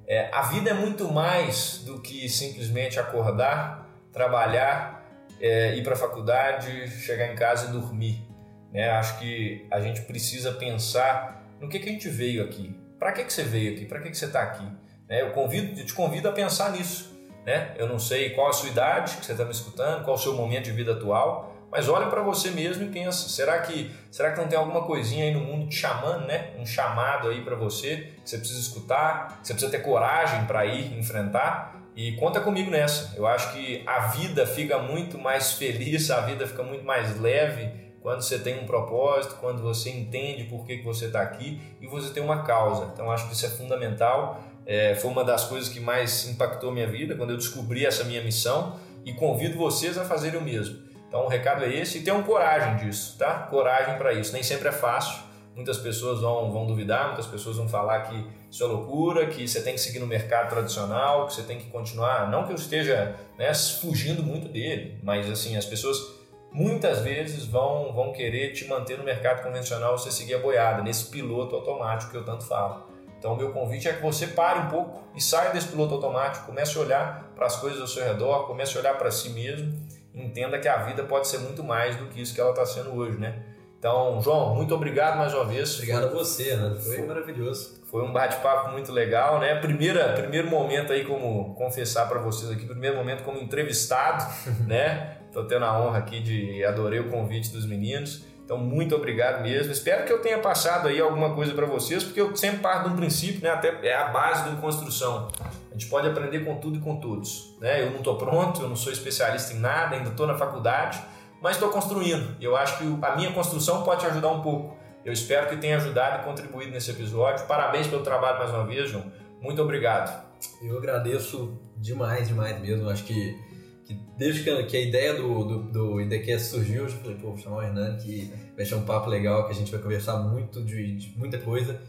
É, 0.08 0.30
a 0.32 0.44
vida 0.44 0.70
é 0.70 0.74
muito 0.74 1.12
mais 1.12 1.82
do 1.86 2.00
que 2.00 2.30
simplesmente 2.30 3.00
acordar, 3.00 3.90
trabalhar, 4.14 5.06
é, 5.42 5.76
ir 5.76 5.84
para 5.84 5.94
a 5.94 5.98
faculdade, 5.98 6.88
chegar 7.02 7.32
em 7.32 7.36
casa 7.36 7.68
e 7.68 7.72
dormir. 7.72 8.26
Né? 8.72 8.90
Acho 8.92 9.20
que 9.20 9.68
a 9.72 9.80
gente 9.80 10.02
precisa 10.02 10.52
pensar 10.54 11.45
no 11.60 11.70
que, 11.70 11.80
que 11.80 11.90
a 11.90 11.92
gente 11.92 12.10
veio 12.10 12.44
aqui. 12.44 12.76
Para 13.00 13.12
que, 13.12 13.24
que 13.24 13.34
você 13.34 13.44
veio 13.44 13.74
aqui? 13.74 13.86
Para 13.86 14.00
que, 14.00 14.10
que 14.10 14.18
você 14.18 14.26
está 14.26 14.42
aqui? 14.42 14.66
Né? 15.08 15.22
Eu, 15.22 15.32
convido, 15.32 15.80
eu 15.80 15.86
te 15.86 15.94
convido 15.94 16.30
a 16.30 16.32
pensar 16.32 16.72
nisso. 16.72 17.14
né? 17.46 17.74
Eu 17.78 17.88
não 17.88 18.00
sei 18.00 18.32
qual 18.32 18.50
a 18.50 18.54
sua 18.54 18.70
idade 18.70 19.18
que 19.18 19.26
você 19.26 19.34
está 19.34 19.46
me 19.46 19.52
escutando, 19.52 20.04
qual 20.04 20.16
o 20.16 20.20
seu 20.20 20.34
momento 20.34 20.66
de 20.66 20.72
vida 20.72 20.94
atual, 20.94 21.56
mas 21.72 21.90
olha 21.90 22.08
para 22.08 22.22
você 22.22 22.52
mesmo 22.52 22.86
e 22.86 22.88
pensa, 22.88 23.28
será 23.28 23.60
que 23.60 23.92
será 24.10 24.32
que 24.32 24.40
não 24.40 24.48
tem 24.48 24.58
alguma 24.58 24.84
coisinha 24.84 25.26
aí 25.26 25.34
no 25.34 25.42
mundo 25.42 25.68
te 25.68 25.76
chamando, 25.76 26.26
né? 26.26 26.52
Um 26.58 26.66
chamado 26.66 27.28
aí 27.28 27.42
para 27.44 27.56
você 27.56 28.14
que 28.24 28.30
você 28.30 28.38
precisa 28.38 28.60
escutar, 28.60 29.40
que 29.42 29.48
você 29.48 29.54
precisa 29.54 29.72
ter 29.72 29.80
coragem 29.84 30.46
para 30.46 30.66
ir 30.66 30.98
enfrentar? 30.98 31.76
E 31.96 32.14
conta 32.14 32.40
comigo 32.40 32.72
nessa. 32.72 33.16
Eu 33.16 33.26
acho 33.28 33.54
que 33.54 33.84
a 33.86 34.08
vida 34.08 34.46
fica 34.46 34.80
muito 34.80 35.18
mais 35.18 35.54
feliz, 35.54 36.10
a 36.12 36.22
vida 36.22 36.48
fica 36.48 36.64
muito 36.64 36.86
mais 36.86 37.20
leve 37.20 37.85
quando 38.06 38.22
você 38.22 38.38
tem 38.38 38.60
um 38.60 38.68
propósito, 38.68 39.36
quando 39.42 39.64
você 39.64 39.90
entende 39.90 40.44
por 40.44 40.64
que, 40.64 40.78
que 40.78 40.86
você 40.86 41.06
está 41.06 41.24
aqui 41.24 41.60
e 41.82 41.88
você 41.88 42.14
tem 42.14 42.22
uma 42.22 42.44
causa. 42.44 42.92
Então 42.94 43.10
acho 43.10 43.28
que 43.28 43.34
isso 43.34 43.48
é 43.48 43.50
fundamental. 43.50 44.44
É, 44.64 44.94
foi 44.94 45.10
uma 45.10 45.24
das 45.24 45.46
coisas 45.46 45.70
que 45.70 45.80
mais 45.80 46.30
impactou 46.30 46.72
minha 46.72 46.86
vida 46.86 47.16
quando 47.16 47.32
eu 47.32 47.38
descobri 47.38 47.84
essa 47.84 48.04
minha 48.04 48.22
missão 48.22 48.76
e 49.04 49.12
convido 49.12 49.58
vocês 49.58 49.98
a 49.98 50.06
fazerem 50.06 50.40
o 50.40 50.44
mesmo. 50.44 50.78
Então 51.08 51.26
o 51.26 51.28
recado 51.28 51.66
é 51.66 51.74
esse 51.74 51.98
e 51.98 52.02
tenham 52.04 52.22
coragem 52.22 52.76
disso, 52.76 53.18
tá? 53.18 53.40
Coragem 53.50 53.98
para 53.98 54.14
isso. 54.14 54.34
Nem 54.34 54.44
sempre 54.44 54.68
é 54.68 54.72
fácil. 54.72 55.24
Muitas 55.56 55.80
pessoas 55.80 56.22
vão, 56.22 56.52
vão 56.52 56.68
duvidar, 56.68 57.08
muitas 57.08 57.26
pessoas 57.26 57.58
vão 57.58 57.68
falar 57.68 58.02
que 58.02 58.24
isso 58.52 58.64
é 58.64 58.68
loucura, 58.68 59.26
que 59.26 59.48
você 59.48 59.64
tem 59.64 59.74
que 59.74 59.82
seguir 59.82 59.98
no 59.98 60.06
mercado 60.06 60.50
tradicional, 60.50 61.26
que 61.26 61.34
você 61.34 61.42
tem 61.42 61.58
que 61.58 61.72
continuar. 61.72 62.30
Não 62.30 62.46
que 62.46 62.52
eu 62.52 62.56
esteja 62.56 63.16
né, 63.36 63.52
fugindo 63.56 64.22
muito 64.22 64.48
dele, 64.48 65.00
mas 65.02 65.28
assim, 65.28 65.58
as 65.58 65.66
pessoas 65.66 66.24
muitas 66.56 67.02
vezes 67.02 67.46
vão, 67.46 67.92
vão 67.92 68.14
querer 68.14 68.54
te 68.54 68.66
manter 68.66 68.98
no 68.98 69.04
mercado 69.04 69.44
convencional 69.44 69.98
você 69.98 70.10
seguir 70.10 70.36
a 70.36 70.40
boiada, 70.40 70.82
nesse 70.82 71.12
piloto 71.12 71.54
automático 71.54 72.12
que 72.12 72.18
eu 72.18 72.24
tanto 72.24 72.46
falo. 72.46 72.86
Então, 73.20 73.36
meu 73.36 73.52
convite 73.52 73.90
é 73.90 73.94
que 73.94 74.02
você 74.02 74.28
pare 74.28 74.60
um 74.60 74.68
pouco 74.70 75.04
e 75.14 75.22
saia 75.22 75.52
desse 75.52 75.68
piloto 75.68 75.96
automático, 75.96 76.46
comece 76.46 76.78
a 76.78 76.82
olhar 76.82 77.32
para 77.36 77.46
as 77.46 77.58
coisas 77.58 77.82
ao 77.82 77.88
seu 77.88 78.06
redor, 78.06 78.48
comece 78.48 78.78
a 78.78 78.80
olhar 78.80 78.98
para 78.98 79.12
si 79.12 79.30
mesmo, 79.32 79.74
entenda 80.14 80.58
que 80.58 80.68
a 80.68 80.78
vida 80.78 81.04
pode 81.04 81.28
ser 81.28 81.40
muito 81.40 81.62
mais 81.62 81.98
do 81.98 82.06
que 82.06 82.22
isso 82.22 82.34
que 82.34 82.40
ela 82.40 82.52
está 82.52 82.66
sendo 82.66 82.96
hoje, 82.96 83.18
né? 83.18 83.44
Então, 83.78 84.22
João, 84.22 84.56
muito 84.56 84.74
obrigado 84.74 85.18
mais 85.18 85.34
uma 85.34 85.44
vez. 85.44 85.76
Obrigado 85.76 86.10
foi, 86.10 86.10
a 86.10 86.24
você, 86.24 86.56
né? 86.56 86.76
Foi, 86.82 86.96
foi 86.98 87.06
maravilhoso. 87.06 87.82
Foi 87.92 88.02
um 88.02 88.14
bate-papo 88.14 88.72
muito 88.72 88.92
legal, 88.92 89.40
né? 89.40 89.56
Primeira, 89.56 90.14
primeiro 90.14 90.50
momento 90.50 90.94
aí 90.94 91.04
como 91.04 91.54
confessar 91.56 92.08
para 92.08 92.20
vocês 92.20 92.50
aqui, 92.50 92.66
primeiro 92.66 92.96
momento 92.96 93.24
como 93.24 93.38
entrevistado, 93.38 94.24
né? 94.66 95.18
Tô 95.36 95.44
tendo 95.44 95.66
a 95.66 95.78
honra 95.78 95.98
aqui 95.98 96.22
de 96.22 96.64
adorei 96.64 96.98
o 96.98 97.10
convite 97.10 97.52
dos 97.52 97.66
meninos. 97.66 98.24
Então, 98.46 98.58
muito 98.58 98.96
obrigado 98.96 99.42
mesmo. 99.42 99.70
Espero 99.70 100.06
que 100.06 100.14
eu 100.14 100.22
tenha 100.22 100.40
passado 100.40 100.88
aí 100.88 101.02
alguma 101.02 101.36
coisa 101.36 101.54
para 101.54 101.66
vocês, 101.66 102.06
porque 102.06 102.22
eu 102.22 102.34
sempre 102.38 102.60
parto 102.60 102.88
de 102.88 102.94
um 102.94 102.96
princípio, 102.96 103.42
né? 103.42 103.50
Até 103.50 103.86
é 103.86 103.94
a 103.94 104.06
base 104.06 104.50
da 104.50 104.56
construção. 104.56 105.28
A 105.70 105.74
gente 105.74 105.88
pode 105.88 106.08
aprender 106.08 106.46
com 106.46 106.56
tudo 106.56 106.78
e 106.78 106.80
com 106.80 107.02
todos, 107.02 107.54
né? 107.60 107.82
Eu 107.82 107.92
não 107.92 107.98
estou 107.98 108.18
pronto, 108.18 108.62
eu 108.62 108.70
não 108.70 108.78
sou 108.78 108.94
especialista 108.94 109.52
em 109.52 109.60
nada, 109.60 109.98
ainda 109.98 110.12
estou 110.12 110.26
na 110.26 110.36
faculdade, 110.36 111.04
mas 111.42 111.58
estou 111.58 111.68
construindo. 111.70 112.38
Eu 112.40 112.56
acho 112.56 112.78
que 112.78 112.86
a 113.02 113.16
minha 113.18 113.34
construção 113.34 113.84
pode 113.84 114.00
te 114.00 114.06
ajudar 114.06 114.30
um 114.30 114.42
pouco. 114.42 114.78
Eu 115.04 115.12
espero 115.12 115.50
que 115.50 115.58
tenha 115.58 115.76
ajudado 115.76 116.22
e 116.22 116.24
contribuído 116.24 116.72
nesse 116.72 116.92
episódio. 116.92 117.46
Parabéns 117.46 117.88
pelo 117.88 118.04
trabalho 118.04 118.38
mais 118.38 118.52
uma 118.52 118.64
vez, 118.64 118.90
João. 118.90 119.04
Muito 119.42 119.62
obrigado. 119.62 120.24
Eu 120.62 120.78
agradeço 120.78 121.60
demais, 121.76 122.30
demais 122.30 122.60
mesmo. 122.62 122.90
Acho 122.90 123.04
que, 123.04 123.38
que 123.86 123.94
desde 124.18 124.44
que, 124.44 124.64
que, 124.64 124.78
a 124.78 124.82
ideia 124.82 125.14
do, 125.14 125.44
do, 125.44 125.64
do 125.72 126.02
IDCast 126.02 126.50
surgiu, 126.50 126.84
eu 126.84 126.90
falei, 126.90 127.18
pô, 127.18 127.28
vou 127.30 127.38
chamar 127.38 127.58
o 127.58 127.62
Hernani 127.62 128.02
que 128.02 128.32
vai 128.56 128.66
ser 128.66 128.76
um 128.76 128.84
papo 128.84 129.10
legal, 129.10 129.46
que 129.46 129.52
a 129.52 129.56
gente 129.56 129.72
vai 129.72 129.80
conversar 129.80 130.18
muito 130.18 130.64
de, 130.64 130.96
de 130.96 131.18
muita 131.18 131.38
coisa. 131.38 131.80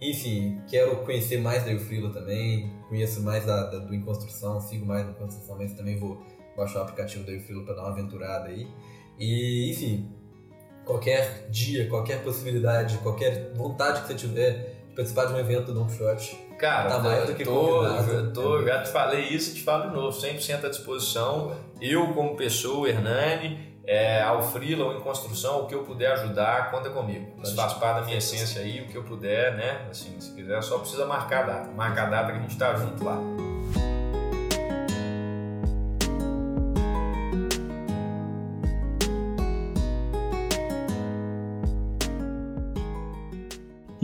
Enfim, 0.00 0.60
quero 0.68 0.96
conhecer 1.04 1.38
mais 1.38 1.64
da 1.64 1.72
Eufrila 1.72 2.10
também, 2.10 2.72
conheço 2.88 3.22
mais 3.22 3.46
da, 3.46 3.70
da, 3.70 3.78
do 3.78 3.94
Em 3.94 4.00
Construção, 4.00 4.60
sigo 4.60 4.84
mais 4.84 5.06
no 5.06 5.14
Construção, 5.14 5.56
mas 5.56 5.72
também 5.72 5.96
vou 5.96 6.20
baixar 6.56 6.80
o 6.80 6.82
aplicativo 6.82 7.24
da 7.24 7.32
Eufrila 7.32 7.64
para 7.64 7.74
dar 7.74 7.82
uma 7.82 7.90
aventurada 7.90 8.48
aí. 8.48 8.66
E, 9.18 9.70
enfim, 9.70 10.12
qualquer 10.84 11.48
dia, 11.50 11.88
qualquer 11.88 12.22
possibilidade, 12.22 12.98
qualquer 12.98 13.52
vontade 13.54 14.02
que 14.02 14.08
você 14.08 14.14
tiver 14.14 14.82
de 14.88 14.94
participar 14.96 15.26
de 15.26 15.34
um 15.34 15.38
evento 15.38 15.72
do 15.72 15.88
Shot, 15.88 16.36
Cara, 16.64 16.88
tá 16.88 16.98
mais 16.98 17.26
do 17.26 17.34
que 17.34 17.44
tô, 17.44 17.50
convidado. 17.50 18.32
Tô, 18.32 18.64
já 18.64 18.82
te 18.82 18.88
falei 18.88 19.24
isso 19.24 19.50
e 19.50 19.54
te 19.54 19.62
falo 19.62 19.90
de 19.90 19.94
novo, 19.94 20.18
100% 20.18 20.64
à 20.64 20.68
disposição. 20.70 21.54
Eu, 21.78 22.08
como 22.14 22.36
pessoa, 22.36 22.88
Hernani, 22.88 23.76
é, 23.86 24.22
ao 24.22 24.42
Freela 24.42 24.86
ou 24.86 24.96
em 24.96 25.00
construção, 25.00 25.60
o 25.60 25.66
que 25.66 25.74
eu 25.74 25.82
puder 25.82 26.12
ajudar, 26.12 26.70
conta 26.70 26.88
comigo. 26.88 27.34
Isso 27.42 27.54
faz 27.54 27.74
parte 27.74 28.00
da 28.00 28.06
minha 28.06 28.16
essência 28.16 28.62
aí, 28.62 28.80
o 28.80 28.88
que 28.88 28.96
eu 28.96 29.02
puder, 29.02 29.54
né? 29.54 29.86
Assim, 29.90 30.18
se 30.18 30.32
quiser, 30.34 30.62
só 30.62 30.78
precisa 30.78 31.04
marcar 31.04 31.42
a 31.42 31.46
data. 31.46 31.70
Marcar 31.72 32.06
a 32.06 32.10
data 32.10 32.32
que 32.32 32.38
a 32.38 32.40
gente 32.40 32.56
tá 32.56 32.74
junto 32.74 33.04
lá. 33.04 33.18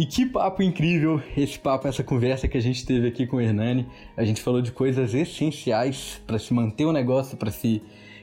E 0.00 0.06
que 0.06 0.24
papo 0.24 0.62
incrível 0.62 1.22
esse 1.36 1.58
papo, 1.58 1.86
essa 1.86 2.02
conversa 2.02 2.48
que 2.48 2.56
a 2.56 2.60
gente 2.62 2.86
teve 2.86 3.06
aqui 3.06 3.26
com 3.26 3.36
o 3.36 3.40
Hernani. 3.42 3.86
A 4.16 4.24
gente 4.24 4.40
falou 4.40 4.62
de 4.62 4.72
coisas 4.72 5.12
essenciais 5.12 6.22
para 6.26 6.38
se 6.38 6.54
manter 6.54 6.86
o 6.86 6.92
negócio, 6.92 7.36
para 7.36 7.50
se 7.50 7.82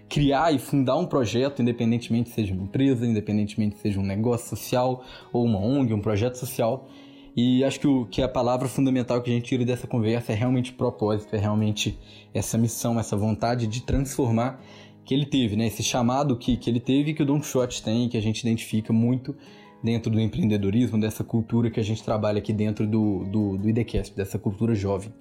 criar 0.09 0.51
e 0.51 0.57
fundar 0.57 0.97
um 0.97 1.05
projeto, 1.05 1.61
independentemente 1.61 2.31
seja 2.31 2.51
uma 2.51 2.63
empresa, 2.63 3.05
independentemente 3.05 3.77
seja 3.77 3.99
um 3.99 4.03
negócio 4.03 4.49
social 4.49 5.03
ou 5.31 5.45
uma 5.45 5.59
ONG, 5.59 5.93
um 5.93 6.01
projeto 6.01 6.33
social. 6.33 6.89
E 7.35 7.63
acho 7.63 7.79
que, 7.79 7.87
o, 7.87 8.07
que 8.07 8.23
a 8.23 8.27
palavra 8.27 8.67
fundamental 8.67 9.21
que 9.21 9.29
a 9.29 9.33
gente 9.35 9.45
tira 9.45 9.63
dessa 9.63 9.85
conversa 9.85 10.31
é 10.31 10.35
realmente 10.35 10.73
propósito, 10.73 11.35
é 11.35 11.37
realmente 11.37 11.95
essa 12.33 12.57
missão, 12.57 12.99
essa 12.99 13.15
vontade 13.15 13.67
de 13.67 13.83
transformar 13.83 14.59
que 15.05 15.13
ele 15.13 15.27
teve, 15.27 15.55
né? 15.55 15.67
Esse 15.67 15.83
chamado 15.83 16.35
que, 16.37 16.57
que 16.57 16.71
ele 16.71 16.79
teve 16.79 17.13
que 17.13 17.21
o 17.21 17.25
Don 17.25 17.39
Quixote 17.39 17.83
tem, 17.83 18.09
que 18.09 18.17
a 18.17 18.21
gente 18.21 18.39
identifica 18.39 18.91
muito 18.91 19.35
dentro 19.83 20.11
do 20.11 20.19
empreendedorismo, 20.19 20.99
dessa 20.99 21.23
cultura 21.23 21.69
que 21.69 21.79
a 21.79 21.83
gente 21.83 22.03
trabalha 22.03 22.39
aqui 22.39 22.51
dentro 22.51 22.87
do, 22.87 23.23
do, 23.25 23.57
do 23.57 23.69
IDCast, 23.69 24.15
dessa 24.15 24.39
cultura 24.39 24.73
jovem. 24.73 25.13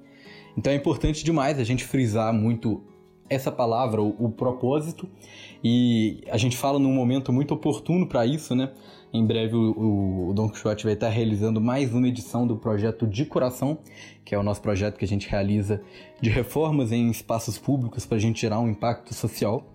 Então 0.57 0.73
é 0.73 0.77
importante 0.77 1.25
demais 1.25 1.59
a 1.59 1.65
gente 1.65 1.85
frisar 1.85 2.33
muito 2.33 2.83
essa 3.29 3.51
palavra, 3.51 4.01
o, 4.01 4.15
o 4.19 4.31
propósito, 4.31 5.09
e 5.63 6.23
a 6.31 6.37
gente 6.37 6.57
fala 6.57 6.79
num 6.79 6.93
momento 6.93 7.33
muito 7.33 7.53
oportuno 7.53 8.07
para 8.07 8.25
isso, 8.25 8.55
né? 8.55 8.73
Em 9.13 9.25
breve 9.25 9.55
o, 9.57 10.29
o, 10.29 10.33
Don 10.35 10.49
Quixote 10.49 10.85
vai 10.85 10.95
estar 10.95 11.09
realizando 11.09 11.61
mais 11.61 11.93
uma 11.93 12.07
edição 12.07 12.47
do 12.47 12.57
projeto 12.57 13.07
De 13.07 13.25
Coração, 13.25 13.79
que 14.25 14.35
é 14.35 14.39
o 14.39 14.43
nosso 14.43 14.61
projeto 14.63 14.97
que 14.97 15.05
a 15.05 15.09
gente 15.09 15.29
realiza 15.29 15.81
de 16.21 16.31
reformas 16.31 16.93
em 16.93 17.11
espaços 17.11 17.59
públicos 17.59 18.07
para 18.07 18.17
a 18.17 18.21
gente 18.21 18.41
gerar 18.41 18.61
um 18.61 18.69
impacto 18.69 19.15
social. 19.15 19.67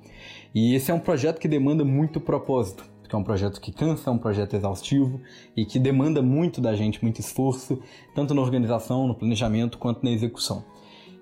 E 0.53 0.75
esse 0.75 0.91
é 0.91 0.93
um 0.93 0.99
projeto 0.99 1.39
que 1.39 1.47
demanda 1.47 1.83
muito 1.83 2.19
propósito 2.19 2.90
que 3.11 3.15
é 3.15 3.19
um 3.19 3.23
projeto 3.25 3.59
que 3.59 3.73
cansa, 3.73 4.09
é 4.09 4.13
um 4.13 4.17
projeto 4.17 4.55
exaustivo 4.55 5.19
e 5.55 5.65
que 5.65 5.77
demanda 5.77 6.21
muito 6.21 6.61
da 6.61 6.73
gente, 6.73 7.03
muito 7.03 7.19
esforço, 7.19 7.81
tanto 8.15 8.33
na 8.33 8.41
organização, 8.41 9.05
no 9.05 9.13
planejamento, 9.13 9.77
quanto 9.77 10.01
na 10.01 10.11
execução. 10.11 10.63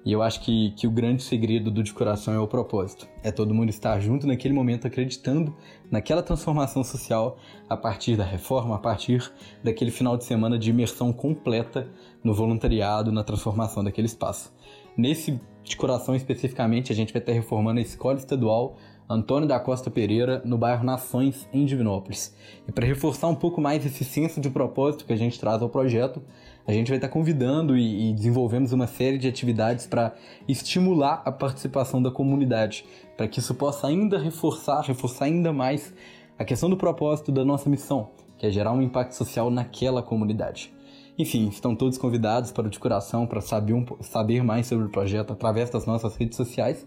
E 0.06 0.12
eu 0.12 0.22
acho 0.22 0.42
que, 0.42 0.70
que 0.78 0.86
o 0.86 0.92
grande 0.92 1.24
segredo 1.24 1.72
do 1.72 1.82
de 1.82 1.92
coração 1.92 2.32
é 2.32 2.40
o 2.40 2.48
propósito. 2.48 3.08
É 3.24 3.32
todo 3.32 3.56
mundo 3.56 3.72
estar 3.72 4.00
junto 4.00 4.28
naquele 4.28 4.54
momento, 4.54 4.86
acreditando 4.86 5.58
naquela 5.90 6.22
transformação 6.22 6.84
social 6.84 7.40
a 7.68 7.76
partir 7.76 8.16
da 8.16 8.24
reforma, 8.24 8.76
a 8.76 8.80
partir 8.80 9.28
daquele 9.64 9.90
final 9.90 10.16
de 10.16 10.26
semana 10.26 10.60
de 10.60 10.70
imersão 10.70 11.12
completa 11.12 11.90
no 12.24 12.36
voluntariado, 12.36 13.12
na 13.12 13.24
transformação 13.24 13.84
daquele 13.84 14.06
espaço. 14.06 14.54
Nesse 14.96 15.42
de 15.64 15.76
coração 15.76 16.16
especificamente, 16.16 16.92
a 16.92 16.96
gente 16.96 17.12
vai 17.12 17.22
estar 17.22 17.34
reformando 17.34 17.80
a 17.80 17.84
escola 17.84 18.18
estadual 18.18 18.78
Antônio 19.10 19.47
da 19.47 19.60
Costa 19.60 19.89
Pereira, 19.89 20.39
no 20.45 20.55
bairro 20.55 20.84
Nações, 20.84 21.49
em 21.51 21.66
Divinópolis. 21.66 22.36
E 22.68 22.72
para 22.72 22.86
reforçar 22.86 23.28
um 23.28 23.34
pouco 23.34 23.60
mais 23.60 23.84
esse 23.84 24.03
senso 24.03 24.39
de 24.39 24.51
propósito 24.51 25.03
que 25.03 25.12
a 25.12 25.16
gente 25.16 25.39
traz 25.39 25.64
ao 25.64 25.70
projeto, 25.70 26.22
a 26.68 26.72
gente 26.72 26.89
vai 26.89 26.97
estar 26.97 27.10
convidando 27.10 27.76
e, 27.76 28.12
e 28.12 28.14
desenvolvemos 28.14 28.72
uma 28.72 28.86
série 28.86 29.18
de 29.18 29.28
atividades 29.28 29.88
para 29.88 30.14
estimular 30.47 31.24
a 31.26 31.32
participação 31.32 32.03
da 32.03 32.12
comunidade, 32.12 32.86
para 33.18 33.28
que 33.28 33.39
isso 33.39 33.55
possa 33.55 33.88
ainda 33.88 34.20
reforçar, 34.20 34.82
reforçar 34.82 35.26
ainda 35.26 35.51
mais 35.51 35.91
a 36.38 36.45
questão 36.45 36.70
do 36.70 36.78
propósito 36.78 37.32
da 37.32 37.43
nossa 37.43 37.68
missão, 37.68 38.12
que 38.38 38.45
é 38.45 38.51
gerar 38.51 38.74
um 38.74 38.82
impacto 38.82 39.14
social 39.14 39.49
naquela 39.49 40.03
comunidade. 40.03 40.72
Enfim, 41.18 41.47
estão 41.47 41.76
todos 41.76 41.97
convidados 41.97 42.51
para 42.51 42.68
o 42.68 42.70
de 42.70 42.78
coração 42.78 43.26
para 43.26 43.41
saber, 43.41 43.74
um, 43.74 43.86
saber 44.01 44.43
mais 44.43 44.68
sobre 44.68 44.86
o 44.86 44.89
projeto 44.89 45.34
através 45.34 45.72
das 45.72 45.88
nossas 45.88 46.16
redes 46.16 46.38
sociais 46.38 46.86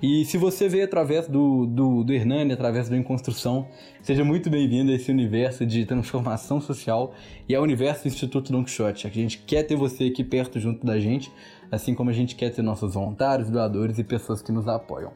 e 0.00 0.24
se 0.24 0.36
você 0.38 0.68
vê 0.68 0.82
através 0.82 1.26
do, 1.26 1.66
do, 1.66 2.04
do 2.04 2.12
Hernani, 2.12 2.52
através 2.52 2.88
do 2.88 2.94
Em 2.94 3.02
Construção, 3.02 3.66
seja 4.00 4.24
muito 4.24 4.48
bem-vindo 4.48 4.92
a 4.92 4.94
esse 4.94 5.10
universo 5.10 5.66
de 5.66 5.84
transformação 5.84 6.60
social 6.60 7.14
e 7.48 7.54
ao 7.54 7.62
universo 7.62 8.04
do 8.04 8.08
Instituto 8.08 8.52
Don 8.52 8.62
Quixote. 8.62 9.06
A 9.06 9.10
gente 9.10 9.38
quer 9.38 9.64
ter 9.64 9.74
você 9.74 10.04
aqui 10.04 10.22
perto 10.22 10.60
junto 10.60 10.86
da 10.86 11.00
gente, 11.00 11.32
assim 11.70 11.94
como 11.94 12.10
a 12.10 12.12
gente 12.12 12.36
quer 12.36 12.50
ter 12.50 12.62
nossos 12.62 12.94
voluntários, 12.94 13.50
doadores 13.50 13.98
e 13.98 14.04
pessoas 14.04 14.40
que 14.40 14.52
nos 14.52 14.68
apoiam. 14.68 15.12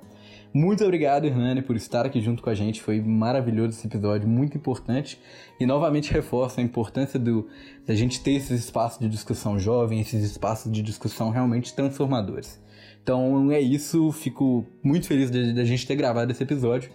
Muito 0.55 0.85
obrigado, 0.85 1.25
Hernani, 1.25 1.63
por 1.63 1.77
estar 1.77 2.05
aqui 2.05 2.21
junto 2.21 2.43
com 2.43 2.51
a 2.51 2.55
gente. 2.55 2.83
Foi 2.83 3.01
maravilhoso 3.01 3.71
esse 3.71 3.87
episódio, 3.87 4.29
muito 4.29 4.55
importante. 4.59 5.19
E 5.59 5.65
novamente 5.65 6.13
reforço 6.13 6.61
a 6.61 6.63
importância 6.63 7.19
do, 7.19 7.49
da 7.87 7.95
gente 7.95 8.21
ter 8.21 8.33
esses 8.33 8.65
espaços 8.65 8.99
de 8.99 9.09
discussão 9.09 9.59
jovem, 9.59 10.01
esses 10.01 10.23
espaços 10.23 10.71
de 10.71 10.83
discussão 10.83 11.31
realmente 11.31 11.75
transformadores. 11.75 12.61
Então 13.03 13.51
é 13.51 13.61
isso, 13.61 14.13
fico 14.13 14.65
muito 14.83 15.09
feliz 15.09 15.29
da 15.31 15.65
gente 15.65 15.87
ter 15.87 15.97
gravado 15.97 16.31
esse 16.31 16.43
episódio. 16.43 16.91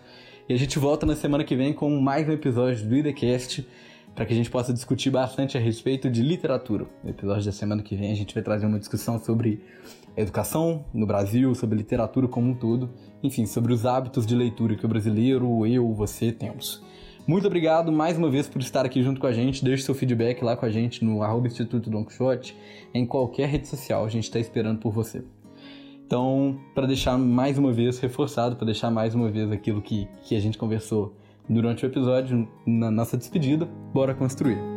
E 0.48 0.54
a 0.54 0.58
gente 0.58 0.80
volta 0.80 1.06
na 1.06 1.16
semana 1.16 1.44
que 1.44 1.56
vem 1.56 1.74
com 1.74 1.90
mais 2.00 2.28
um 2.30 2.32
episódio 2.32 2.88
do 2.88 2.96
IDCast 2.96 3.68
para 4.16 4.26
que 4.26 4.32
a 4.32 4.36
gente 4.36 4.50
possa 4.50 4.72
discutir 4.74 5.12
bastante 5.12 5.58
a 5.58 5.60
respeito 5.60 6.10
de 6.10 6.24
literatura. 6.24 6.88
No 7.04 7.10
episódio 7.10 7.44
da 7.44 7.52
semana 7.52 7.84
que 7.84 7.96
vem 7.96 8.12
a 8.12 8.16
gente 8.16 8.34
vai 8.34 8.42
trazer 8.42 8.66
uma 8.66 8.80
discussão 8.80 9.20
sobre 9.20 9.62
educação 10.16 10.86
no 10.94 11.06
Brasil, 11.06 11.54
sobre 11.54 11.78
literatura 11.78 12.28
como 12.28 12.52
um 12.52 12.56
todo, 12.56 12.90
enfim, 13.22 13.46
sobre 13.46 13.74
os 13.74 13.86
hábitos 13.86 14.26
de 14.26 14.34
leitura 14.34 14.78
que 14.78 14.86
o 14.86 14.90
brasileiro, 14.90 15.68
eu, 15.68 15.94
você 15.94 16.32
temos. 16.32 16.82
Muito 17.28 17.46
obrigado 17.46 17.92
mais 17.92 18.18
uma 18.18 18.32
vez 18.32 18.48
por 18.48 18.62
estar 18.62 18.86
aqui 18.86 19.04
junto 19.04 19.20
com 19.20 19.28
a 19.28 19.34
gente. 19.34 19.62
Deixe 19.62 19.84
seu 19.84 19.94
feedback 19.94 20.42
lá 20.42 20.56
com 20.56 20.66
a 20.66 20.70
gente 20.70 21.04
no 21.04 21.22
arroba 21.22 21.48
Instituto 21.48 21.90
Don 21.90 22.06
Quixote, 22.06 22.56
em 22.94 23.06
qualquer 23.06 23.50
rede 23.50 23.68
social. 23.68 24.06
A 24.06 24.10
gente 24.10 24.24
está 24.24 24.40
esperando 24.40 24.80
por 24.80 24.94
você. 24.94 25.26
Então, 26.08 26.58
para 26.74 26.88
deixar 26.88 27.18
mais 27.18 27.58
uma 27.58 27.74
vez 27.74 28.00
reforçado, 28.00 28.56
para 28.56 28.68
deixar 28.68 28.90
mais 28.90 29.14
uma 29.14 29.30
vez 29.30 29.52
aquilo 29.52 29.82
que, 29.82 30.08
que 30.24 30.38
a 30.38 30.40
gente 30.40 30.58
conversou 30.58 31.14
durante 31.50 31.86
o 31.86 31.88
episódio, 31.88 32.48
na 32.66 32.90
nossa 32.90 33.18
despedida, 33.18 33.66
bora 33.94 34.16
construir. 34.16 34.77